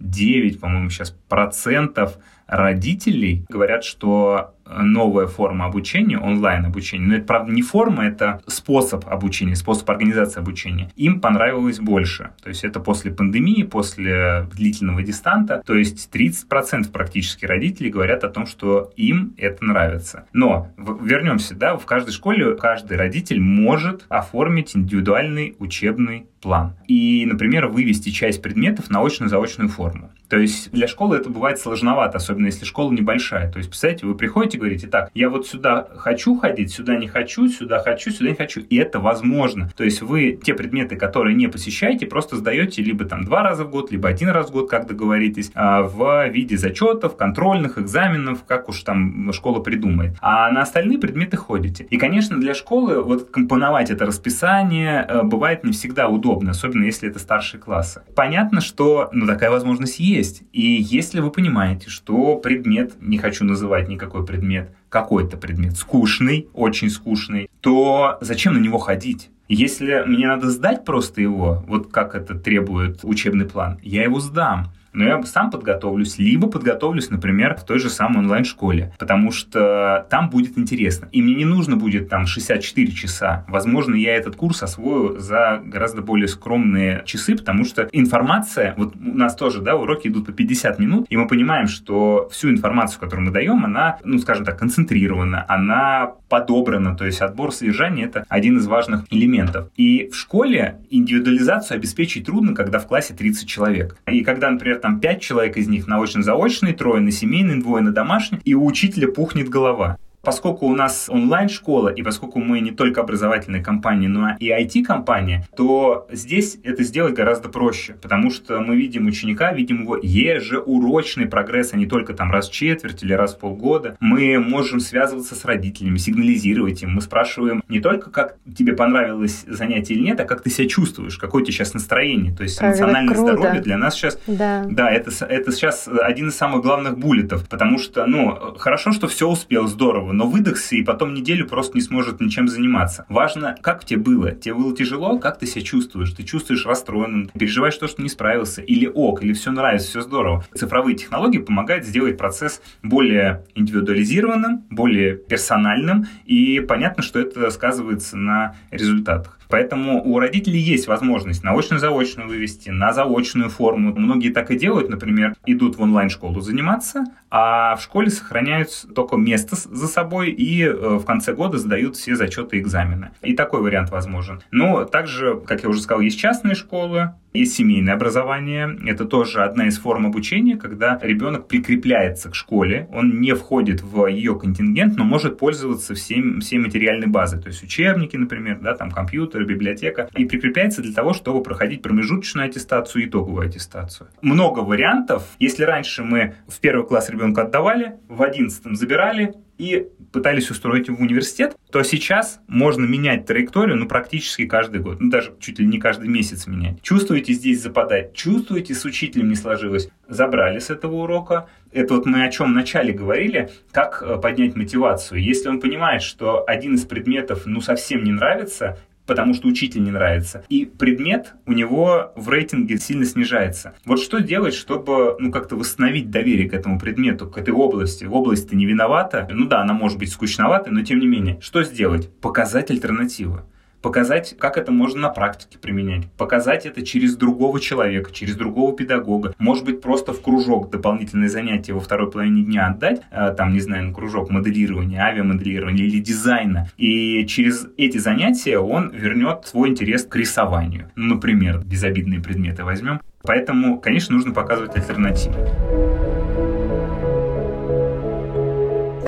29, 0.00 0.60
по-моему, 0.60 0.90
сейчас 0.90 1.10
процентов 1.28 2.18
родителей 2.46 3.44
говорят, 3.48 3.84
что 3.84 4.54
новая 4.78 5.26
форма 5.26 5.66
обучения, 5.66 6.18
онлайн-обучение, 6.18 7.08
но 7.08 7.14
это, 7.16 7.26
правда, 7.26 7.52
не 7.52 7.62
форма, 7.62 8.04
это 8.04 8.40
способ 8.46 9.06
обучения, 9.08 9.56
способ 9.56 9.88
организации 9.90 10.40
обучения, 10.40 10.90
им 10.96 11.20
понравилось 11.20 11.80
больше. 11.80 12.30
То 12.42 12.48
есть 12.48 12.64
это 12.64 12.80
после 12.80 13.10
пандемии, 13.10 13.62
после 13.62 14.48
длительного 14.52 15.02
дистанта, 15.02 15.62
то 15.64 15.74
есть 15.74 16.10
30% 16.14 16.90
практически 16.90 17.44
родителей 17.44 17.90
говорят 17.90 18.24
о 18.24 18.28
том, 18.28 18.46
что 18.46 18.92
им 18.96 19.34
это 19.36 19.64
нравится. 19.64 20.26
Но 20.32 20.68
вернемся, 20.76 21.54
да, 21.54 21.76
в 21.76 21.86
каждой 21.86 22.12
школе 22.12 22.56
каждый 22.56 22.96
родитель 22.96 23.40
может 23.40 24.04
оформить 24.08 24.76
индивидуальный 24.76 25.56
учебный 25.58 26.26
план. 26.40 26.74
И, 26.86 27.26
например, 27.26 27.66
вывести 27.66 28.10
часть 28.10 28.42
предметов 28.42 28.90
на 28.90 29.00
очно-заочную 29.04 29.68
форму. 29.68 30.10
То 30.30 30.38
есть 30.38 30.70
для 30.70 30.86
школы 30.86 31.16
это 31.16 31.28
бывает 31.28 31.58
сложновато, 31.58 32.18
особенно 32.18 32.46
если 32.46 32.64
школа 32.64 32.92
небольшая. 32.92 33.50
То 33.50 33.58
есть, 33.58 33.68
представляете, 33.68 34.06
вы 34.06 34.14
приходите 34.14 34.56
и 34.56 34.60
говорите, 34.60 34.86
так, 34.86 35.10
я 35.12 35.28
вот 35.28 35.48
сюда 35.48 35.88
хочу 35.96 36.38
ходить, 36.38 36.72
сюда 36.72 36.96
не 36.96 37.08
хочу, 37.08 37.48
сюда 37.48 37.80
хочу, 37.80 38.12
сюда 38.12 38.30
не 38.30 38.36
хочу. 38.36 38.60
И 38.60 38.76
это 38.76 39.00
возможно. 39.00 39.70
То 39.76 39.82
есть 39.82 40.02
вы 40.02 40.38
те 40.40 40.54
предметы, 40.54 40.94
которые 40.94 41.34
не 41.34 41.48
посещаете, 41.48 42.06
просто 42.06 42.36
сдаете 42.36 42.80
либо 42.80 43.04
там 43.04 43.24
два 43.24 43.42
раза 43.42 43.64
в 43.64 43.70
год, 43.70 43.90
либо 43.90 44.08
один 44.08 44.28
раз 44.28 44.50
в 44.50 44.52
год, 44.52 44.70
как 44.70 44.86
договоритесь, 44.86 45.50
а, 45.54 45.82
в 45.82 46.28
виде 46.28 46.56
зачетов, 46.56 47.16
контрольных, 47.16 47.78
экзаменов, 47.78 48.44
как 48.44 48.68
уж 48.68 48.80
там 48.82 49.32
школа 49.32 49.58
придумает. 49.58 50.16
А 50.20 50.50
на 50.52 50.62
остальные 50.62 50.98
предметы 50.98 51.36
ходите. 51.36 51.84
И, 51.90 51.98
конечно, 51.98 52.38
для 52.38 52.54
школы 52.54 53.02
вот 53.02 53.30
компоновать 53.30 53.90
это 53.90 54.06
расписание 54.06 55.04
э, 55.08 55.22
бывает 55.24 55.64
не 55.64 55.72
всегда 55.72 56.08
удобно, 56.08 56.52
особенно 56.52 56.84
если 56.84 57.08
это 57.08 57.18
старшие 57.18 57.60
классы. 57.60 58.02
Понятно, 58.14 58.60
что 58.60 59.08
ну, 59.12 59.26
такая 59.26 59.50
возможность 59.50 59.98
есть 59.98 60.19
есть. 60.20 60.42
И 60.52 60.62
если 60.62 61.20
вы 61.20 61.30
понимаете, 61.30 61.88
что 61.88 62.36
предмет, 62.36 62.92
не 63.00 63.18
хочу 63.18 63.44
называть 63.44 63.88
никакой 63.88 64.24
предмет, 64.24 64.74
какой-то 64.88 65.36
предмет 65.36 65.76
скучный, 65.76 66.48
очень 66.52 66.90
скучный, 66.90 67.48
то 67.60 68.18
зачем 68.20 68.54
на 68.54 68.58
него 68.58 68.78
ходить? 68.78 69.30
Если 69.48 70.04
мне 70.06 70.28
надо 70.28 70.50
сдать 70.50 70.84
просто 70.84 71.20
его, 71.20 71.64
вот 71.66 71.90
как 71.90 72.14
это 72.14 72.34
требует 72.34 73.00
учебный 73.02 73.46
план, 73.46 73.78
я 73.82 74.04
его 74.04 74.20
сдам 74.20 74.72
но 74.92 75.04
я 75.04 75.22
сам 75.22 75.50
подготовлюсь, 75.50 76.18
либо 76.18 76.48
подготовлюсь, 76.48 77.10
например, 77.10 77.56
в 77.56 77.64
той 77.64 77.78
же 77.78 77.90
самой 77.90 78.18
онлайн-школе, 78.18 78.92
потому 78.98 79.32
что 79.32 80.06
там 80.10 80.30
будет 80.30 80.58
интересно. 80.58 81.08
И 81.12 81.22
мне 81.22 81.34
не 81.34 81.44
нужно 81.44 81.76
будет 81.76 82.08
там 82.08 82.26
64 82.26 82.92
часа. 82.92 83.44
Возможно, 83.48 83.94
я 83.94 84.14
этот 84.14 84.36
курс 84.36 84.62
освою 84.62 85.18
за 85.18 85.60
гораздо 85.64 86.02
более 86.02 86.28
скромные 86.28 87.02
часы, 87.04 87.36
потому 87.36 87.64
что 87.64 87.88
информация, 87.92 88.74
вот 88.76 88.94
у 88.96 89.16
нас 89.16 89.34
тоже, 89.36 89.60
да, 89.60 89.76
уроки 89.76 90.08
идут 90.08 90.26
по 90.26 90.32
50 90.32 90.78
минут, 90.78 91.06
и 91.08 91.16
мы 91.16 91.26
понимаем, 91.26 91.66
что 91.66 92.28
всю 92.30 92.50
информацию, 92.50 93.00
которую 93.00 93.26
мы 93.26 93.32
даем, 93.32 93.64
она, 93.64 93.98
ну, 94.04 94.18
скажем 94.18 94.44
так, 94.44 94.58
концентрирована, 94.58 95.44
она 95.48 96.12
подобрана, 96.28 96.96
то 96.96 97.04
есть 97.04 97.20
отбор 97.20 97.52
содержания— 97.52 98.04
это 98.06 98.24
один 98.28 98.58
из 98.58 98.66
важных 98.66 99.04
элементов. 99.10 99.70
И 99.76 100.08
в 100.08 100.16
школе 100.16 100.78
индивидуализацию 100.90 101.76
обеспечить 101.76 102.26
трудно, 102.26 102.54
когда 102.54 102.78
в 102.78 102.86
классе 102.86 103.14
30 103.14 103.48
человек. 103.48 103.96
И 104.06 104.22
когда, 104.22 104.50
например, 104.50 104.79
там 104.80 105.00
5 105.00 105.20
человек 105.20 105.56
из 105.56 105.68
них 105.68 105.86
на 105.86 106.00
очно-заочный, 106.02 106.72
трое 106.72 107.00
на 107.00 107.12
семейный, 107.12 107.60
двое 107.60 107.82
на 107.82 107.92
домашний, 107.92 108.40
и 108.44 108.54
у 108.54 108.64
учителя 108.64 109.08
пухнет 109.08 109.48
голова. 109.48 109.98
Поскольку 110.22 110.66
у 110.66 110.74
нас 110.74 111.08
онлайн-школа, 111.08 111.88
и 111.88 112.02
поскольку 112.02 112.40
мы 112.40 112.60
не 112.60 112.72
только 112.72 113.00
образовательная 113.00 113.62
компания, 113.62 114.08
но 114.08 114.36
и 114.38 114.50
IT-компания, 114.50 115.46
то 115.56 116.06
здесь 116.12 116.58
это 116.62 116.82
сделать 116.82 117.14
гораздо 117.14 117.48
проще, 117.48 117.94
потому 117.94 118.30
что 118.30 118.60
мы 118.60 118.76
видим 118.76 119.06
ученика, 119.06 119.52
видим 119.52 119.82
его 119.82 119.98
ежеурочный 120.00 121.26
прогресс, 121.26 121.72
а 121.72 121.76
не 121.76 121.86
только 121.86 122.14
там 122.14 122.30
раз 122.30 122.48
в 122.48 122.52
четверть 122.52 123.02
или 123.02 123.12
раз 123.12 123.34
в 123.34 123.38
полгода. 123.38 123.96
Мы 124.00 124.38
можем 124.38 124.80
связываться 124.80 125.34
с 125.34 125.44
родителями, 125.44 125.96
сигнализировать 125.96 126.82
им. 126.82 126.94
Мы 126.94 127.00
спрашиваем 127.00 127.62
не 127.68 127.80
только, 127.80 128.10
как 128.10 128.36
тебе 128.56 128.74
понравилось 128.74 129.44
занятие 129.46 129.94
или 129.94 130.02
нет, 130.02 130.20
а 130.20 130.24
как 130.24 130.42
ты 130.42 130.50
себя 130.50 130.68
чувствуешь, 130.68 131.16
какое 131.16 131.42
у 131.42 131.44
тебя 131.44 131.54
сейчас 131.54 131.74
настроение. 131.74 132.34
То 132.34 132.42
есть 132.42 132.58
Правильно, 132.58 132.80
эмоциональное 132.80 133.14
круто. 133.14 133.32
здоровье 133.32 133.60
для 133.62 133.78
нас 133.78 133.94
сейчас... 133.94 134.18
Да, 134.26 134.66
да 134.68 134.90
это, 134.90 135.10
это 135.24 135.52
сейчас 135.52 135.88
один 135.88 136.28
из 136.28 136.36
самых 136.36 136.62
главных 136.62 136.98
буллетов, 136.98 137.48
потому 137.48 137.78
что, 137.78 138.06
ну, 138.06 138.54
хорошо, 138.58 138.92
что 138.92 139.08
все 139.08 139.28
успел, 139.28 139.66
здорово, 139.66 140.09
здорово, 140.10 140.12
но 140.12 140.26
выдохся 140.26 140.76
и 140.76 140.82
потом 140.82 141.14
неделю 141.14 141.46
просто 141.46 141.76
не 141.76 141.82
сможет 141.82 142.20
ничем 142.20 142.48
заниматься. 142.48 143.04
Важно, 143.08 143.56
как 143.60 143.84
тебе 143.84 144.00
было. 144.00 144.32
Тебе 144.32 144.54
было 144.54 144.76
тяжело, 144.76 145.18
как 145.18 145.38
ты 145.38 145.46
себя 145.46 145.64
чувствуешь? 145.64 146.12
Ты 146.12 146.24
чувствуешь 146.24 146.66
расстроенным, 146.66 147.28
переживаешь 147.28 147.76
то, 147.76 147.88
что 147.88 148.02
не 148.02 148.08
справился, 148.08 148.62
или 148.62 148.86
ок, 148.86 149.22
или 149.22 149.32
все 149.32 149.50
нравится, 149.50 149.88
все 149.88 150.00
здорово. 150.00 150.44
Цифровые 150.54 150.96
технологии 150.96 151.38
помогают 151.38 151.84
сделать 151.84 152.18
процесс 152.18 152.60
более 152.82 153.44
индивидуализированным, 153.54 154.64
более 154.70 155.16
персональным, 155.16 156.06
и 156.24 156.60
понятно, 156.60 157.02
что 157.02 157.20
это 157.20 157.50
сказывается 157.50 158.16
на 158.16 158.56
результатах. 158.70 159.39
Поэтому 159.50 160.02
у 160.04 160.18
родителей 160.18 160.60
есть 160.60 160.86
возможность 160.86 161.42
на 161.42 161.52
очно-заочную 161.52 162.28
вывести, 162.28 162.70
на 162.70 162.92
заочную 162.92 163.50
форму. 163.50 163.92
Многие 163.94 164.30
так 164.30 164.50
и 164.50 164.58
делают, 164.58 164.88
например, 164.88 165.34
идут 165.46 165.76
в 165.76 165.82
онлайн-школу 165.82 166.40
заниматься, 166.40 167.04
а 167.30 167.76
в 167.76 167.82
школе 167.82 168.10
сохраняют 168.10 168.70
только 168.94 169.16
место 169.16 169.56
за 169.56 169.86
собой 169.86 170.30
и 170.30 170.64
э, 170.64 170.72
в 170.72 171.04
конце 171.04 171.32
года 171.32 171.58
сдают 171.58 171.96
все 171.96 172.16
зачеты 172.16 172.56
и 172.56 172.60
экзамены. 172.60 173.10
И 173.22 173.34
такой 173.34 173.60
вариант 173.60 173.90
возможен. 173.90 174.42
Но 174.50 174.84
также, 174.84 175.40
как 175.46 175.62
я 175.62 175.68
уже 175.68 175.80
сказал, 175.80 176.00
есть 176.00 176.18
частные 176.18 176.54
школы, 176.54 177.14
есть 177.32 177.54
семейное 177.54 177.94
образование. 177.94 178.78
Это 178.86 179.04
тоже 179.04 179.42
одна 179.42 179.66
из 179.68 179.78
форм 179.78 180.06
обучения, 180.06 180.56
когда 180.56 180.98
ребенок 181.02 181.48
прикрепляется 181.48 182.30
к 182.30 182.34
школе. 182.34 182.88
Он 182.92 183.20
не 183.20 183.34
входит 183.34 183.82
в 183.82 184.06
ее 184.06 184.38
контингент, 184.38 184.96
но 184.96 185.04
может 185.04 185.38
пользоваться 185.38 185.94
всем, 185.94 186.40
всей 186.40 186.58
материальной 186.58 187.06
базой. 187.06 187.40
То 187.40 187.48
есть 187.48 187.62
учебники, 187.62 188.16
например, 188.16 188.58
да, 188.60 188.74
там 188.74 188.90
компьютер, 188.90 189.44
библиотека. 189.44 190.08
И 190.16 190.24
прикрепляется 190.24 190.82
для 190.82 190.92
того, 190.92 191.12
чтобы 191.12 191.42
проходить 191.42 191.82
промежуточную 191.82 192.46
аттестацию 192.48 193.04
и 193.04 193.06
итоговую 193.06 193.46
аттестацию. 193.46 194.08
Много 194.22 194.60
вариантов. 194.60 195.24
Если 195.38 195.64
раньше 195.64 196.02
мы 196.02 196.34
в 196.48 196.60
первый 196.60 196.86
класс 196.86 197.10
ребенка 197.10 197.42
отдавали, 197.42 197.94
в 198.08 198.22
одиннадцатом 198.22 198.74
забирали, 198.74 199.34
и 199.60 199.88
пытались 200.10 200.50
устроить 200.50 200.88
его 200.88 200.96
в 200.96 201.02
университет, 201.02 201.54
то 201.70 201.82
сейчас 201.82 202.40
можно 202.48 202.86
менять 202.86 203.26
траекторию 203.26 203.76
ну, 203.76 203.86
практически 203.86 204.46
каждый 204.46 204.80
год. 204.80 205.00
Ну, 205.00 205.10
даже 205.10 205.34
чуть 205.38 205.58
ли 205.58 205.66
не 205.66 205.78
каждый 205.78 206.08
месяц 206.08 206.46
менять. 206.46 206.80
Чувствуете 206.80 207.34
здесь 207.34 207.62
западать, 207.62 208.14
чувствуете 208.14 208.74
с 208.74 208.86
учителем 208.86 209.28
не 209.28 209.34
сложилось, 209.34 209.90
забрали 210.08 210.60
с 210.60 210.70
этого 210.70 211.02
урока. 211.02 211.46
Это 211.72 211.94
вот 211.94 212.06
мы 212.06 212.24
о 212.24 212.30
чем 212.30 212.52
вначале 212.52 212.94
говорили, 212.94 213.50
как 213.70 214.02
э, 214.02 214.16
поднять 214.16 214.56
мотивацию. 214.56 215.22
Если 215.22 215.50
он 215.50 215.60
понимает, 215.60 216.00
что 216.00 216.42
один 216.46 216.76
из 216.76 216.86
предметов 216.86 217.42
ну 217.44 217.60
совсем 217.60 218.02
не 218.02 218.12
нравится, 218.12 218.78
потому 219.10 219.34
что 219.34 219.48
учитель 219.48 219.82
не 219.82 219.90
нравится. 219.90 220.44
И 220.48 220.64
предмет 220.66 221.34
у 221.44 221.52
него 221.52 222.12
в 222.14 222.28
рейтинге 222.28 222.78
сильно 222.78 223.04
снижается. 223.04 223.74
Вот 223.84 223.98
что 223.98 224.20
делать, 224.20 224.54
чтобы 224.54 225.16
ну, 225.18 225.32
как-то 225.32 225.56
восстановить 225.56 226.10
доверие 226.10 226.48
к 226.48 226.54
этому 226.54 226.78
предмету, 226.78 227.26
к 227.26 227.36
этой 227.36 227.52
области? 227.52 228.04
Область-то 228.04 228.54
не 228.54 228.66
виновата. 228.66 229.28
Ну 229.28 229.46
да, 229.46 229.62
она 229.62 229.74
может 229.74 229.98
быть 229.98 230.12
скучноватой, 230.12 230.72
но 230.72 230.82
тем 230.82 231.00
не 231.00 231.08
менее. 231.08 231.40
Что 231.40 231.64
сделать? 231.64 232.08
Показать 232.20 232.70
альтернативу 232.70 233.40
показать, 233.82 234.36
как 234.38 234.56
это 234.56 234.72
можно 234.72 235.00
на 235.00 235.08
практике 235.08 235.58
применять, 235.58 236.10
показать 236.12 236.66
это 236.66 236.84
через 236.84 237.16
другого 237.16 237.60
человека, 237.60 238.12
через 238.12 238.36
другого 238.36 238.76
педагога, 238.76 239.34
может 239.38 239.64
быть, 239.64 239.80
просто 239.80 240.12
в 240.12 240.20
кружок 240.20 240.70
дополнительные 240.70 241.28
занятия 241.28 241.72
во 241.72 241.80
второй 241.80 242.10
половине 242.10 242.42
дня 242.42 242.66
отдать, 242.66 243.02
э, 243.10 243.34
там, 243.36 243.52
не 243.52 243.60
знаю, 243.60 243.88
на 243.88 243.94
кружок 243.94 244.30
моделирования, 244.30 245.00
авиамоделирования 245.00 245.84
или 245.84 246.00
дизайна, 246.00 246.68
и 246.76 247.26
через 247.26 247.68
эти 247.76 247.98
занятия 247.98 248.58
он 248.58 248.90
вернет 248.90 249.46
свой 249.46 249.68
интерес 249.68 250.04
к 250.04 250.14
рисованию. 250.16 250.90
Например, 250.96 251.62
безобидные 251.64 252.20
предметы 252.20 252.64
возьмем. 252.64 253.00
Поэтому, 253.22 253.78
конечно, 253.80 254.14
нужно 254.14 254.32
показывать 254.32 254.76
альтернативу. 254.76 255.34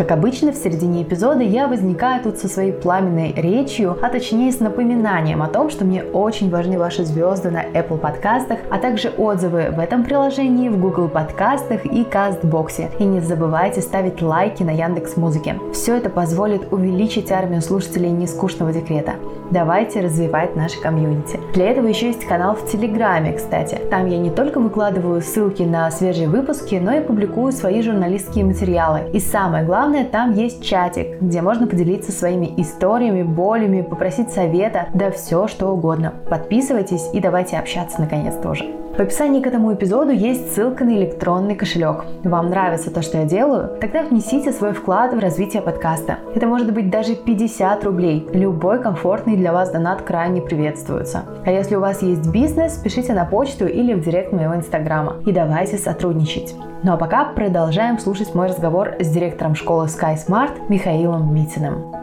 Как 0.03 0.11
обычно, 0.11 0.51
в 0.51 0.57
середине 0.57 1.05
эпизода 1.05 1.45
я 1.45 1.69
возникаю 1.69 2.21
тут 2.25 2.37
со 2.37 2.49
своей 2.49 2.73
пламенной 2.73 3.33
речью, 3.37 3.97
а 4.03 4.09
точнее 4.09 4.51
с 4.51 4.59
напоминанием 4.59 5.41
о 5.45 5.47
том, 5.47 5.71
что 5.71 5.85
мне 5.85 6.03
очень 6.03 6.51
важны 6.51 6.77
ваши 6.77 7.05
звезды 7.05 7.53
на 7.53 7.63
Apple 7.65 7.99
подкастах, 7.99 8.59
а 8.69 8.79
также 8.79 9.11
отзывы 9.11 9.71
в 9.71 9.79
этом 9.79 10.03
приложении, 10.03 10.69
в 10.69 10.81
Google 10.81 11.07
подкастах 11.07 11.87
и 11.87 12.03
Кастбоксе. 12.03 12.91
И 12.99 13.05
не 13.05 13.21
забывайте 13.21 13.81
ставить 13.81 14.21
лайки 14.21 14.65
на 14.65 14.73
Яндекс 14.73 15.17
Музыке. 15.17 15.55
Все 15.73 15.95
это 15.95 16.11
позволит 16.11 16.73
увеличить 16.73 17.31
армию 17.31 17.63
слушателей 17.63 18.11
нескучного 18.11 18.73
декрета. 18.73 19.13
Давайте 19.53 20.01
развивать 20.01 20.57
наше 20.57 20.81
комьюнити. 20.81 21.39
Для 21.55 21.71
этого 21.71 21.87
еще 21.87 22.07
есть 22.07 22.25
канал 22.25 22.57
в 22.57 22.69
Телеграме, 22.69 23.35
кстати. 23.35 23.79
Там 23.91 24.07
я 24.07 24.19
не 24.19 24.31
только 24.31 24.59
выкладываю 24.59 25.21
ссылки 25.21 25.63
на 25.63 25.91
свежие 25.93 26.27
выпуски, 26.27 26.75
но 26.83 26.95
и 26.95 27.03
публикую 27.03 27.53
свои 27.53 27.83
журналистские 27.83 28.47
материалы. 28.47 29.03
И 29.13 29.21
самое 29.21 29.65
главное, 29.65 29.92
главное, 29.93 30.11
там 30.11 30.33
есть 30.33 30.65
чатик, 30.65 31.21
где 31.21 31.43
можно 31.43 31.67
поделиться 31.67 32.13
своими 32.13 32.55
историями, 32.57 33.23
болями, 33.23 33.83
попросить 33.83 34.31
совета, 34.31 34.89
да 34.95 35.11
все 35.11 35.47
что 35.49 35.69
угодно. 35.69 36.15
Подписывайтесь 36.31 37.11
и 37.13 37.21
давайте 37.21 37.59
общаться 37.59 38.01
наконец 38.01 38.35
тоже. 38.37 38.82
В 38.95 39.01
описании 39.01 39.41
к 39.41 39.47
этому 39.47 39.73
эпизоду 39.73 40.11
есть 40.11 40.53
ссылка 40.53 40.85
на 40.85 40.91
электронный 40.91 41.55
кошелек. 41.55 42.05
Вам 42.25 42.51
нравится 42.51 42.91
то, 42.91 43.01
что 43.01 43.17
я 43.17 43.25
делаю? 43.25 43.71
Тогда 43.81 44.03
внесите 44.03 44.53
свой 44.53 44.75
вклад 44.75 45.15
в 45.15 45.19
развитие 45.19 45.63
подкаста. 45.63 46.19
Это 46.35 46.47
может 46.47 46.75
быть 46.75 46.91
даже 46.91 47.15
50 47.15 47.85
рублей. 47.85 48.29
Любой 48.35 48.83
комфортный 48.83 49.37
для 49.37 49.55
вас 49.55 49.71
донат 49.71 50.03
крайне 50.03 50.43
приветствуется. 50.43 51.23
А 51.47 51.51
если 51.51 51.77
у 51.77 51.81
вас 51.81 52.03
есть 52.03 52.31
бизнес, 52.31 52.77
пишите 52.77 53.15
на 53.15 53.25
почту 53.25 53.67
или 53.67 53.95
в 53.95 54.05
директ 54.05 54.31
моего 54.31 54.55
инстаграма. 54.57 55.17
И 55.25 55.33
давайте 55.33 55.79
сотрудничать. 55.79 56.55
Ну 56.83 56.93
а 56.93 56.99
пока 56.99 57.25
продолжаем 57.25 57.99
слушать 57.99 58.35
мой 58.35 58.49
разговор 58.49 58.97
с 59.01 59.09
директором 59.09 59.55
школы 59.55 59.87
Sky 59.87 60.17
Smart 60.17 60.69
Михаилом 60.69 61.35
Митиным. 61.35 61.95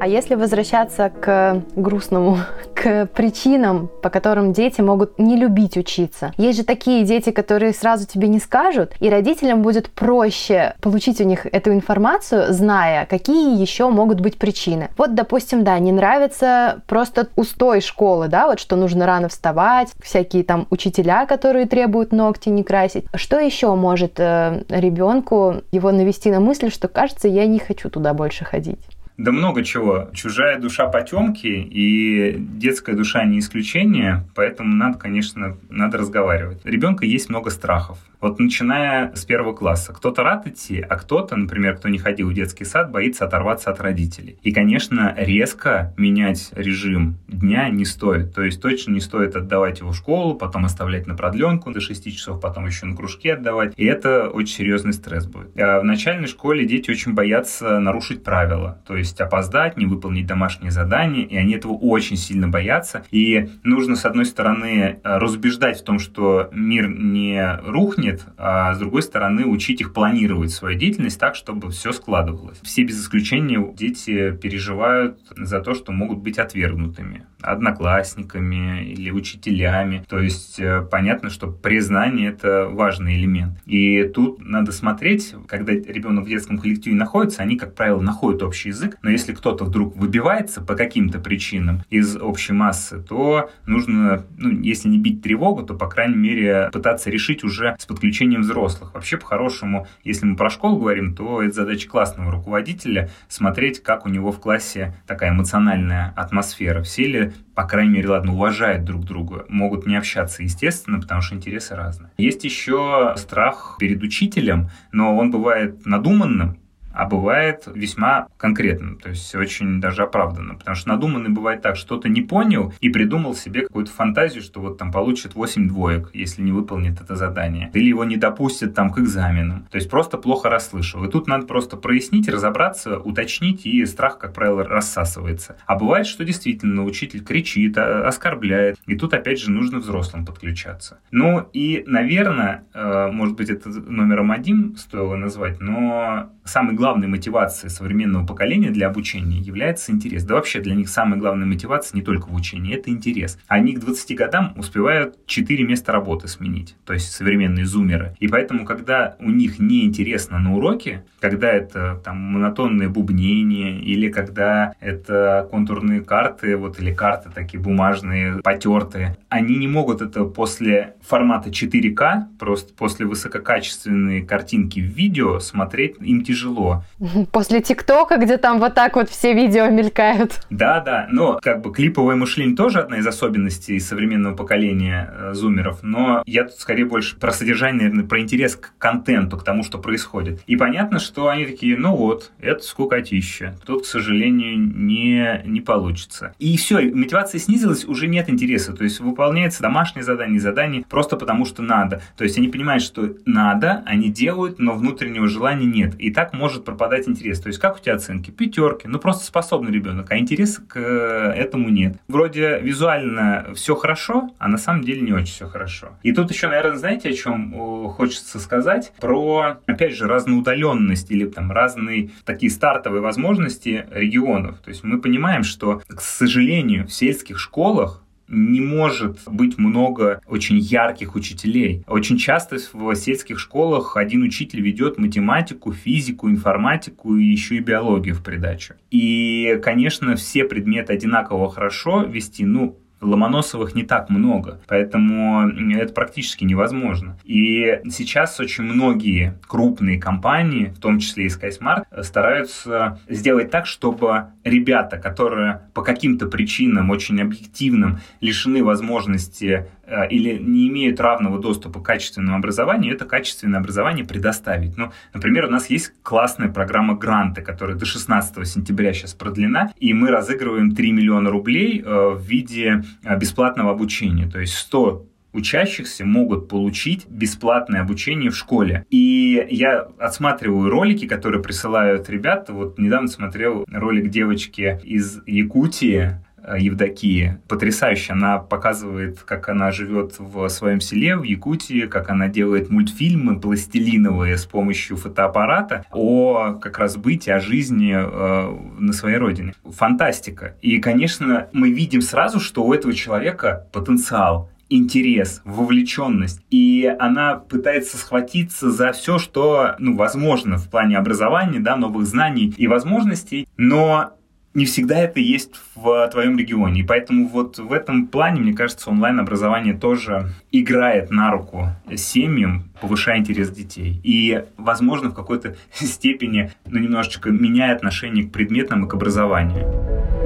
А 0.00 0.06
если 0.06 0.34
возвращаться 0.34 1.10
к 1.10 1.62
грустному, 1.76 2.38
к 2.74 3.04
причинам, 3.14 3.90
по 4.02 4.08
которым 4.08 4.54
дети 4.54 4.80
могут 4.80 5.18
не 5.18 5.36
любить 5.36 5.76
учиться. 5.76 6.32
Есть 6.38 6.58
же 6.58 6.64
такие 6.64 7.04
дети, 7.04 7.30
которые 7.30 7.74
сразу 7.74 8.06
тебе 8.06 8.26
не 8.28 8.40
скажут, 8.40 8.94
и 9.00 9.10
родителям 9.10 9.60
будет 9.60 9.90
проще 9.90 10.74
получить 10.80 11.20
у 11.20 11.24
них 11.24 11.44
эту 11.44 11.74
информацию, 11.74 12.50
зная, 12.54 13.04
какие 13.04 13.60
еще 13.60 13.90
могут 13.90 14.20
быть 14.20 14.38
причины. 14.38 14.88
Вот, 14.96 15.14
допустим, 15.14 15.64
да, 15.64 15.78
не 15.78 15.92
нравится 15.92 16.80
просто 16.86 17.28
устой 17.36 17.82
школы, 17.82 18.28
да, 18.28 18.46
вот 18.46 18.58
что 18.58 18.76
нужно 18.76 19.04
рано 19.04 19.28
вставать, 19.28 19.90
всякие 20.02 20.44
там 20.44 20.66
учителя, 20.70 21.26
которые 21.26 21.66
требуют 21.66 22.12
ногти 22.12 22.48
не 22.48 22.64
красить. 22.64 23.04
Что 23.14 23.38
еще 23.38 23.74
может 23.74 24.18
э, 24.18 24.64
ребенку 24.70 25.56
его 25.72 25.92
навести 25.92 26.30
на 26.30 26.40
мысль, 26.40 26.70
что 26.70 26.88
кажется, 26.88 27.28
я 27.28 27.46
не 27.46 27.58
хочу 27.58 27.90
туда 27.90 28.14
больше 28.14 28.46
ходить? 28.46 28.78
Да 29.20 29.32
много 29.32 29.62
чего. 29.62 30.08
Чужая 30.14 30.58
душа 30.58 30.86
потемки 30.86 31.46
и 31.46 32.36
детская 32.38 32.96
душа 32.96 33.22
не 33.26 33.40
исключение, 33.40 34.24
поэтому 34.34 34.74
надо, 34.74 34.96
конечно, 34.98 35.58
надо 35.68 35.98
разговаривать. 35.98 36.64
У 36.64 36.68
ребенка 36.68 37.04
есть 37.04 37.28
много 37.28 37.50
страхов. 37.50 37.98
Вот 38.20 38.38
начиная 38.38 39.14
с 39.14 39.24
первого 39.24 39.54
класса. 39.54 39.92
Кто-то 39.94 40.22
рад 40.22 40.46
идти, 40.46 40.80
а 40.80 40.96
кто-то, 40.96 41.36
например, 41.36 41.76
кто 41.76 41.88
не 41.88 41.98
ходил 41.98 42.28
в 42.28 42.34
детский 42.34 42.64
сад, 42.64 42.90
боится 42.90 43.24
оторваться 43.24 43.70
от 43.70 43.80
родителей. 43.80 44.38
И, 44.42 44.52
конечно, 44.52 45.14
резко 45.16 45.94
менять 45.96 46.50
режим 46.52 47.16
дня 47.28 47.70
не 47.70 47.86
стоит. 47.86 48.34
То 48.34 48.42
есть 48.42 48.60
точно 48.60 48.92
не 48.92 49.00
стоит 49.00 49.36
отдавать 49.36 49.80
его 49.80 49.92
в 49.92 49.96
школу, 49.96 50.34
потом 50.34 50.66
оставлять 50.66 51.06
на 51.06 51.14
продленку 51.14 51.70
до 51.70 51.80
6 51.80 52.12
часов, 52.14 52.40
потом 52.40 52.66
еще 52.66 52.84
на 52.84 52.94
кружки 52.94 53.30
отдавать. 53.30 53.72
И 53.76 53.86
это 53.86 54.28
очень 54.28 54.56
серьезный 54.56 54.92
стресс 54.92 55.26
будет. 55.26 55.58
А 55.58 55.80
в 55.80 55.84
начальной 55.84 56.26
школе 56.26 56.66
дети 56.66 56.90
очень 56.90 57.14
боятся 57.14 57.78
нарушить 57.78 58.22
правила. 58.22 58.82
То 58.86 58.96
есть 58.96 59.18
опоздать, 59.20 59.78
не 59.78 59.86
выполнить 59.86 60.26
домашние 60.26 60.70
задания. 60.70 61.24
И 61.24 61.36
они 61.36 61.54
этого 61.54 61.72
очень 61.72 62.16
сильно 62.16 62.48
боятся. 62.48 63.02
И 63.10 63.48
нужно, 63.62 63.96
с 63.96 64.04
одной 64.04 64.26
стороны, 64.26 65.00
разубеждать 65.04 65.80
в 65.80 65.84
том, 65.84 65.98
что 65.98 66.50
мир 66.52 66.88
не 66.88 67.58
рухнет, 67.64 68.09
тянет, 68.10 68.24
а 68.36 68.74
с 68.74 68.78
другой 68.78 69.02
стороны 69.02 69.46
учить 69.46 69.80
их 69.80 69.92
планировать 69.92 70.50
свою 70.50 70.78
деятельность 70.78 71.18
так, 71.18 71.34
чтобы 71.34 71.70
все 71.70 71.92
складывалось. 71.92 72.58
Все 72.62 72.82
без 72.84 73.00
исключения 73.02 73.72
дети 73.74 74.32
переживают 74.32 75.18
за 75.36 75.60
то, 75.60 75.74
что 75.74 75.92
могут 75.92 76.18
быть 76.18 76.38
отвергнутыми 76.38 77.24
одноклассниками 77.42 78.84
или 78.84 79.10
учителями. 79.10 80.04
То 80.08 80.20
есть 80.20 80.60
э, 80.60 80.82
понятно, 80.90 81.30
что 81.30 81.48
признание— 81.48 82.30
это 82.30 82.68
важный 82.70 83.16
элемент. 83.16 83.58
И 83.66 84.04
тут 84.04 84.44
надо 84.44 84.72
смотреть, 84.72 85.34
когда 85.46 85.72
ребенок 85.72 86.24
в 86.24 86.28
детском 86.28 86.58
коллективе 86.58 86.96
находится, 86.96 87.42
они, 87.42 87.56
как 87.56 87.74
правило, 87.74 88.00
находят 88.00 88.42
общий 88.42 88.68
язык, 88.68 88.98
но 89.02 89.10
если 89.10 89.32
кто-то 89.32 89.64
вдруг 89.64 89.96
выбивается 89.96 90.60
по 90.60 90.74
каким-то 90.74 91.18
причинам 91.18 91.82
из 91.90 92.16
общей 92.16 92.52
массы, 92.52 93.02
то 93.02 93.50
нужно, 93.66 94.26
ну, 94.36 94.50
если 94.50 94.88
не 94.88 94.98
бить 94.98 95.22
тревогу, 95.22 95.62
то, 95.62 95.74
по 95.74 95.88
крайней 95.88 96.16
мере, 96.16 96.68
пытаться 96.72 97.10
решить 97.10 97.44
уже 97.44 97.76
с 97.78 97.86
подключением 98.00 98.40
взрослых. 98.40 98.94
Вообще, 98.94 99.18
по-хорошему, 99.18 99.86
если 100.04 100.24
мы 100.24 100.34
про 100.34 100.48
школу 100.48 100.78
говорим, 100.78 101.14
то 101.14 101.42
это 101.42 101.52
задача 101.52 101.86
классного 101.86 102.32
руководителя 102.32 103.10
смотреть, 103.28 103.82
как 103.82 104.06
у 104.06 104.08
него 104.08 104.32
в 104.32 104.40
классе 104.40 104.94
такая 105.06 105.30
эмоциональная 105.30 106.14
атмосфера. 106.16 106.82
Все 106.82 107.06
ли 107.06 107.32
по 107.60 107.66
крайней 107.66 107.92
мере, 107.92 108.08
ладно, 108.08 108.32
уважают 108.32 108.84
друг 108.84 109.04
друга, 109.04 109.44
могут 109.50 109.86
не 109.86 109.94
общаться, 109.94 110.42
естественно, 110.42 110.98
потому 110.98 111.20
что 111.20 111.34
интересы 111.34 111.74
разные. 111.74 112.10
Есть 112.16 112.42
еще 112.42 113.12
страх 113.18 113.76
перед 113.78 114.02
учителем, 114.02 114.70
но 114.92 115.14
он 115.14 115.30
бывает 115.30 115.84
надуманным, 115.84 116.56
а 116.92 117.06
бывает 117.06 117.64
весьма 117.72 118.28
конкретным, 118.36 118.98
то 118.98 119.10
есть 119.10 119.34
очень 119.34 119.80
даже 119.80 120.02
оправданно. 120.02 120.54
Потому 120.54 120.76
что 120.76 120.88
надуманный 120.88 121.30
бывает 121.30 121.62
так, 121.62 121.76
что-то 121.76 122.08
не 122.08 122.22
понял 122.22 122.72
и 122.80 122.88
придумал 122.88 123.34
себе 123.34 123.62
какую-то 123.62 123.90
фантазию, 123.92 124.42
что 124.42 124.60
вот 124.60 124.78
там 124.78 124.92
получит 124.92 125.34
8 125.34 125.68
двоек, 125.68 126.10
если 126.12 126.42
не 126.42 126.52
выполнит 126.52 127.00
это 127.00 127.16
задание. 127.16 127.70
Или 127.74 127.88
его 127.88 128.04
не 128.04 128.16
допустят 128.16 128.74
там 128.74 128.90
к 128.90 128.98
экзаменам. 128.98 129.66
То 129.70 129.76
есть 129.76 129.90
просто 129.90 130.18
плохо 130.18 130.50
расслышал. 130.50 131.04
И 131.04 131.10
тут 131.10 131.26
надо 131.26 131.46
просто 131.46 131.76
прояснить, 131.76 132.28
разобраться, 132.28 132.98
уточнить, 132.98 133.66
и 133.66 133.84
страх, 133.86 134.18
как 134.18 134.32
правило, 134.34 134.64
рассасывается. 134.64 135.56
А 135.66 135.76
бывает, 135.76 136.06
что 136.06 136.24
действительно 136.24 136.84
учитель 136.84 137.22
кричит, 137.22 137.78
а, 137.78 138.06
оскорбляет. 138.06 138.78
И 138.86 138.96
тут, 138.96 139.14
опять 139.14 139.40
же, 139.40 139.50
нужно 139.50 139.78
взрослым 139.78 140.24
подключаться. 140.24 140.98
Ну 141.10 141.48
и, 141.52 141.84
наверное, 141.86 142.64
э, 142.74 143.10
может 143.10 143.36
быть, 143.36 143.50
это 143.50 143.68
номером 143.68 144.30
один 144.30 144.76
стоило 144.76 145.16
назвать, 145.16 145.60
но 145.60 146.30
самый 146.44 146.74
главной 146.80 147.08
мотивацией 147.08 147.70
современного 147.70 148.24
поколения 148.26 148.70
для 148.70 148.86
обучения 148.86 149.38
является 149.38 149.92
интерес. 149.92 150.24
Да 150.24 150.36
вообще 150.36 150.60
для 150.60 150.74
них 150.74 150.88
самая 150.88 151.20
главная 151.20 151.46
мотивация 151.46 151.94
не 151.94 152.02
только 152.02 152.28
в 152.28 152.34
учении, 152.34 152.74
это 152.74 152.88
интерес. 152.88 153.38
Они 153.48 153.74
к 153.74 153.80
20 153.80 154.16
годам 154.16 154.54
успевают 154.56 155.18
4 155.26 155.62
места 155.64 155.92
работы 155.92 156.26
сменить, 156.26 156.76
то 156.86 156.94
есть 156.94 157.12
современные 157.12 157.66
зумеры. 157.66 158.16
И 158.18 158.28
поэтому, 158.28 158.64
когда 158.64 159.16
у 159.20 159.30
них 159.30 159.58
не 159.58 159.84
интересно 159.84 160.38
на 160.38 160.54
уроке, 160.54 161.04
когда 161.20 161.52
это 161.52 162.00
там 162.02 162.16
монотонное 162.16 162.88
бубнение 162.88 163.78
или 163.78 164.08
когда 164.08 164.72
это 164.80 165.46
контурные 165.50 166.00
карты, 166.00 166.56
вот 166.56 166.80
или 166.80 166.94
карты 166.94 167.28
такие 167.34 167.60
бумажные, 167.60 168.40
потертые, 168.42 169.18
они 169.28 169.56
не 169.56 169.68
могут 169.68 170.00
это 170.00 170.24
после 170.24 170.94
формата 171.06 171.50
4К, 171.50 172.38
просто 172.38 172.72
после 172.72 173.04
высококачественной 173.04 174.22
картинки 174.22 174.80
в 174.80 174.84
видео 174.84 175.40
смотреть 175.40 175.96
им 176.00 176.24
тяжело. 176.24 176.69
После 177.32 177.60
ТикТока, 177.60 178.16
где 178.16 178.36
там 178.36 178.58
вот 178.60 178.74
так 178.74 178.96
вот 178.96 179.08
все 179.08 179.32
видео 179.32 179.68
мелькают. 179.68 180.40
Да, 180.50 180.80
да, 180.80 181.08
но 181.10 181.38
как 181.42 181.62
бы 181.62 181.72
клиповое 181.72 182.16
мышление 182.16 182.56
тоже 182.56 182.80
одна 182.80 182.98
из 182.98 183.06
особенностей 183.06 183.78
современного 183.80 184.34
поколения 184.34 185.12
э, 185.12 185.34
зумеров, 185.34 185.82
но 185.82 186.22
я 186.26 186.44
тут 186.44 186.58
скорее 186.58 186.84
больше 186.84 187.16
про 187.18 187.32
содержание, 187.32 187.82
наверное, 187.82 188.04
про 188.04 188.20
интерес 188.20 188.56
к 188.56 188.72
контенту, 188.78 189.36
к 189.36 189.44
тому, 189.44 189.62
что 189.62 189.78
происходит. 189.78 190.42
И 190.46 190.56
понятно, 190.56 190.98
что 190.98 191.28
они 191.28 191.46
такие, 191.46 191.76
ну 191.76 191.94
вот, 191.94 192.32
это 192.40 192.62
скукотища. 192.62 193.56
Тут, 193.64 193.82
к 193.82 193.86
сожалению, 193.86 194.58
не, 194.58 195.42
не 195.44 195.60
получится. 195.60 196.34
И 196.38 196.56
все, 196.56 196.80
мотивация 196.92 197.38
снизилась, 197.38 197.84
уже 197.84 198.06
нет 198.06 198.28
интереса. 198.28 198.72
То 198.72 198.84
есть 198.84 199.00
выполняется 199.00 199.62
домашнее 199.62 200.04
задание, 200.04 200.40
задание 200.40 200.84
просто 200.88 201.16
потому, 201.16 201.44
что 201.44 201.62
надо. 201.62 202.02
То 202.16 202.24
есть 202.24 202.38
они 202.38 202.48
понимают, 202.48 202.82
что 202.82 203.14
надо, 203.24 203.82
они 203.86 204.08
делают, 204.08 204.58
но 204.58 204.74
внутреннего 204.74 205.28
желания 205.28 205.66
нет. 205.66 205.94
И 205.98 206.10
так 206.10 206.32
может 206.32 206.59
может 206.60 206.64
пропадать 206.64 207.08
интерес. 207.08 207.40
То 207.40 207.48
есть 207.48 207.58
как 207.58 207.76
у 207.76 207.78
тебя 207.80 207.94
оценки? 207.94 208.30
Пятерки. 208.30 208.86
Ну 208.88 208.98
просто 208.98 209.24
способный 209.24 209.72
ребенок, 209.72 210.10
а 210.10 210.18
интереса 210.18 210.62
к 210.62 210.76
э, 210.76 211.32
этому 211.36 211.68
нет. 211.68 211.96
Вроде 212.08 212.60
визуально 212.60 213.52
все 213.54 213.74
хорошо, 213.74 214.30
а 214.38 214.48
на 214.48 214.58
самом 214.58 214.82
деле 214.82 215.00
не 215.00 215.12
очень 215.12 215.34
все 215.34 215.46
хорошо. 215.46 215.88
И 216.02 216.12
тут 216.12 216.30
еще, 216.30 216.48
наверное, 216.48 216.78
знаете, 216.78 217.08
о 217.08 217.12
чем 217.12 217.88
хочется 217.90 218.38
сказать? 218.38 218.92
Про, 219.00 219.58
опять 219.66 219.94
же, 219.94 220.06
разноудаленность 220.06 221.10
или 221.10 221.26
там 221.26 221.50
разные 221.52 222.10
такие 222.24 222.50
стартовые 222.50 223.00
возможности 223.00 223.86
регионов. 223.90 224.58
То 224.58 224.70
есть 224.70 224.84
мы 224.84 225.00
понимаем, 225.00 225.42
что, 225.42 225.82
к 225.88 226.00
сожалению, 226.00 226.86
в 226.86 226.92
сельских 226.92 227.38
школах 227.38 228.02
не 228.30 228.60
может 228.60 229.18
быть 229.26 229.58
много 229.58 230.22
очень 230.26 230.58
ярких 230.58 231.14
учителей. 231.14 231.84
Очень 231.86 232.16
часто 232.16 232.56
в 232.72 232.94
сельских 232.94 233.38
школах 233.38 233.96
один 233.96 234.22
учитель 234.22 234.60
ведет 234.60 234.98
математику, 234.98 235.72
физику, 235.72 236.30
информатику 236.30 237.16
и 237.16 237.24
еще 237.24 237.56
и 237.56 237.60
биологию 237.60 238.14
в 238.14 238.22
придачу. 238.22 238.74
И, 238.90 239.58
конечно, 239.62 240.16
все 240.16 240.44
предметы 240.44 240.92
одинаково 240.92 241.50
хорошо 241.50 242.04
вести, 242.04 242.44
ну, 242.44 242.76
Ломоносовых 243.00 243.74
не 243.74 243.82
так 243.82 244.10
много, 244.10 244.60
поэтому 244.66 245.48
это 245.48 245.92
практически 245.92 246.44
невозможно. 246.44 247.18
И 247.24 247.80
сейчас 247.90 248.38
очень 248.40 248.64
многие 248.64 249.38
крупные 249.46 249.98
компании, 250.00 250.66
в 250.66 250.78
том 250.78 250.98
числе 250.98 251.26
и 251.26 251.28
SkySmart, 251.28 251.84
стараются 252.02 253.00
сделать 253.08 253.50
так, 253.50 253.66
чтобы 253.66 254.26
ребята, 254.44 254.98
которые 254.98 255.62
по 255.74 255.82
каким-то 255.82 256.26
причинам 256.26 256.90
очень 256.90 257.20
объективным 257.20 258.00
лишены 258.20 258.62
возможности 258.62 259.66
Э, 259.79 259.79
или 260.10 260.38
не 260.38 260.68
имеют 260.68 261.00
равного 261.00 261.38
доступа 261.38 261.80
к 261.80 261.84
качественному 261.84 262.36
образованию, 262.36 262.94
это 262.94 263.04
качественное 263.04 263.60
образование 263.60 264.04
предоставить. 264.04 264.76
Ну, 264.76 264.92
например, 265.12 265.46
у 265.46 265.50
нас 265.50 265.70
есть 265.70 265.92
классная 266.02 266.48
программа 266.48 266.94
«Гранты», 266.94 267.42
которая 267.42 267.76
до 267.76 267.86
16 267.86 268.46
сентября 268.46 268.92
сейчас 268.92 269.14
продлена, 269.14 269.72
и 269.76 269.92
мы 269.94 270.10
разыгрываем 270.10 270.74
3 270.74 270.92
миллиона 270.92 271.30
рублей 271.30 271.82
э, 271.84 272.10
в 272.14 272.22
виде 272.22 272.82
э, 273.02 273.18
бесплатного 273.18 273.70
обучения. 273.70 274.28
То 274.28 274.40
есть 274.40 274.54
100 274.54 275.06
учащихся 275.32 276.04
могут 276.04 276.48
получить 276.48 277.06
бесплатное 277.08 277.82
обучение 277.82 278.30
в 278.30 278.36
школе. 278.36 278.84
И 278.90 279.46
я 279.50 279.86
отсматриваю 279.98 280.68
ролики, 280.68 281.06
которые 281.06 281.42
присылают 281.42 282.10
ребята. 282.10 282.52
Вот 282.52 282.78
недавно 282.78 283.08
смотрел 283.08 283.64
ролик 283.68 284.08
девочки 284.10 284.80
из 284.82 285.20
Якутии, 285.26 286.18
Э, 286.29 286.29
Евдокии. 286.58 287.38
Потрясающе. 287.48 288.12
Она 288.12 288.38
показывает, 288.38 289.20
как 289.20 289.48
она 289.48 289.72
живет 289.72 290.16
в 290.18 290.48
своем 290.48 290.80
селе, 290.80 291.16
в 291.16 291.22
Якутии, 291.22 291.86
как 291.86 292.10
она 292.10 292.28
делает 292.28 292.70
мультфильмы 292.70 293.40
пластилиновые 293.40 294.36
с 294.36 294.44
помощью 294.46 294.96
фотоаппарата 294.96 295.84
о 295.90 296.54
как 296.54 296.78
раз 296.78 296.96
бытии, 296.96 297.30
о 297.30 297.40
жизни 297.40 297.94
э, 297.94 298.58
на 298.78 298.92
своей 298.92 299.16
родине. 299.16 299.54
Фантастика. 299.64 300.56
И, 300.62 300.78
конечно, 300.78 301.48
мы 301.52 301.70
видим 301.70 302.02
сразу, 302.02 302.40
что 302.40 302.64
у 302.64 302.72
этого 302.72 302.94
человека 302.94 303.66
потенциал 303.72 304.50
интерес, 304.70 305.42
вовлеченность. 305.44 306.40
И 306.50 306.90
она 306.98 307.34
пытается 307.34 307.98
схватиться 307.98 308.70
за 308.70 308.92
все, 308.92 309.18
что 309.18 309.74
ну, 309.78 309.96
возможно 309.96 310.56
в 310.56 310.70
плане 310.70 310.96
образования, 310.96 311.60
да, 311.60 311.76
новых 311.76 312.06
знаний 312.06 312.54
и 312.56 312.66
возможностей. 312.66 313.46
Но 313.56 314.12
не 314.52 314.64
всегда 314.64 314.98
это 314.98 315.20
есть 315.20 315.52
в 315.74 316.08
твоем 316.08 316.36
регионе. 316.36 316.80
И 316.80 316.84
поэтому 316.84 317.28
вот 317.28 317.58
в 317.58 317.72
этом 317.72 318.06
плане, 318.06 318.40
мне 318.40 318.52
кажется, 318.52 318.90
онлайн-образование 318.90 319.74
тоже 319.74 320.32
играет 320.50 321.10
на 321.10 321.30
руку 321.30 321.68
семьям, 321.94 322.64
повышая 322.80 323.18
интерес 323.18 323.50
детей. 323.50 324.00
И, 324.02 324.44
возможно, 324.56 325.10
в 325.10 325.14
какой-то 325.14 325.56
степени, 325.72 326.52
ну, 326.66 326.78
немножечко 326.78 327.30
меняя 327.30 327.74
отношение 327.74 328.24
к 328.24 328.32
предметам 328.32 328.84
и 328.84 328.88
к 328.88 328.94
образованию. 328.94 330.19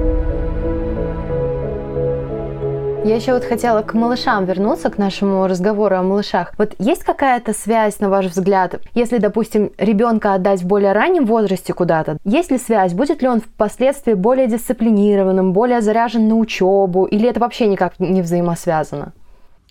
Я 3.05 3.17
еще 3.17 3.33
вот 3.33 3.43
хотела 3.43 3.83
к 3.83 3.93
малышам 3.93 4.45
вернуться, 4.45 4.89
к 4.89 4.97
нашему 4.97 5.45
разговору 5.45 5.95
о 5.95 6.01
малышах. 6.01 6.53
Вот 6.57 6.73
есть 6.79 7.03
какая-то 7.03 7.53
связь, 7.53 7.99
на 7.99 8.09
ваш 8.09 8.25
взгляд, 8.25 8.79
если, 8.95 9.19
допустим, 9.19 9.71
ребенка 9.77 10.33
отдать 10.33 10.63
в 10.63 10.65
более 10.65 10.91
раннем 10.91 11.27
возрасте 11.27 11.71
куда-то, 11.71 12.17
есть 12.23 12.49
ли 12.49 12.57
связь, 12.57 12.93
будет 12.93 13.21
ли 13.21 13.27
он 13.27 13.41
впоследствии 13.41 14.15
более 14.15 14.47
дисциплинированным, 14.47 15.53
более 15.53 15.81
заряжен 15.81 16.27
на 16.27 16.33
учебу, 16.33 17.05
или 17.05 17.29
это 17.29 17.39
вообще 17.39 17.67
никак 17.67 17.99
не 17.99 18.23
взаимосвязано? 18.23 19.13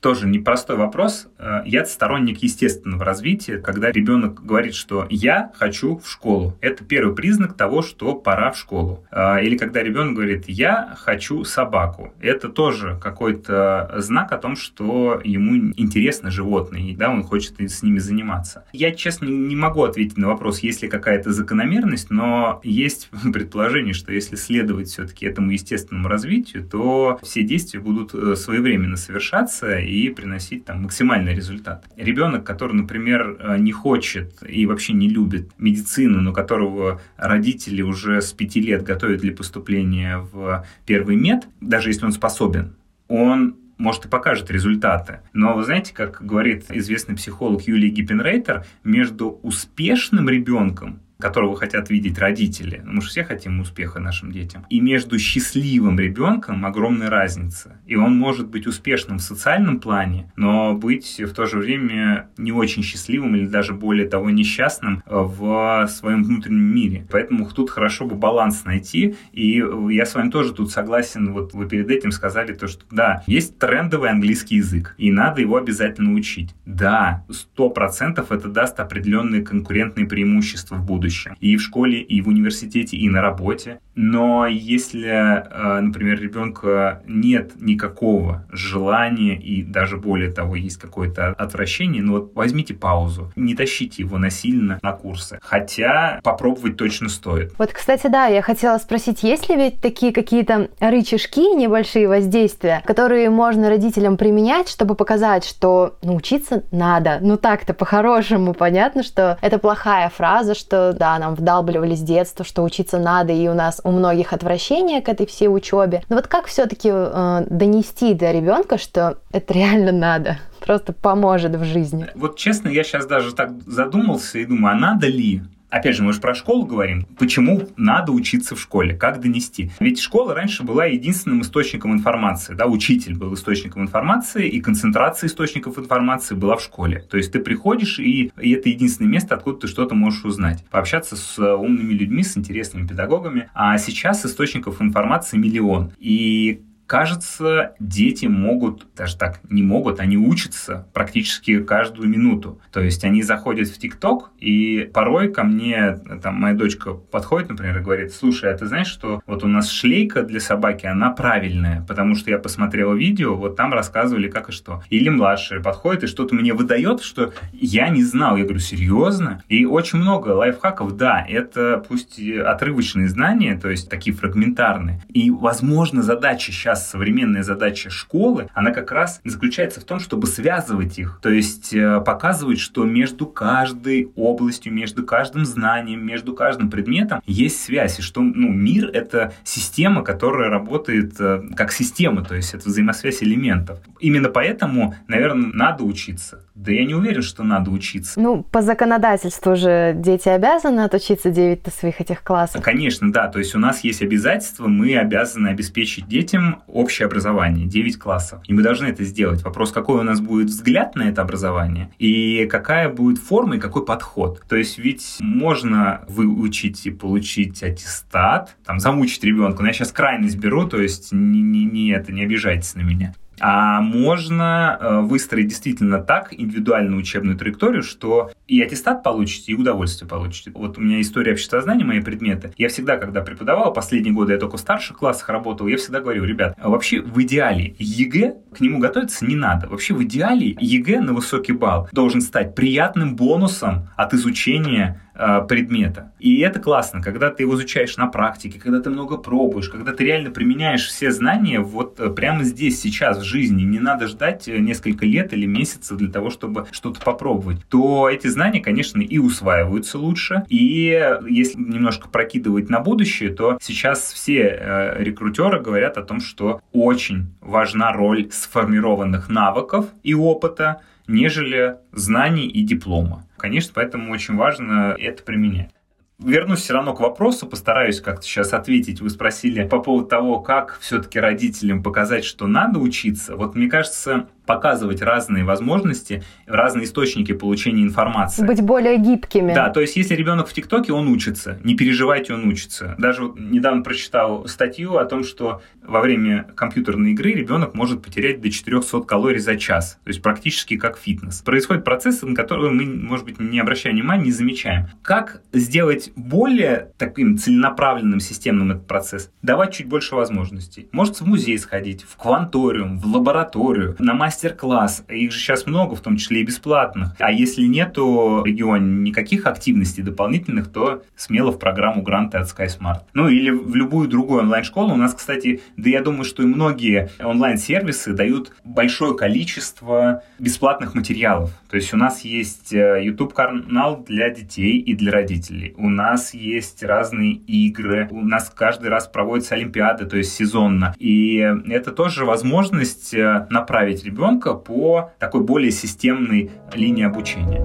Тоже 0.05 0.27
непростой 0.27 0.77
вопрос. 0.77 1.29
Э, 1.39 1.63
я 1.65 1.87
сторонник 1.87 2.43
естественного 2.43 3.07
развития, 3.07 3.57
когда 3.57 3.91
ребенок 3.91 4.45
говорит, 4.45 4.75
что 4.75 5.07
я 5.09 5.51
хочу 5.55 5.97
в 5.97 6.11
школу. 6.11 6.59
Это 6.61 6.85
первый 6.85 7.15
признак 7.15 7.57
того, 7.57 7.81
что 7.81 8.15
пора 8.15 8.53
в 8.53 8.59
школу. 8.59 9.03
Э, 9.11 9.43
или 9.43 9.57
когда 9.57 9.83
ребенок 9.83 10.13
говорит, 10.13 10.45
я 10.47 10.95
хочу 10.99 11.43
собаку. 11.45 12.13
Это 12.21 12.51
тоже 12.51 13.01
какой-то 13.03 13.95
знак 13.97 14.33
о 14.33 14.37
том, 14.37 14.57
что 14.57 15.23
ему 15.25 15.73
интересно 15.75 16.31
животные, 16.31 16.95
да, 16.95 17.11
он 17.11 17.23
хочет 17.23 17.59
с 17.59 17.83
ними 17.83 17.99
заниматься. 17.99 18.67
Я, 18.75 18.91
честно, 18.93 19.25
не 19.25 19.57
могу 19.57 19.85
ответить 19.85 20.19
на 20.19 20.29
вопрос, 20.29 20.59
есть 20.59 20.83
ли 20.83 20.89
какая-то 20.89 21.33
закономерность, 21.33 22.11
но 22.11 22.61
есть 22.63 23.09
предположение, 23.33 23.95
что 23.95 24.13
если 24.13 24.37
следовать 24.37 24.89
все-таки 24.89 25.25
этому 25.25 25.53
естественному 25.53 26.09
развитию, 26.09 26.63
то 26.63 27.19
все 27.23 27.43
действия 27.43 27.81
будут 27.81 28.15
э, 28.15 28.37
своевременно 28.37 28.99
совершаться, 28.99 29.79
и 29.79 29.94
приносить 30.11 30.65
там 30.65 30.83
максимальный 30.83 31.35
результат. 31.35 31.87
Ребенок, 31.97 32.45
который, 32.45 32.73
например, 32.73 33.37
э, 33.39 33.59
не 33.59 33.73
хочет 33.73 34.43
и 34.47 34.67
вообще 34.67 34.93
не 34.93 35.09
любит 35.09 35.51
медицину, 35.59 36.21
но 36.21 36.33
которого 36.33 37.01
родители 37.17 37.83
уже 37.83 38.21
с 38.21 38.33
пяти 38.33 38.61
лет 38.61 38.83
готовят 38.83 39.21
для 39.21 39.33
поступления 39.33 40.19
в 40.19 40.67
первый 40.87 41.17
мед, 41.17 41.47
даже 41.61 41.91
если 41.91 42.07
он 42.07 42.13
способен, 42.13 42.75
он 43.09 43.57
может 43.79 44.07
и 44.07 44.09
покажет 44.09 44.51
результаты. 44.51 45.21
Но 45.33 45.55
вы 45.55 45.65
знаете, 45.65 45.93
как 45.95 46.25
говорит 46.25 46.67
известный 46.71 47.17
психолог 47.17 47.63
Юлия 47.63 47.89
Гиппенрейтер, 47.89 48.65
между 48.85 49.39
успешным 49.43 50.29
ребенком 50.29 51.01
которого 51.25 51.57
хотят 51.57 51.89
видеть 51.89 52.19
родители. 52.19 52.83
Мы 52.85 53.01
же 53.01 53.09
все 53.09 53.25
хотим 53.25 53.59
успеха 53.59 53.99
нашим 53.99 54.31
детям. 54.31 54.67
И 54.69 54.79
между 54.81 55.19
счастливым 55.19 55.99
ребенком 55.99 56.67
огромная 56.67 57.09
разница. 57.09 57.79
И 57.87 57.97
он 57.97 58.15
может 58.15 58.49
быть 58.49 58.67
успешным 58.67 59.17
в 59.17 59.23
социальном 59.23 59.81
плане, 59.81 60.31
но 60.37 60.75
быть 60.75 61.19
в 61.19 61.33
то 61.33 61.47
же 61.47 61.57
время 61.57 62.29
не 62.37 62.53
очень 62.53 62.83
счастливым 62.83 63.37
или 63.37 63.47
даже 63.47 63.73
более 63.73 64.07
того 64.07 64.29
несчастным 64.29 65.03
в 65.07 65.89
своем 65.89 66.25
внутреннем 66.25 66.75
мире. 66.75 67.07
Поэтому 67.11 67.49
тут 67.49 67.71
хорошо 67.71 68.05
бы 68.05 68.17
баланс 68.17 68.67
найти. 68.67 69.17
И 69.33 69.65
я 69.93 70.05
с 70.05 70.15
вами 70.15 70.29
тоже 70.29 70.53
тут 70.53 70.73
согласен. 70.73 71.33
Вот 71.33 71.55
вы 71.55 71.67
перед 71.67 71.91
этим 71.91 72.11
сказали 72.13 72.53
то, 72.53 72.69
что 72.69 72.85
да, 72.91 73.23
есть 73.27 73.59
трендовый 73.59 74.11
английский 74.11 74.57
язык, 74.57 74.95
и 74.99 75.11
надо 75.11 75.41
его 75.41 75.57
обязательно 75.57 76.13
учить. 76.13 76.55
Да, 76.67 77.25
сто 77.31 77.71
процентов 77.71 78.31
это 78.31 78.49
даст 78.49 78.79
определенные 78.79 79.41
конкурентные 79.41 80.07
преимущества 80.07 80.75
в 80.75 80.85
будущем 80.85 81.14
будущем. 81.15 81.37
И 81.41 81.57
в 81.57 81.63
школе, 81.63 82.01
и 82.01 82.21
в 82.21 82.29
университете, 82.29 82.97
и 82.97 83.09
на 83.09 83.21
работе. 83.21 83.81
Но 83.95 84.47
если, 84.47 85.09
э, 85.09 85.81
например, 85.81 86.21
ребенка 86.21 87.03
нет 87.07 87.53
никакого 87.61 88.45
желания 88.51 89.39
и 89.39 89.63
даже 89.63 89.97
более 89.97 90.31
того, 90.31 90.57
есть 90.57 90.79
какое-то 90.79 91.29
отвращение, 91.29 92.03
ну 92.03 92.15
вот 92.15 92.33
возьмите 92.35 92.75
паузу, 92.75 93.33
не 93.37 93.55
тащите 93.55 94.03
его 94.03 94.19
насильно 94.19 94.79
на 94.83 94.93
курсы. 94.93 95.39
Хотя 95.43 96.21
попробовать 96.25 96.77
точно 96.77 97.09
стоит. 97.09 97.53
Вот, 97.59 97.73
кстати, 97.73 98.09
да, 98.09 98.27
я 98.27 98.43
хотела 98.43 98.79
спросить, 98.79 99.23
есть 99.23 99.49
ли 99.49 99.57
ведь 99.57 99.81
такие 99.81 100.13
какие-то 100.13 100.71
рычажки, 100.81 101.55
небольшие 101.55 102.09
воздействия, 102.09 102.83
которые 102.85 103.31
можно 103.31 103.69
родителям 103.69 104.17
применять, 104.17 104.69
чтобы 104.69 104.95
показать, 104.95 105.45
что 105.45 105.97
научиться 106.03 106.65
надо. 106.73 107.19
Ну 107.21 107.37
так-то 107.37 107.75
по-хорошему 107.75 108.55
понятно, 108.55 109.03
что 109.03 109.39
это 109.41 109.59
плохая 109.59 110.09
фраза, 110.09 110.55
что 110.55 110.94
да, 110.95 111.19
нам 111.19 111.35
вдалбливали 111.35 111.95
с 111.95 112.01
детства, 112.01 112.45
что 112.45 112.63
учиться 112.63 112.99
надо, 112.99 113.33
и 113.33 113.49
у 113.49 113.55
нас 113.55 113.81
у 113.85 113.91
многих 113.91 114.33
отвращение 114.33 115.01
к 115.01 115.09
этой 115.09 115.27
всей 115.27 115.49
учебе. 115.49 116.03
Но 116.09 116.17
вот 116.17 116.27
как 116.27 116.47
все-таки 116.47 116.91
э, 116.93 117.47
донести 117.49 118.15
до 118.15 118.31
ребенка, 118.31 118.79
что 118.79 119.19
это 119.33 119.55
реально 119.55 119.93
надо? 119.93 120.39
Просто 120.61 120.93
поможет 120.93 121.57
в 121.57 121.65
жизни. 121.65 122.07
Вот 122.15 122.37
честно, 122.37 122.69
я 122.69 122.85
сейчас 122.85 123.07
даже 123.07 123.35
так 123.35 123.51
задумался 123.67 124.39
и 124.39 124.47
думаю, 124.47 124.75
а 124.75 124.79
надо 124.79 125.07
ли? 125.07 125.43
Опять 125.75 125.97
же, 125.97 126.03
мы 126.03 126.13
же 126.13 126.21
про 126.21 126.35
школу 126.35 126.65
говорим, 126.65 127.07
почему 127.19 127.69
надо 127.77 128.13
учиться 128.13 128.55
в 128.55 128.61
школе, 128.61 128.97
как 128.97 129.21
донести. 129.21 129.71
Ведь 129.81 130.01
школа 130.01 130.35
раньше 130.35 130.63
была 130.63 130.87
единственным 130.87 131.43
источником 131.43 131.93
информации, 131.93 132.55
да, 132.55 132.67
учитель 132.67 133.17
был 133.17 133.35
источником 133.35 133.83
информации, 133.83 134.49
и 134.49 134.61
концентрация 134.61 135.29
источников 135.29 135.79
информации 135.79 136.35
была 136.35 136.57
в 136.57 136.63
школе. 136.63 137.05
То 137.11 137.17
есть 137.17 137.33
ты 137.33 137.41
приходишь, 137.41 137.99
и, 137.99 138.31
и 138.41 138.53
это 138.53 138.69
единственное 138.69 139.11
место, 139.11 139.35
откуда 139.35 139.61
ты 139.61 139.67
что-то 139.67 139.95
можешь 139.95 140.25
узнать. 140.25 140.65
Пообщаться 140.71 141.17
с 141.17 141.39
умными 141.39 141.93
людьми, 141.93 142.23
с 142.23 142.37
интересными 142.37 142.87
педагогами. 142.87 143.51
А 143.55 143.77
сейчас 143.79 144.25
источников 144.25 144.81
информации 144.81 145.37
миллион. 145.37 145.93
И 145.99 146.63
Кажется, 146.87 147.75
дети 147.81 148.27
могут, 148.27 148.87
даже 148.95 149.17
так, 149.17 149.41
не 149.49 149.63
могут, 149.63 150.01
они 150.01 150.17
учатся 150.17 150.87
практически 150.93 151.63
каждую 151.63 152.09
минуту. 152.09 152.61
То 152.73 152.81
есть 152.81 153.05
они 153.05 153.23
заходят 153.23 153.69
в 153.69 153.79
ТикТок, 153.79 154.31
и 154.39 154.91
порой 154.93 155.33
ко 155.33 155.45
мне, 155.45 155.99
там, 156.23 156.35
моя 156.35 156.55
дочка 156.55 156.93
подходит, 156.93 157.49
например, 157.49 157.79
и 157.79 157.83
говорит, 157.83 158.13
слушай, 158.13 158.53
а 158.53 158.57
ты 158.57 158.67
знаешь, 158.67 158.89
что 158.89 159.23
вот 159.27 159.45
у 159.45 159.49
нас 159.49 159.71
шлейка 159.71 160.23
для 160.23 160.41
собаки, 160.41 160.87
она 160.87 161.11
правильная, 161.11 161.85
потому 161.89 162.15
что 162.15 162.31
я 162.31 162.39
посмотрела 162.39 162.95
видео, 162.95 163.35
вот 163.35 163.57
там 163.57 163.73
рассказывали 163.73 164.29
как 164.29 164.51
и 164.51 164.53
что. 164.53 164.83
Или 164.91 165.09
младшая 165.09 165.61
подходит 165.61 166.05
и 166.05 166.07
что-то 166.07 166.35
мне 166.35 166.53
выдает, 166.53 167.03
что 167.03 167.33
я 167.53 167.89
не 167.89 168.03
знал. 168.03 168.37
Я 168.37 168.45
говорю, 168.45 168.61
серьезно? 168.61 169.43
И 169.49 169.65
очень 169.65 169.99
много 169.99 170.29
лайфхаков, 170.31 170.97
да, 170.97 171.25
это 171.27 171.83
пусть 171.89 172.21
отрывочные 172.21 173.09
знания, 173.09 173.59
то 173.59 173.71
есть 173.71 173.89
такие 173.89 174.15
фрагментарные. 174.15 175.01
И, 175.09 175.31
возможно, 175.31 176.03
задача 176.03 176.53
сейчас 176.53 176.74
сейчас 176.75 176.91
современная 176.91 177.43
задача 177.43 177.91
школы, 177.91 178.49
она 178.53 178.73
как 178.73 178.91
раз 178.91 179.21
заключается 179.25 179.81
в 179.81 179.85
том, 179.85 180.01
чтобы 180.01 180.27
связывать 180.27 180.99
их, 180.99 181.21
то 181.23 181.31
есть 181.31 181.73
э, 181.73 182.01
показывать, 182.01 182.59
что 182.59 182.85
между 182.85 183.27
каждой 183.27 184.11
областью, 184.17 184.73
между 184.73 185.05
каждым 185.05 185.45
знанием, 185.45 186.05
между 186.05 186.35
каждым 186.35 186.71
предметом 186.71 187.23
есть 187.27 187.63
связь, 187.63 187.99
и 187.99 188.03
что 188.03 188.21
ну, 188.23 188.49
мир— 188.49 188.91
это 188.93 189.33
система, 189.45 190.03
которая 190.03 190.51
работает 190.51 191.15
э, 191.21 191.43
как 191.57 191.73
система, 191.73 192.25
то 192.25 192.35
есть 192.35 192.55
это 192.55 192.69
взаимосвязь 192.69 193.23
элементов. 193.23 193.79
Именно 194.01 194.29
поэтому, 194.29 194.95
наверное, 195.07 195.51
надо 195.53 195.85
учиться. 195.85 196.44
Да 196.55 196.71
я 196.71 196.85
не 196.85 196.95
уверен, 196.95 197.23
что 197.23 197.43
надо 197.43 197.73
учиться. 197.73 198.21
Ну, 198.21 198.45
по 198.45 198.63
законодательству 198.63 199.57
же 199.57 199.93
дети 199.97 200.29
обязаны 200.29 200.83
отучиться 200.83 201.31
9 201.31 201.67
своих 201.75 202.01
этих 202.01 202.23
классов. 202.23 202.63
Конечно, 202.63 203.13
да. 203.13 203.27
То 203.27 203.41
есть 203.41 203.57
у 203.57 203.59
нас 203.59 203.83
есть 203.83 204.03
обязательства, 204.03 204.69
мы 204.69 204.97
обязаны 204.97 205.49
обеспечить 205.49 206.07
детям 206.07 206.63
общее 206.69 207.07
образование, 207.07 207.67
9 207.67 207.99
классов. 207.99 208.41
И 208.47 208.55
мы 208.55 208.63
должны 208.63 208.87
это 208.87 209.03
сделать. 209.03 209.43
Вопрос, 209.43 209.73
какой 209.73 210.01
у 210.01 210.05
нас 210.05 210.21
будет 210.21 210.47
взгляд 210.47 210.95
на 210.95 211.03
это 211.09 211.23
образование 211.23 211.91
и 211.99 212.47
какая 212.47 212.89
будет 212.89 213.19
форма 213.19 213.57
и 213.57 213.59
какой 213.59 213.85
подход. 213.85 214.43
То 214.49 214.55
есть 214.55 214.79
ведь 214.79 215.17
можно 215.19 216.05
выучить 216.09 216.87
и 216.87 216.91
получить 216.91 217.65
аттестат, 217.65 218.57
там, 218.65 218.79
замучить 218.79 219.25
ребенка. 219.25 219.63
Но 219.63 219.69
я 219.69 219.75
сейчас 219.75 219.91
крайность 219.91 220.37
беру, 220.37 220.69
то 220.69 220.81
есть 220.81 221.13
не, 221.13 221.43
не, 221.43 221.65
не 221.65 221.91
это, 221.91 222.13
не 222.13 222.23
обижайтесь 222.23 222.77
на 222.77 222.83
меня. 222.83 223.13
А 223.47 223.83
можно 223.83 224.79
э, 224.81 225.01
выстроить 225.01 225.49
действительно 225.49 226.01
так 226.01 226.33
индивидуальную 226.33 226.99
учебную 226.99 227.37
траекторию, 227.37 227.83
что 227.83 228.31
и 228.49 228.63
аттестат 228.63 229.03
получите, 229.03 229.53
и 229.53 229.55
удовольствие 229.55 230.09
получите. 230.09 230.51
Вот 230.55 230.79
у 230.79 230.81
меня 230.81 230.99
история 231.03 231.33
обществознания, 231.33 231.85
мои 231.85 232.01
предметы. 232.01 232.55
Я 232.57 232.71
всегда, 232.71 232.97
когда 232.97 233.21
преподавал, 233.21 233.75
последние 233.75 234.15
годы 234.15 234.33
я 234.33 234.39
только 234.39 234.57
в 234.57 234.61
старших 234.61 234.97
классах 234.97 235.29
работал, 235.29 235.67
я 235.67 235.77
всегда 235.77 236.01
говорю, 236.01 236.25
ребят, 236.25 236.57
а 236.59 236.71
вообще 236.71 237.03
в 237.03 237.21
идеале 237.21 237.77
ЕГЭ, 237.79 238.35
к 238.57 238.61
нему 238.61 238.79
готовиться 238.79 239.27
не 239.27 239.37
надо. 239.37 239.69
Вообще 239.69 239.93
в 239.93 240.03
идеале 240.05 240.57
ЕГЭ 240.59 241.03
на 241.03 241.13
высокий 241.13 241.53
балл 241.53 241.91
должен 241.93 242.23
стать 242.23 242.55
приятным 242.55 243.15
бонусом 243.15 243.91
от 243.95 244.15
изучения 244.15 245.03
предмета. 245.15 246.13
И 246.19 246.41
это 246.41 246.59
классно, 246.59 247.01
когда 247.03 247.31
ты 247.31 247.45
его 247.45 247.55
изучаешь 247.55 247.97
на 247.97 248.07
практике, 248.07 248.59
когда 248.59 248.81
ты 248.81 248.91
много 248.91 249.17
пробуешь, 249.17 249.69
когда 249.69 249.93
ты 249.93 250.05
реально 250.05 250.31
применяешь 250.31 250.87
все 250.87 251.11
знания 251.13 251.61
вот 251.61 252.01
э, 252.01 252.11
прямо 252.11 252.43
здесь, 252.43 252.81
сейчас, 252.81 253.19
в 253.19 253.23
жизни. 253.23 253.63
Не 253.63 253.79
надо 253.79 254.09
ждать 254.09 254.49
э, 254.49 254.59
несколько 254.59 255.07
лет 255.07 255.33
или 255.33 255.47
месяцев 255.47 255.99
для 255.99 256.11
того, 256.11 256.31
чтобы 256.31 256.67
что-то 256.73 257.01
попробовать. 257.01 257.65
То 257.69 258.09
эти 258.11 258.27
знания, 258.27 258.61
конечно, 258.61 259.01
и 259.01 259.19
усваиваются 259.19 259.99
лучше. 259.99 260.45
И 260.49 261.01
если 261.29 261.59
немножко 261.59 262.09
прокидывать 262.09 262.69
на 262.69 262.81
будущее, 262.81 263.31
то 263.31 263.59
сейчас 263.61 264.13
все 264.13 264.95
рекрутеры 264.99 265.61
говорят 265.61 265.97
о 265.99 266.03
том, 266.03 266.21
что 266.21 266.61
очень 266.73 267.35
важна 267.41 267.93
роль 267.93 268.29
сформированных 268.31 269.29
навыков 269.29 269.87
и 270.03 270.15
опыта, 270.15 270.81
нежели 271.07 271.77
знаний 271.93 272.47
и 272.47 272.63
диплома. 272.63 273.27
Конечно, 273.37 273.73
поэтому 273.75 274.13
очень 274.13 274.37
важно 274.37 274.97
это 274.99 275.23
применять. 275.23 275.71
Вернусь 276.19 276.61
все 276.61 276.75
равно 276.75 276.95
к 276.95 277.01
вопросу, 277.01 277.47
постараюсь 277.47 278.01
как-то 278.01 278.23
сейчас 278.23 278.53
ответить. 278.53 279.01
Вы 279.01 279.11
спросили 279.11 279.67
по 279.67 279.81
поводу 279.81 280.07
того, 280.07 280.41
как 280.41 280.79
все-таки 280.81 281.19
родителям 281.19 281.83
показать, 281.83 282.25
что 282.25 282.47
надо 282.47 282.79
учиться. 282.79 283.37
Вот 283.37 283.55
мне 283.57 283.69
кажется, 283.69 284.29
показывать 284.47 285.03
разные 285.03 285.45
возможности, 285.45 286.23
разные 286.47 286.85
источники 286.85 287.33
получения 287.33 287.83
информации. 287.83 288.47
Быть 288.47 288.63
более 288.63 288.99
гибкими. 288.99 289.55
Да, 289.55 289.71
то 289.71 289.81
есть 289.81 289.97
если 289.97 290.15
ребенок 290.15 290.49
в 290.49 290.53
ТикТоке, 290.53 290.93
он 290.93 291.09
учится. 291.09 291.59
Не 291.65 291.75
переживайте, 291.75 292.35
он 292.35 292.47
учится. 292.49 292.95
Даже 292.99 293.23
вот 293.27 293.39
недавно 293.39 293.83
прочитал 293.83 294.47
статью 294.47 294.97
о 294.97 295.05
том, 295.05 295.25
что 295.25 295.63
во 295.83 296.01
время 296.01 296.47
компьютерной 296.55 297.13
игры 297.13 297.33
ребенок 297.33 297.75
может 297.75 298.03
потерять 298.03 298.41
до 298.41 298.51
400 298.51 299.03
калорий 299.03 299.41
за 299.41 299.57
час. 299.57 299.99
То 300.05 300.09
есть 300.09 300.23
практически 300.23 300.77
как 300.77 300.99
фитнес. 300.99 301.43
Происходят 301.43 301.85
процессы, 301.85 302.27
на 302.27 302.35
которые 302.35 302.71
мы, 302.71 302.85
может 302.85 303.25
быть, 303.25 303.39
не 303.39 303.61
обращаем 303.61 303.97
внимания, 303.97 304.25
не 304.25 304.33
замечаем. 304.33 304.89
Как 305.03 305.43
сделать 305.53 306.13
более 306.17 306.93
таким 306.99 307.39
целенаправленным, 307.39 308.21
системным 308.21 308.73
этот 308.73 308.87
процесс? 308.87 309.31
Давать 309.43 309.75
чуть 309.75 309.87
больше 309.87 310.15
возможностей. 310.15 310.89
Может 310.93 311.21
в 311.21 311.27
музей 311.27 311.59
сходить, 311.59 312.03
в 312.03 312.17
кванториум, 312.17 312.99
в 312.99 313.07
лабораторию, 313.07 313.97
на 313.99 314.15
мастер 314.15 314.34
мастер-класс. 314.35 315.05
Их 315.09 315.33
же 315.33 315.39
сейчас 315.39 315.67
много, 315.67 315.95
в 315.95 316.01
том 316.01 316.17
числе 316.17 316.41
и 316.41 316.45
бесплатных. 316.45 317.11
А 317.21 317.31
если 317.31 317.63
нету 317.67 318.41
в 318.43 318.47
регионе 318.47 319.03
никаких 319.09 319.47
активностей 319.47 320.03
дополнительных, 320.03 320.73
то 320.73 321.03
смело 321.15 321.53
в 321.53 321.59
программу 321.61 322.03
гранты 322.03 322.39
от 322.39 322.49
SkySmart. 322.49 323.03
Ну 323.15 323.29
или 323.29 323.51
в 323.51 323.77
любую 323.77 324.09
другую 324.09 324.41
онлайн-школу. 324.41 324.93
У 324.93 324.97
нас, 324.97 325.15
кстати, 325.15 325.61
да 325.77 325.89
я 325.89 326.03
думаю, 326.03 326.25
что 326.25 326.43
и 326.43 326.47
многие 326.47 327.11
онлайн-сервисы 327.23 328.13
дают 328.13 328.53
большое 328.65 329.17
количество 329.17 330.25
бесплатных 330.41 330.95
материалов. 330.95 331.53
То 331.71 331.77
есть 331.77 331.95
у 331.95 331.97
нас 331.97 332.23
есть 332.23 332.73
э, 332.73 333.05
YouTube-канал 333.05 334.05
для 334.07 334.31
детей 334.31 334.79
и 334.79 334.95
для 334.95 335.13
родителей. 335.13 335.75
У 335.77 335.89
нас 335.89 336.35
есть 336.35 336.83
разные 336.83 337.35
игры. 337.35 338.09
У 338.11 338.21
нас 338.21 338.53
каждый 338.55 338.91
раз 338.91 339.07
проводятся 339.07 339.55
олимпиады, 339.55 340.07
то 340.07 340.17
есть 340.17 340.33
сезонно. 340.35 340.95
И 340.99 341.37
это 341.69 341.93
тоже 341.93 342.25
возможность 342.25 343.15
э, 343.15 343.47
направить 343.51 344.05
ребенка 344.05 344.24
ребенка 344.25 344.55
по 344.55 345.11
такой 345.19 345.43
более 345.43 345.71
системной 345.71 346.51
линии 346.73 347.05
обучения. 347.05 347.63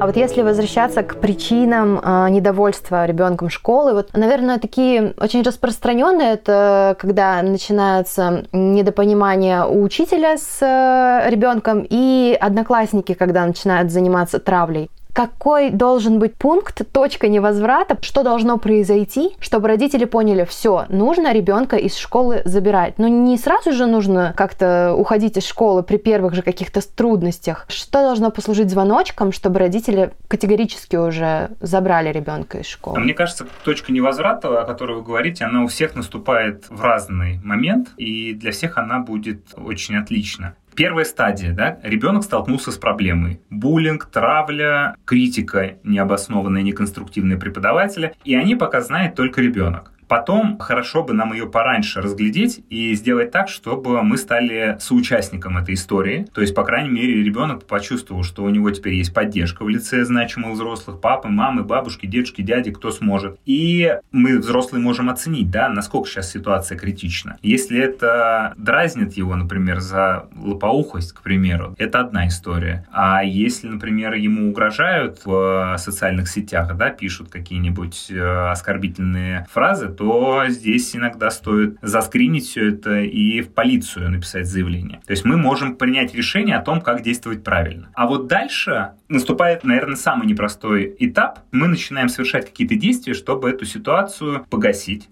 А 0.00 0.06
вот 0.06 0.16
если 0.16 0.42
возвращаться 0.42 1.04
к 1.04 1.20
причинам 1.20 2.00
э, 2.02 2.28
недовольства 2.30 3.06
ребенком 3.06 3.48
школы, 3.48 3.94
вот, 3.94 4.10
наверное, 4.14 4.58
такие 4.58 5.14
очень 5.16 5.42
распространенные, 5.42 6.32
это 6.32 6.96
когда 6.98 7.40
начинается 7.40 8.44
недопонимание 8.52 9.64
у 9.64 9.80
учителя 9.80 10.36
с 10.36 10.58
э, 10.60 11.30
ребенком 11.30 11.86
и 11.88 12.36
одноклассники, 12.38 13.14
когда 13.14 13.46
начинают 13.46 13.92
заниматься 13.92 14.40
травлей 14.40 14.90
какой 15.12 15.70
должен 15.70 16.18
быть 16.18 16.34
пункт, 16.34 16.82
точка 16.92 17.28
невозврата, 17.28 17.98
что 18.00 18.22
должно 18.22 18.58
произойти, 18.58 19.30
чтобы 19.40 19.68
родители 19.68 20.04
поняли, 20.04 20.44
все, 20.44 20.86
нужно 20.88 21.32
ребенка 21.32 21.76
из 21.76 21.96
школы 21.96 22.42
забирать. 22.44 22.98
Но 22.98 23.08
не 23.08 23.36
сразу 23.36 23.72
же 23.72 23.86
нужно 23.86 24.34
как-то 24.36 24.94
уходить 24.96 25.36
из 25.36 25.46
школы 25.46 25.82
при 25.82 25.96
первых 25.96 26.34
же 26.34 26.42
каких-то 26.42 26.80
трудностях. 26.82 27.66
Что 27.68 28.02
должно 28.02 28.30
послужить 28.30 28.70
звоночком, 28.70 29.32
чтобы 29.32 29.58
родители 29.58 30.12
категорически 30.28 30.96
уже 30.96 31.50
забрали 31.60 32.10
ребенка 32.10 32.58
из 32.58 32.66
школы? 32.66 32.98
Мне 32.98 33.14
кажется, 33.14 33.46
точка 33.64 33.92
невозврата, 33.92 34.62
о 34.62 34.64
которой 34.64 34.96
вы 34.96 35.02
говорите, 35.02 35.44
она 35.44 35.62
у 35.62 35.66
всех 35.66 35.94
наступает 35.94 36.66
в 36.68 36.82
разный 36.82 37.40
момент, 37.44 37.90
и 37.96 38.32
для 38.34 38.52
всех 38.52 38.78
она 38.78 38.98
будет 38.98 39.54
очень 39.56 39.96
отлична. 39.96 40.54
Первая 40.74 41.04
стадия, 41.04 41.52
да, 41.52 41.78
ребенок 41.82 42.24
столкнулся 42.24 42.70
с 42.72 42.78
проблемой. 42.78 43.40
Буллинг, 43.50 44.06
травля, 44.06 44.96
критика 45.04 45.76
необоснованная, 45.84 46.62
неконструктивная 46.62 47.36
преподавателя, 47.36 48.14
и 48.24 48.34
они 48.34 48.56
пока 48.56 48.80
знает 48.80 49.14
только 49.14 49.42
ребенок. 49.42 49.91
Потом 50.12 50.58
хорошо 50.58 51.02
бы 51.02 51.14
нам 51.14 51.32
ее 51.32 51.46
пораньше 51.46 52.02
разглядеть 52.02 52.60
и 52.68 52.92
сделать 52.94 53.30
так, 53.30 53.48
чтобы 53.48 54.02
мы 54.02 54.18
стали 54.18 54.76
соучастником 54.78 55.56
этой 55.56 55.72
истории. 55.72 56.26
То 56.34 56.42
есть, 56.42 56.54
по 56.54 56.64
крайней 56.64 56.90
мере, 56.90 57.22
ребенок 57.22 57.66
почувствовал, 57.66 58.22
что 58.22 58.42
у 58.44 58.50
него 58.50 58.70
теперь 58.72 58.92
есть 58.92 59.14
поддержка 59.14 59.64
в 59.64 59.70
лице 59.70 60.04
значимых 60.04 60.52
взрослых, 60.52 61.00
папы, 61.00 61.28
мамы, 61.28 61.62
бабушки, 61.62 62.04
дедушки, 62.04 62.42
дяди, 62.42 62.72
кто 62.72 62.90
сможет. 62.90 63.38
И 63.46 63.96
мы, 64.10 64.38
взрослые, 64.38 64.82
можем 64.82 65.08
оценить, 65.08 65.50
да, 65.50 65.70
насколько 65.70 66.10
сейчас 66.10 66.30
ситуация 66.30 66.76
критична. 66.76 67.38
Если 67.40 67.80
это 67.80 68.52
дразнит 68.58 69.14
его, 69.14 69.34
например, 69.34 69.80
за 69.80 70.28
лопоухость, 70.36 71.14
к 71.14 71.22
примеру, 71.22 71.74
это 71.78 72.00
одна 72.00 72.28
история. 72.28 72.86
А 72.92 73.24
если, 73.24 73.66
например, 73.66 74.12
ему 74.12 74.50
угрожают 74.50 75.22
в 75.24 75.76
социальных 75.78 76.28
сетях, 76.28 76.76
да, 76.76 76.90
пишут 76.90 77.30
какие-нибудь 77.30 78.08
э, 78.10 78.50
оскорбительные 78.50 79.46
фразы, 79.50 79.88
то 80.02 80.44
здесь 80.48 80.96
иногда 80.96 81.30
стоит 81.30 81.76
заскринить 81.80 82.48
все 82.48 82.70
это 82.70 83.02
и 83.02 83.40
в 83.40 83.50
полицию 83.50 84.10
написать 84.10 84.48
заявление. 84.48 85.00
То 85.06 85.12
есть 85.12 85.24
мы 85.24 85.36
можем 85.36 85.76
принять 85.76 86.12
решение 86.12 86.56
о 86.56 86.60
том, 86.60 86.80
как 86.80 87.02
действовать 87.02 87.44
правильно. 87.44 87.88
А 87.94 88.08
вот 88.08 88.26
дальше 88.26 88.94
наступает, 89.08 89.62
наверное, 89.62 89.94
самый 89.94 90.26
непростой 90.26 90.96
этап. 90.98 91.38
Мы 91.52 91.68
начинаем 91.68 92.08
совершать 92.08 92.46
какие-то 92.46 92.74
действия, 92.74 93.14
чтобы 93.14 93.50
эту 93.50 93.64
ситуацию 93.64 94.44
погасить 94.50 95.08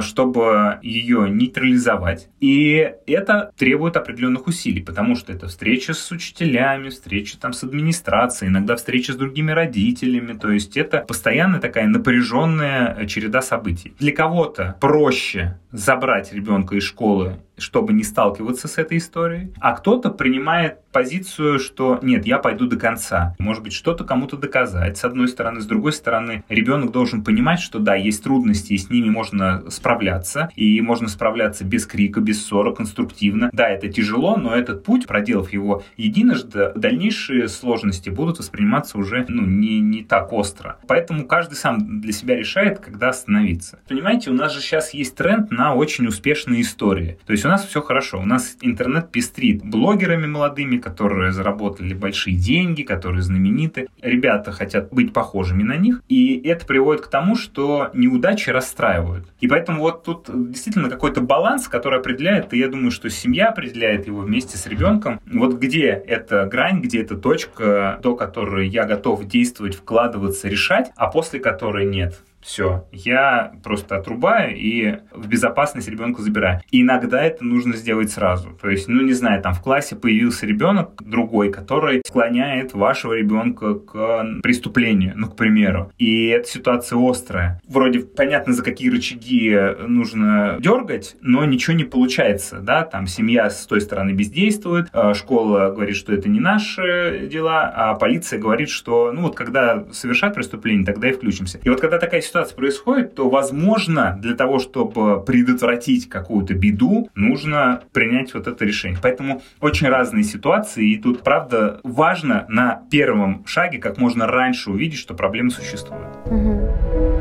чтобы 0.00 0.78
ее 0.82 1.28
нейтрализовать. 1.30 2.28
И 2.40 2.92
это 3.06 3.52
требует 3.56 3.96
определенных 3.96 4.46
усилий, 4.46 4.82
потому 4.82 5.14
что 5.16 5.32
это 5.32 5.48
встреча 5.48 5.94
с 5.94 6.10
учителями, 6.10 6.88
встреча 6.88 7.38
там 7.38 7.52
с 7.52 7.62
администрацией, 7.62 8.50
иногда 8.50 8.76
встреча 8.76 9.12
с 9.12 9.16
другими 9.16 9.52
родителями. 9.52 10.32
То 10.34 10.50
есть 10.50 10.76
это 10.76 10.98
постоянная 10.98 11.60
такая 11.60 11.86
напряженная 11.86 13.06
череда 13.06 13.42
событий. 13.42 13.94
Для 13.98 14.12
кого-то 14.12 14.76
проще 14.80 15.58
забрать 15.70 16.32
ребенка 16.32 16.76
из 16.76 16.84
школы 16.84 17.38
чтобы 17.62 17.92
не 17.92 18.02
сталкиваться 18.02 18.68
с 18.68 18.78
этой 18.78 18.98
историей, 18.98 19.52
а 19.60 19.72
кто-то 19.72 20.10
принимает 20.10 20.78
позицию, 20.90 21.58
что 21.58 21.98
нет, 22.02 22.26
я 22.26 22.38
пойду 22.38 22.66
до 22.66 22.76
конца. 22.76 23.34
Может 23.38 23.62
быть, 23.62 23.72
что-то 23.72 24.04
кому-то 24.04 24.36
доказать, 24.36 24.98
с 24.98 25.04
одной 25.04 25.28
стороны. 25.28 25.60
С 25.60 25.66
другой 25.66 25.92
стороны, 25.92 26.44
ребенок 26.48 26.92
должен 26.92 27.24
понимать, 27.24 27.60
что 27.60 27.78
да, 27.78 27.94
есть 27.94 28.22
трудности, 28.22 28.74
и 28.74 28.78
с 28.78 28.90
ними 28.90 29.08
можно 29.08 29.61
справляться, 29.70 30.50
и 30.56 30.80
можно 30.80 31.08
справляться 31.08 31.64
без 31.64 31.86
крика, 31.86 32.20
без 32.20 32.44
ссора, 32.44 32.72
конструктивно. 32.72 33.50
Да, 33.52 33.68
это 33.68 33.88
тяжело, 33.88 34.36
но 34.36 34.54
этот 34.54 34.84
путь, 34.84 35.06
проделав 35.06 35.52
его 35.52 35.82
единожды, 35.96 36.72
дальнейшие 36.74 37.48
сложности 37.48 38.10
будут 38.10 38.38
восприниматься 38.38 38.98
уже 38.98 39.24
ну, 39.28 39.42
не, 39.42 39.80
не 39.80 40.02
так 40.02 40.32
остро. 40.32 40.78
Поэтому 40.86 41.26
каждый 41.26 41.54
сам 41.54 42.00
для 42.00 42.12
себя 42.12 42.36
решает, 42.36 42.78
когда 42.78 43.10
остановиться. 43.10 43.78
Понимаете, 43.88 44.30
у 44.30 44.34
нас 44.34 44.52
же 44.52 44.60
сейчас 44.60 44.94
есть 44.94 45.16
тренд 45.16 45.50
на 45.50 45.74
очень 45.74 46.06
успешные 46.06 46.62
истории. 46.62 47.18
То 47.26 47.32
есть 47.32 47.44
у 47.44 47.48
нас 47.48 47.64
все 47.64 47.80
хорошо, 47.80 48.20
у 48.20 48.24
нас 48.24 48.56
интернет 48.60 49.10
пестрит 49.10 49.62
блогерами 49.64 50.26
молодыми, 50.26 50.78
которые 50.78 51.32
заработали 51.32 51.94
большие 51.94 52.36
деньги, 52.36 52.82
которые 52.82 53.22
знамениты. 53.22 53.88
Ребята 54.00 54.52
хотят 54.52 54.92
быть 54.92 55.12
похожими 55.12 55.62
на 55.62 55.76
них, 55.76 56.02
и 56.08 56.40
это 56.48 56.66
приводит 56.66 57.02
к 57.02 57.10
тому, 57.10 57.36
что 57.36 57.90
неудачи 57.94 58.50
расстраивают. 58.50 59.26
И 59.42 59.48
поэтому 59.48 59.80
вот 59.80 60.04
тут 60.04 60.30
действительно 60.52 60.88
какой-то 60.88 61.20
баланс, 61.20 61.66
который 61.66 61.98
определяет, 61.98 62.54
и 62.54 62.58
я 62.58 62.68
думаю, 62.68 62.92
что 62.92 63.10
семья 63.10 63.48
определяет 63.48 64.06
его 64.06 64.20
вместе 64.20 64.56
с 64.56 64.68
ребенком. 64.68 65.20
Вот 65.26 65.54
где 65.54 65.88
эта 65.88 66.46
грань, 66.46 66.80
где 66.80 67.02
эта 67.02 67.16
точка, 67.16 67.98
до 68.00 68.14
которой 68.14 68.68
я 68.68 68.84
готов 68.84 69.24
действовать, 69.24 69.74
вкладываться, 69.74 70.48
решать, 70.48 70.92
а 70.94 71.08
после 71.08 71.40
которой 71.40 71.86
нет 71.86 72.22
все, 72.42 72.86
я 72.92 73.52
просто 73.62 73.96
отрубаю 73.96 74.56
и 74.56 74.98
в 75.12 75.28
безопасность 75.28 75.88
ребенка 75.88 76.22
забираю. 76.22 76.60
И 76.70 76.82
иногда 76.82 77.22
это 77.22 77.44
нужно 77.44 77.74
сделать 77.76 78.10
сразу. 78.10 78.50
То 78.60 78.68
есть, 78.68 78.88
ну 78.88 79.02
не 79.02 79.12
знаю, 79.12 79.40
там 79.42 79.54
в 79.54 79.62
классе 79.62 79.96
появился 79.96 80.46
ребенок 80.46 81.02
другой, 81.02 81.50
который 81.50 82.02
склоняет 82.06 82.74
вашего 82.74 83.14
ребенка 83.14 83.74
к 83.74 84.40
преступлению, 84.42 85.14
ну, 85.16 85.28
к 85.28 85.36
примеру. 85.36 85.92
И 85.98 86.26
эта 86.26 86.48
ситуация 86.48 86.98
острая. 86.98 87.60
Вроде 87.68 88.00
понятно, 88.00 88.52
за 88.52 88.62
какие 88.62 88.90
рычаги 88.90 89.56
нужно 89.86 90.56
дергать, 90.60 91.16
но 91.20 91.44
ничего 91.44 91.76
не 91.76 91.84
получается, 91.84 92.58
да, 92.58 92.84
там 92.84 93.06
семья 93.06 93.48
с 93.50 93.66
той 93.66 93.80
стороны 93.80 94.12
бездействует, 94.12 94.88
а 94.92 95.14
школа 95.14 95.70
говорит, 95.70 95.96
что 95.96 96.12
это 96.12 96.28
не 96.28 96.40
наши 96.40 97.28
дела, 97.30 97.72
а 97.74 97.94
полиция 97.94 98.38
говорит, 98.38 98.68
что, 98.68 99.12
ну 99.12 99.22
вот 99.22 99.36
когда 99.36 99.86
совершают 99.92 100.34
преступление, 100.34 100.84
тогда 100.84 101.08
и 101.08 101.12
включимся. 101.12 101.58
И 101.62 101.68
вот 101.68 101.80
когда 101.80 101.98
такая 101.98 102.20
ситуация 102.20 102.31
происходит, 102.56 103.14
то, 103.14 103.28
возможно, 103.28 104.18
для 104.20 104.34
того, 104.34 104.58
чтобы 104.58 105.22
предотвратить 105.24 106.08
какую-то 106.08 106.54
беду, 106.54 107.08
нужно 107.14 107.82
принять 107.92 108.34
вот 108.34 108.46
это 108.46 108.64
решение. 108.64 108.98
Поэтому 109.02 109.42
очень 109.60 109.88
разные 109.88 110.24
ситуации, 110.24 110.92
и 110.92 110.98
тут, 110.98 111.22
правда, 111.22 111.80
важно 111.82 112.46
на 112.48 112.82
первом 112.90 113.44
шаге 113.46 113.78
как 113.78 113.98
можно 113.98 114.26
раньше 114.26 114.70
увидеть, 114.70 114.98
что 114.98 115.14
проблемы 115.14 115.50
существуют. 115.50 116.08
Угу. 116.26 117.11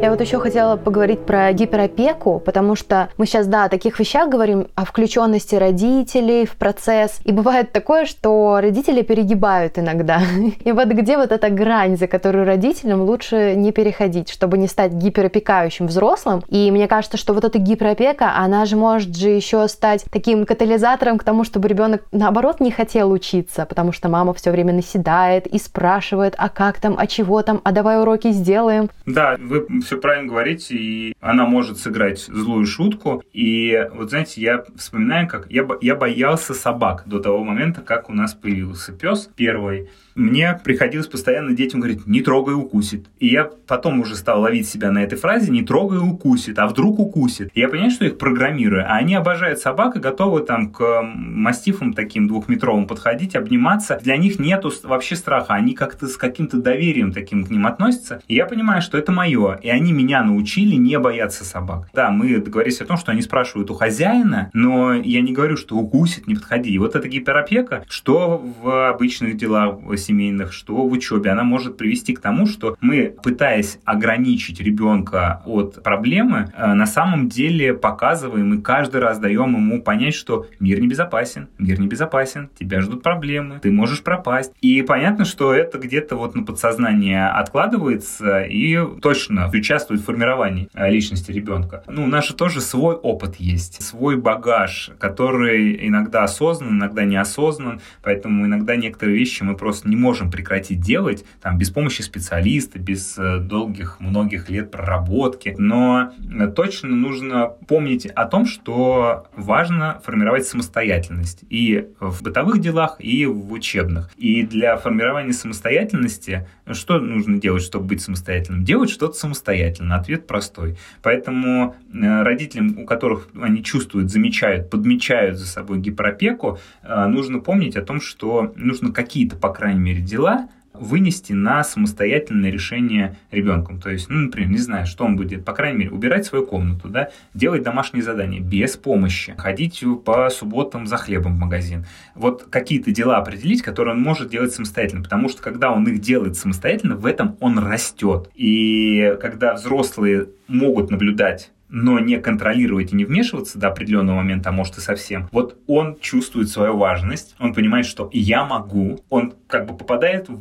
Я 0.00 0.12
вот 0.12 0.20
еще 0.20 0.38
хотела 0.38 0.76
поговорить 0.76 1.26
про 1.26 1.52
гиперопеку, 1.52 2.38
потому 2.38 2.76
что 2.76 3.08
мы 3.16 3.26
сейчас, 3.26 3.48
да, 3.48 3.64
о 3.64 3.68
таких 3.68 3.98
вещах 3.98 4.28
говорим, 4.28 4.68
о 4.76 4.84
включенности 4.84 5.56
родителей 5.56 6.46
в 6.46 6.52
процесс. 6.52 7.18
И 7.24 7.32
бывает 7.32 7.72
такое, 7.72 8.06
что 8.06 8.58
родители 8.62 9.02
перегибают 9.02 9.76
иногда. 9.76 10.20
И 10.64 10.70
вот 10.70 10.86
где 10.86 11.16
вот 11.16 11.32
эта 11.32 11.50
грань, 11.50 11.96
за 11.96 12.06
которую 12.06 12.46
родителям 12.46 13.02
лучше 13.02 13.54
не 13.56 13.72
переходить, 13.72 14.30
чтобы 14.30 14.56
не 14.56 14.68
стать 14.68 14.92
гиперопекающим 14.92 15.88
взрослым. 15.88 16.44
И 16.48 16.70
мне 16.70 16.86
кажется, 16.86 17.16
что 17.16 17.34
вот 17.34 17.44
эта 17.44 17.58
гиперопека, 17.58 18.36
она 18.36 18.66
же 18.66 18.76
может 18.76 19.16
же 19.16 19.30
еще 19.30 19.66
стать 19.66 20.04
таким 20.12 20.46
катализатором 20.46 21.18
к 21.18 21.24
тому, 21.24 21.42
чтобы 21.42 21.66
ребенок 21.66 22.04
наоборот 22.12 22.60
не 22.60 22.70
хотел 22.70 23.10
учиться, 23.10 23.66
потому 23.66 23.90
что 23.90 24.08
мама 24.08 24.32
все 24.32 24.52
время 24.52 24.72
наседает 24.72 25.48
и 25.48 25.58
спрашивает, 25.58 26.36
а 26.38 26.48
как 26.48 26.78
там, 26.78 26.94
а 26.96 27.08
чего 27.08 27.42
там, 27.42 27.60
а 27.64 27.72
давай 27.72 28.00
уроки 28.00 28.30
сделаем. 28.30 28.90
Да, 29.04 29.36
вы 29.40 29.66
все 29.88 29.96
правильно 29.96 30.28
говорите, 30.28 30.76
и 30.76 31.14
она 31.18 31.46
может 31.46 31.78
сыграть 31.78 32.20
злую 32.20 32.66
шутку. 32.66 33.22
И 33.32 33.88
вот 33.94 34.10
знаете, 34.10 34.42
я 34.42 34.62
вспоминаю, 34.76 35.26
как 35.26 35.50
я, 35.50 35.66
я 35.80 35.94
боялся 35.96 36.52
собак 36.52 37.04
до 37.06 37.20
того 37.20 37.42
момента, 37.42 37.80
как 37.80 38.10
у 38.10 38.12
нас 38.12 38.34
появился 38.34 38.92
пес 38.92 39.30
первый 39.34 39.88
мне 40.18 40.58
приходилось 40.62 41.06
постоянно 41.06 41.54
детям 41.54 41.80
говорить 41.80 42.06
«не 42.06 42.20
трогай, 42.20 42.54
укусит». 42.54 43.06
И 43.18 43.28
я 43.28 43.44
потом 43.66 44.00
уже 44.00 44.16
стал 44.16 44.40
ловить 44.40 44.68
себя 44.68 44.90
на 44.90 45.02
этой 45.02 45.16
фразе 45.16 45.50
«не 45.50 45.62
трогай, 45.62 45.98
укусит», 45.98 46.58
а 46.58 46.66
вдруг 46.66 46.98
укусит. 46.98 47.50
И 47.54 47.60
я 47.60 47.68
понимаю, 47.68 47.90
что 47.90 48.04
их 48.04 48.18
программирую, 48.18 48.84
а 48.84 48.96
они 48.96 49.14
обожают 49.14 49.60
собак 49.60 49.96
и 49.96 50.00
готовы 50.00 50.40
там 50.40 50.70
к 50.70 51.02
мастифам 51.02 51.92
таким 51.92 52.26
двухметровым 52.26 52.86
подходить, 52.86 53.36
обниматься. 53.36 53.98
Для 54.02 54.16
них 54.16 54.38
нету 54.38 54.72
вообще 54.82 55.16
страха, 55.16 55.54
они 55.54 55.74
как-то 55.74 56.08
с 56.08 56.16
каким-то 56.16 56.58
доверием 56.58 57.12
таким 57.12 57.44
к 57.44 57.50
ним 57.50 57.66
относятся. 57.66 58.20
И 58.26 58.34
я 58.34 58.46
понимаю, 58.46 58.82
что 58.82 58.98
это 58.98 59.12
мое, 59.12 59.58
и 59.62 59.68
они 59.68 59.92
меня 59.92 60.22
научили 60.22 60.74
не 60.74 60.98
бояться 60.98 61.44
собак. 61.44 61.88
Да, 61.92 62.10
мы 62.10 62.38
договорились 62.38 62.80
о 62.80 62.86
том, 62.86 62.96
что 62.96 63.12
они 63.12 63.22
спрашивают 63.22 63.70
у 63.70 63.74
хозяина, 63.74 64.50
но 64.52 64.94
я 64.94 65.20
не 65.20 65.32
говорю, 65.32 65.56
что 65.56 65.76
укусит, 65.76 66.26
не 66.26 66.34
подходи. 66.34 66.70
И 66.70 66.78
вот 66.78 66.96
эта 66.96 67.08
гиперопека, 67.08 67.84
что 67.88 68.42
в 68.62 68.88
обычных 68.88 69.36
делах 69.36 69.78
семейных, 70.08 70.52
что 70.52 70.86
в 70.86 70.92
учебе, 70.92 71.30
она 71.30 71.44
может 71.44 71.76
привести 71.76 72.14
к 72.14 72.20
тому, 72.20 72.46
что 72.46 72.76
мы, 72.80 73.14
пытаясь 73.22 73.78
ограничить 73.84 74.60
ребенка 74.60 75.42
от 75.44 75.82
проблемы, 75.82 76.52
э, 76.56 76.74
на 76.74 76.86
самом 76.86 77.28
деле 77.28 77.74
показываем 77.74 78.54
и 78.54 78.62
каждый 78.62 79.00
раз 79.00 79.18
даем 79.18 79.54
ему 79.54 79.82
понять, 79.82 80.14
что 80.14 80.46
мир 80.60 80.80
небезопасен, 80.80 81.48
мир 81.58 81.78
небезопасен, 81.80 82.48
тебя 82.58 82.80
ждут 82.80 83.02
проблемы, 83.02 83.60
ты 83.60 83.70
можешь 83.70 84.02
пропасть. 84.02 84.52
И 84.60 84.82
понятно, 84.82 85.24
что 85.24 85.52
это 85.52 85.78
где-то 85.78 86.16
вот 86.16 86.34
на 86.34 86.44
подсознание 86.44 87.26
откладывается 87.26 88.42
и 88.42 88.78
точно 89.00 89.50
участвует 89.52 90.00
в 90.00 90.04
формировании 90.04 90.68
э, 90.74 90.90
личности 90.90 91.30
ребенка. 91.32 91.82
Ну, 91.86 92.04
у 92.04 92.06
нас 92.06 92.26
же 92.26 92.34
тоже 92.34 92.60
свой 92.60 92.94
опыт 92.94 93.36
есть, 93.36 93.82
свой 93.82 94.16
багаж, 94.16 94.90
который 94.98 95.86
иногда 95.86 96.24
осознан, 96.24 96.78
иногда 96.78 97.04
неосознан, 97.04 97.80
поэтому 98.02 98.46
иногда 98.46 98.76
некоторые 98.76 99.18
вещи 99.18 99.42
мы 99.42 99.56
просто 99.56 99.88
не 99.88 99.96
можем 99.98 100.30
прекратить 100.30 100.80
делать 100.80 101.24
там, 101.42 101.58
без 101.58 101.70
помощи 101.70 102.02
специалиста, 102.02 102.78
без 102.78 103.18
э, 103.18 103.38
долгих 103.38 104.00
многих 104.00 104.48
лет 104.48 104.70
проработки. 104.70 105.54
Но 105.58 106.12
э, 106.18 106.46
точно 106.48 106.94
нужно 106.94 107.48
помнить 107.66 108.06
о 108.06 108.24
том, 108.26 108.46
что 108.46 109.26
важно 109.36 110.00
формировать 110.04 110.46
самостоятельность 110.46 111.44
и 111.50 111.88
в 112.00 112.22
бытовых 112.22 112.60
делах, 112.60 112.96
и 112.98 113.26
в 113.26 113.52
учебных. 113.52 114.10
И 114.16 114.42
для 114.42 114.76
формирования 114.76 115.32
самостоятельности 115.32 116.48
что 116.70 116.98
нужно 116.98 117.40
делать, 117.40 117.62
чтобы 117.62 117.86
быть 117.86 118.02
самостоятельным? 118.02 118.64
Делать 118.64 118.90
что-то 118.90 119.14
самостоятельно. 119.14 119.96
Ответ 119.96 120.26
простой. 120.26 120.76
Поэтому 121.02 121.76
э, 121.92 122.22
родителям, 122.22 122.78
у 122.78 122.86
которых 122.86 123.28
они 123.40 123.62
чувствуют, 123.64 124.10
замечают, 124.10 124.70
подмечают 124.70 125.38
за 125.38 125.46
собой 125.46 125.78
гиперопеку, 125.78 126.58
нужно 126.82 127.40
помнить 127.40 127.76
о 127.76 127.82
том, 127.82 128.00
что 128.00 128.52
нужно 128.56 128.92
какие-то, 128.92 129.36
по 129.36 129.52
крайней 129.52 129.77
мере, 129.78 129.98
мере, 129.98 130.06
дела 130.06 130.48
вынести 130.74 131.32
на 131.32 131.64
самостоятельное 131.64 132.50
решение 132.50 133.16
ребенком. 133.32 133.80
То 133.80 133.90
есть, 133.90 134.08
ну, 134.08 134.20
например, 134.20 134.50
не 134.50 134.58
знаю, 134.58 134.86
что 134.86 135.04
он 135.04 135.16
будет, 135.16 135.44
по 135.44 135.52
крайней 135.52 135.78
мере, 135.78 135.90
убирать 135.90 136.24
свою 136.24 136.46
комнату, 136.46 136.88
да, 136.88 137.08
делать 137.34 137.64
домашние 137.64 138.04
задания 138.04 138.40
без 138.40 138.76
помощи, 138.76 139.34
ходить 139.36 139.82
по 140.04 140.30
субботам 140.30 140.86
за 140.86 140.96
хлебом 140.96 141.34
в 141.34 141.40
магазин. 141.40 141.84
Вот 142.14 142.46
какие-то 142.48 142.92
дела 142.92 143.16
определить, 143.16 143.62
которые 143.62 143.94
он 143.94 144.02
может 144.02 144.30
делать 144.30 144.52
самостоятельно, 144.52 145.02
потому 145.02 145.28
что 145.28 145.42
когда 145.42 145.72
он 145.72 145.86
их 145.88 146.00
делает 146.00 146.36
самостоятельно, 146.36 146.94
в 146.94 147.06
этом 147.06 147.36
он 147.40 147.58
растет. 147.58 148.30
И 148.34 149.16
когда 149.20 149.54
взрослые 149.54 150.28
могут 150.46 150.90
наблюдать 150.90 151.50
но 151.68 151.98
не 151.98 152.18
контролировать 152.18 152.92
и 152.92 152.96
не 152.96 153.04
вмешиваться 153.04 153.58
до 153.58 153.68
определенного 153.68 154.16
момента, 154.16 154.50
а 154.50 154.52
может 154.52 154.78
и 154.78 154.80
совсем, 154.80 155.28
вот 155.32 155.58
он 155.66 155.98
чувствует 156.00 156.48
свою 156.48 156.76
важность, 156.76 157.34
он 157.38 157.54
понимает, 157.54 157.86
что 157.86 158.08
я 158.12 158.44
могу, 158.44 159.00
он 159.08 159.34
как 159.46 159.66
бы 159.66 159.76
попадает 159.76 160.28
в 160.28 160.40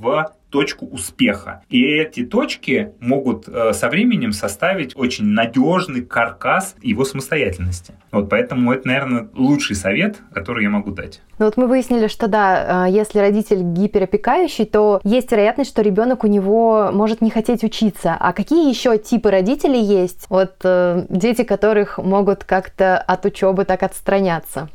точку 0.50 0.86
успеха. 0.86 1.64
И 1.70 1.84
эти 1.84 2.26
точки 2.26 2.94
могут 3.00 3.48
э, 3.48 3.74
со 3.74 3.90
временем 3.90 4.32
составить 4.32 4.96
очень 4.96 5.26
надежный 5.26 6.02
каркас 6.02 6.76
его 6.82 7.06
самостоятельности. 7.06 7.94
Вот 8.12 8.30
поэтому 8.30 8.72
это, 8.74 8.88
наверное, 8.88 9.30
лучший 9.36 9.76
совет, 9.76 10.18
который 10.34 10.64
я 10.64 10.70
могу 10.70 10.92
дать. 10.92 11.22
Ну 11.40 11.46
вот 11.46 11.58
мы 11.58 11.68
выяснили, 11.68 12.08
что 12.08 12.28
да, 12.28 12.88
э, 12.88 12.92
если 12.92 13.20
родитель 13.20 13.62
гиперопекающий, 13.62 14.66
то 14.66 15.02
есть 15.04 15.32
вероятность, 15.32 15.70
что 15.70 15.82
ребенок 15.82 16.24
у 16.24 16.28
него 16.28 16.90
может 16.94 17.22
не 17.22 17.30
хотеть 17.30 17.64
учиться. 17.64 18.16
А 18.20 18.34
какие 18.34 18.70
еще 18.70 18.98
типы 18.98 19.30
родителей 19.30 19.82
есть? 19.82 20.26
Вот 20.30 20.56
э, 20.64 21.06
дети, 21.10 21.44
которых 21.44 21.98
могут 21.98 22.44
как-то 22.44 22.98
от 22.98 23.26
учебы 23.26 23.66
так 23.66 23.84
отстраняться. 23.84 24.70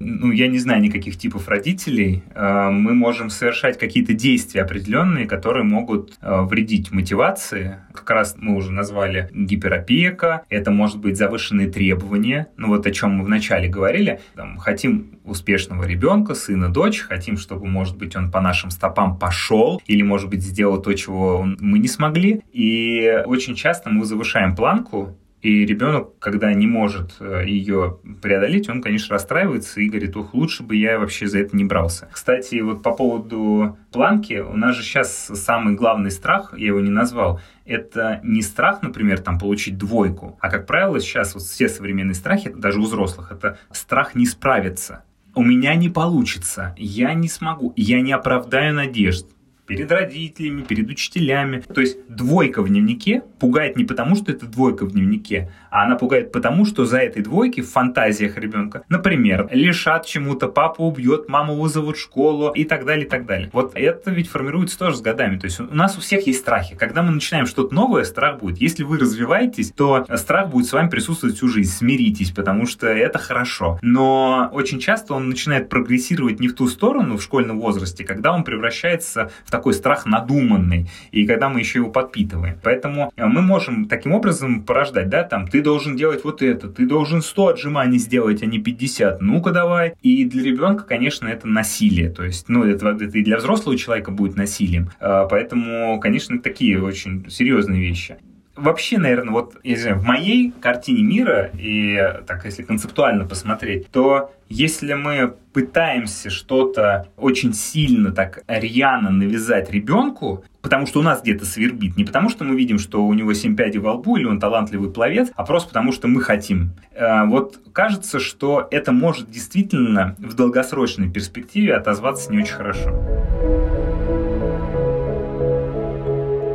Ну, 0.00 0.32
я 0.32 0.48
не 0.48 0.58
знаю 0.58 0.82
никаких 0.82 1.16
типов 1.16 1.48
родителей, 1.48 2.22
э, 2.34 2.70
мы 2.70 2.94
можем 2.94 3.30
совершать 3.30 3.78
какие-то 3.78 4.12
действия 4.12 4.62
определенные, 4.62 5.26
которые 5.26 5.64
могут 5.64 6.14
э, 6.20 6.42
вредить 6.42 6.90
мотивации. 6.92 7.78
Как 7.92 8.10
раз 8.10 8.36
мы 8.38 8.56
уже 8.56 8.72
назвали 8.72 9.30
гиперопека, 9.32 10.42
это 10.48 10.70
может 10.70 10.98
быть 10.98 11.16
завышенные 11.16 11.68
требования, 11.68 12.48
ну 12.56 12.68
вот 12.68 12.86
о 12.86 12.90
чем 12.90 13.12
мы 13.12 13.24
вначале 13.24 13.68
говорили, 13.68 14.20
Там, 14.34 14.58
хотим 14.58 15.18
успешного 15.24 15.84
ребенка, 15.84 16.34
сына, 16.34 16.68
дочь, 16.68 17.00
хотим, 17.00 17.36
чтобы, 17.36 17.66
может 17.66 17.96
быть, 17.96 18.16
он 18.16 18.30
по 18.30 18.40
нашим 18.40 18.70
стопам 18.70 19.18
пошел, 19.18 19.80
или, 19.86 20.02
может 20.02 20.28
быть, 20.28 20.42
сделал 20.42 20.82
то, 20.82 20.92
чего 20.92 21.46
мы 21.58 21.78
не 21.78 21.88
смогли. 21.88 22.42
И 22.52 23.22
очень 23.24 23.54
часто 23.54 23.90
мы 23.90 24.04
завышаем 24.04 24.54
планку, 24.54 25.16
и 25.44 25.66
ребенок, 25.66 26.18
когда 26.20 26.54
не 26.54 26.66
может 26.66 27.16
э, 27.20 27.44
ее 27.46 27.98
преодолеть, 28.22 28.70
он, 28.70 28.80
конечно, 28.80 29.12
расстраивается 29.12 29.78
и 29.82 29.90
говорит, 29.90 30.16
ух, 30.16 30.32
лучше 30.32 30.62
бы 30.62 30.74
я 30.74 30.98
вообще 30.98 31.26
за 31.26 31.40
это 31.40 31.54
не 31.54 31.64
брался. 31.64 32.08
Кстати, 32.10 32.62
вот 32.62 32.82
по 32.82 32.92
поводу 32.92 33.76
планки, 33.92 34.40
у 34.40 34.56
нас 34.56 34.74
же 34.74 34.82
сейчас 34.82 35.12
самый 35.12 35.74
главный 35.74 36.10
страх, 36.10 36.54
я 36.56 36.68
его 36.68 36.80
не 36.80 36.90
назвал, 36.90 37.42
это 37.66 38.20
не 38.24 38.40
страх, 38.40 38.80
например, 38.80 39.18
там 39.18 39.38
получить 39.38 39.76
двойку, 39.76 40.38
а, 40.40 40.48
как 40.48 40.66
правило, 40.66 40.98
сейчас 40.98 41.34
вот 41.34 41.42
все 41.42 41.68
современные 41.68 42.14
страхи, 42.14 42.50
даже 42.50 42.80
у 42.80 42.84
взрослых, 42.84 43.30
это 43.30 43.58
страх 43.70 44.14
не 44.14 44.24
справиться. 44.24 45.04
У 45.34 45.42
меня 45.42 45.74
не 45.74 45.90
получится, 45.90 46.74
я 46.78 47.12
не 47.12 47.28
смогу, 47.28 47.74
я 47.76 48.00
не 48.00 48.12
оправдаю 48.12 48.72
надежд 48.72 49.26
перед 49.66 49.90
родителями, 49.90 50.62
перед 50.62 50.88
учителями. 50.88 51.60
То 51.60 51.80
есть 51.80 51.98
двойка 52.08 52.62
в 52.62 52.68
дневнике 52.68 53.22
пугает 53.38 53.76
не 53.76 53.84
потому, 53.84 54.16
что 54.16 54.32
это 54.32 54.46
двойка 54.46 54.84
в 54.84 54.92
дневнике, 54.92 55.50
а 55.70 55.84
она 55.84 55.96
пугает 55.96 56.32
потому, 56.32 56.64
что 56.64 56.84
за 56.84 56.98
этой 56.98 57.22
двойки 57.22 57.60
в 57.60 57.70
фантазиях 57.70 58.36
ребенка, 58.36 58.84
например, 58.88 59.48
лишат 59.50 60.06
чему-то, 60.06 60.48
папа 60.48 60.82
убьет, 60.82 61.28
маму 61.28 61.54
вызовут 61.56 61.96
в 61.96 62.00
школу 62.00 62.50
и 62.50 62.64
так 62.64 62.84
далее, 62.84 63.06
и 63.06 63.08
так 63.08 63.26
далее. 63.26 63.50
Вот 63.52 63.72
это 63.74 64.10
ведь 64.10 64.28
формируется 64.28 64.78
тоже 64.78 64.96
с 64.96 65.00
годами. 65.00 65.38
То 65.38 65.46
есть 65.46 65.60
у 65.60 65.74
нас 65.74 65.96
у 65.96 66.00
всех 66.00 66.26
есть 66.26 66.40
страхи. 66.40 66.76
Когда 66.76 67.02
мы 67.02 67.10
начинаем 67.10 67.46
что-то 67.46 67.74
новое, 67.74 68.04
страх 68.04 68.38
будет. 68.40 68.58
Если 68.58 68.82
вы 68.82 68.98
развиваетесь, 68.98 69.72
то 69.72 70.06
страх 70.16 70.50
будет 70.50 70.66
с 70.66 70.72
вами 70.72 70.88
присутствовать 70.88 71.36
всю 71.36 71.48
жизнь. 71.48 71.72
Смиритесь, 71.72 72.30
потому 72.30 72.66
что 72.66 72.86
это 72.86 73.18
хорошо. 73.18 73.78
Но 73.82 74.50
очень 74.52 74.78
часто 74.78 75.14
он 75.14 75.28
начинает 75.28 75.68
прогрессировать 75.68 76.40
не 76.40 76.48
в 76.48 76.54
ту 76.54 76.68
сторону 76.68 77.16
в 77.16 77.22
школьном 77.22 77.60
возрасте, 77.60 78.04
когда 78.04 78.32
он 78.32 78.44
превращается 78.44 79.30
в 79.44 79.50
такой 79.54 79.72
страх 79.72 80.04
надуманный, 80.04 80.88
и 81.12 81.26
когда 81.26 81.48
мы 81.48 81.60
еще 81.60 81.78
его 81.78 81.90
подпитываем. 81.90 82.58
Поэтому 82.64 83.12
э, 83.16 83.24
мы 83.24 83.40
можем 83.40 83.84
таким 83.84 84.12
образом 84.12 84.64
порождать, 84.64 85.08
да, 85.08 85.22
там, 85.22 85.46
ты 85.46 85.62
должен 85.62 85.96
делать 85.96 86.24
вот 86.24 86.42
это, 86.42 86.68
ты 86.68 86.86
должен 86.86 87.22
100 87.22 87.48
отжиманий 87.48 87.98
сделать, 87.98 88.42
а 88.42 88.46
не 88.46 88.58
50, 88.58 89.22
ну-ка 89.22 89.52
давай. 89.52 89.94
И 90.02 90.24
для 90.24 90.42
ребенка, 90.42 90.82
конечно, 90.82 91.28
это 91.28 91.46
насилие, 91.46 92.10
то 92.10 92.24
есть, 92.24 92.48
ну, 92.48 92.64
это, 92.64 92.88
это 92.88 93.16
и 93.16 93.22
для 93.22 93.36
взрослого 93.36 93.78
человека 93.78 94.10
будет 94.10 94.36
насилием. 94.36 94.90
Э, 94.98 95.28
поэтому, 95.30 96.00
конечно, 96.00 96.40
такие 96.40 96.82
очень 96.82 97.24
серьезные 97.30 97.80
вещи 97.80 98.16
вообще, 98.56 98.98
наверное, 98.98 99.32
вот 99.32 99.56
знаю, 99.64 99.98
в 99.98 100.04
моей 100.04 100.52
картине 100.60 101.02
мира, 101.02 101.50
и 101.58 101.98
так 102.26 102.44
если 102.44 102.62
концептуально 102.62 103.26
посмотреть, 103.26 103.90
то 103.90 104.32
если 104.48 104.94
мы 104.94 105.34
пытаемся 105.52 106.30
что-то 106.30 107.08
очень 107.16 107.54
сильно 107.54 108.12
так 108.12 108.42
рьяно 108.46 109.10
навязать 109.10 109.70
ребенку, 109.70 110.44
потому 110.62 110.86
что 110.86 111.00
у 111.00 111.02
нас 111.02 111.22
где-то 111.22 111.44
свербит, 111.44 111.96
не 111.96 112.04
потому 112.04 112.28
что 112.28 112.44
мы 112.44 112.56
видим, 112.56 112.78
что 112.78 113.04
у 113.04 113.14
него 113.14 113.32
семь 113.34 113.56
пядей 113.56 113.78
во 113.78 113.94
лбу 113.94 114.16
или 114.16 114.24
он 114.24 114.40
талантливый 114.40 114.90
пловец, 114.90 115.30
а 115.34 115.44
просто 115.44 115.68
потому 115.68 115.92
что 115.92 116.08
мы 116.08 116.20
хотим. 116.20 116.72
Э, 116.92 117.24
вот 117.24 117.60
кажется, 117.72 118.20
что 118.20 118.66
это 118.70 118.92
может 118.92 119.30
действительно 119.30 120.16
в 120.18 120.34
долгосрочной 120.34 121.10
перспективе 121.10 121.74
отозваться 121.74 122.30
не 122.30 122.38
очень 122.38 122.54
хорошо. 122.54 122.90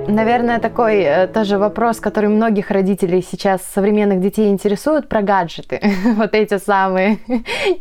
Наверное, 0.09 0.59
такой 0.59 1.01
э, 1.01 1.27
тоже 1.27 1.59
вопрос, 1.59 1.99
который 1.99 2.29
многих 2.29 2.71
родителей 2.71 3.21
сейчас 3.21 3.61
современных 3.61 4.21
детей 4.21 4.49
интересует, 4.49 5.07
про 5.07 5.21
гаджеты. 5.21 5.79
вот 6.15 6.33
эти 6.33 6.57
самые 6.57 7.19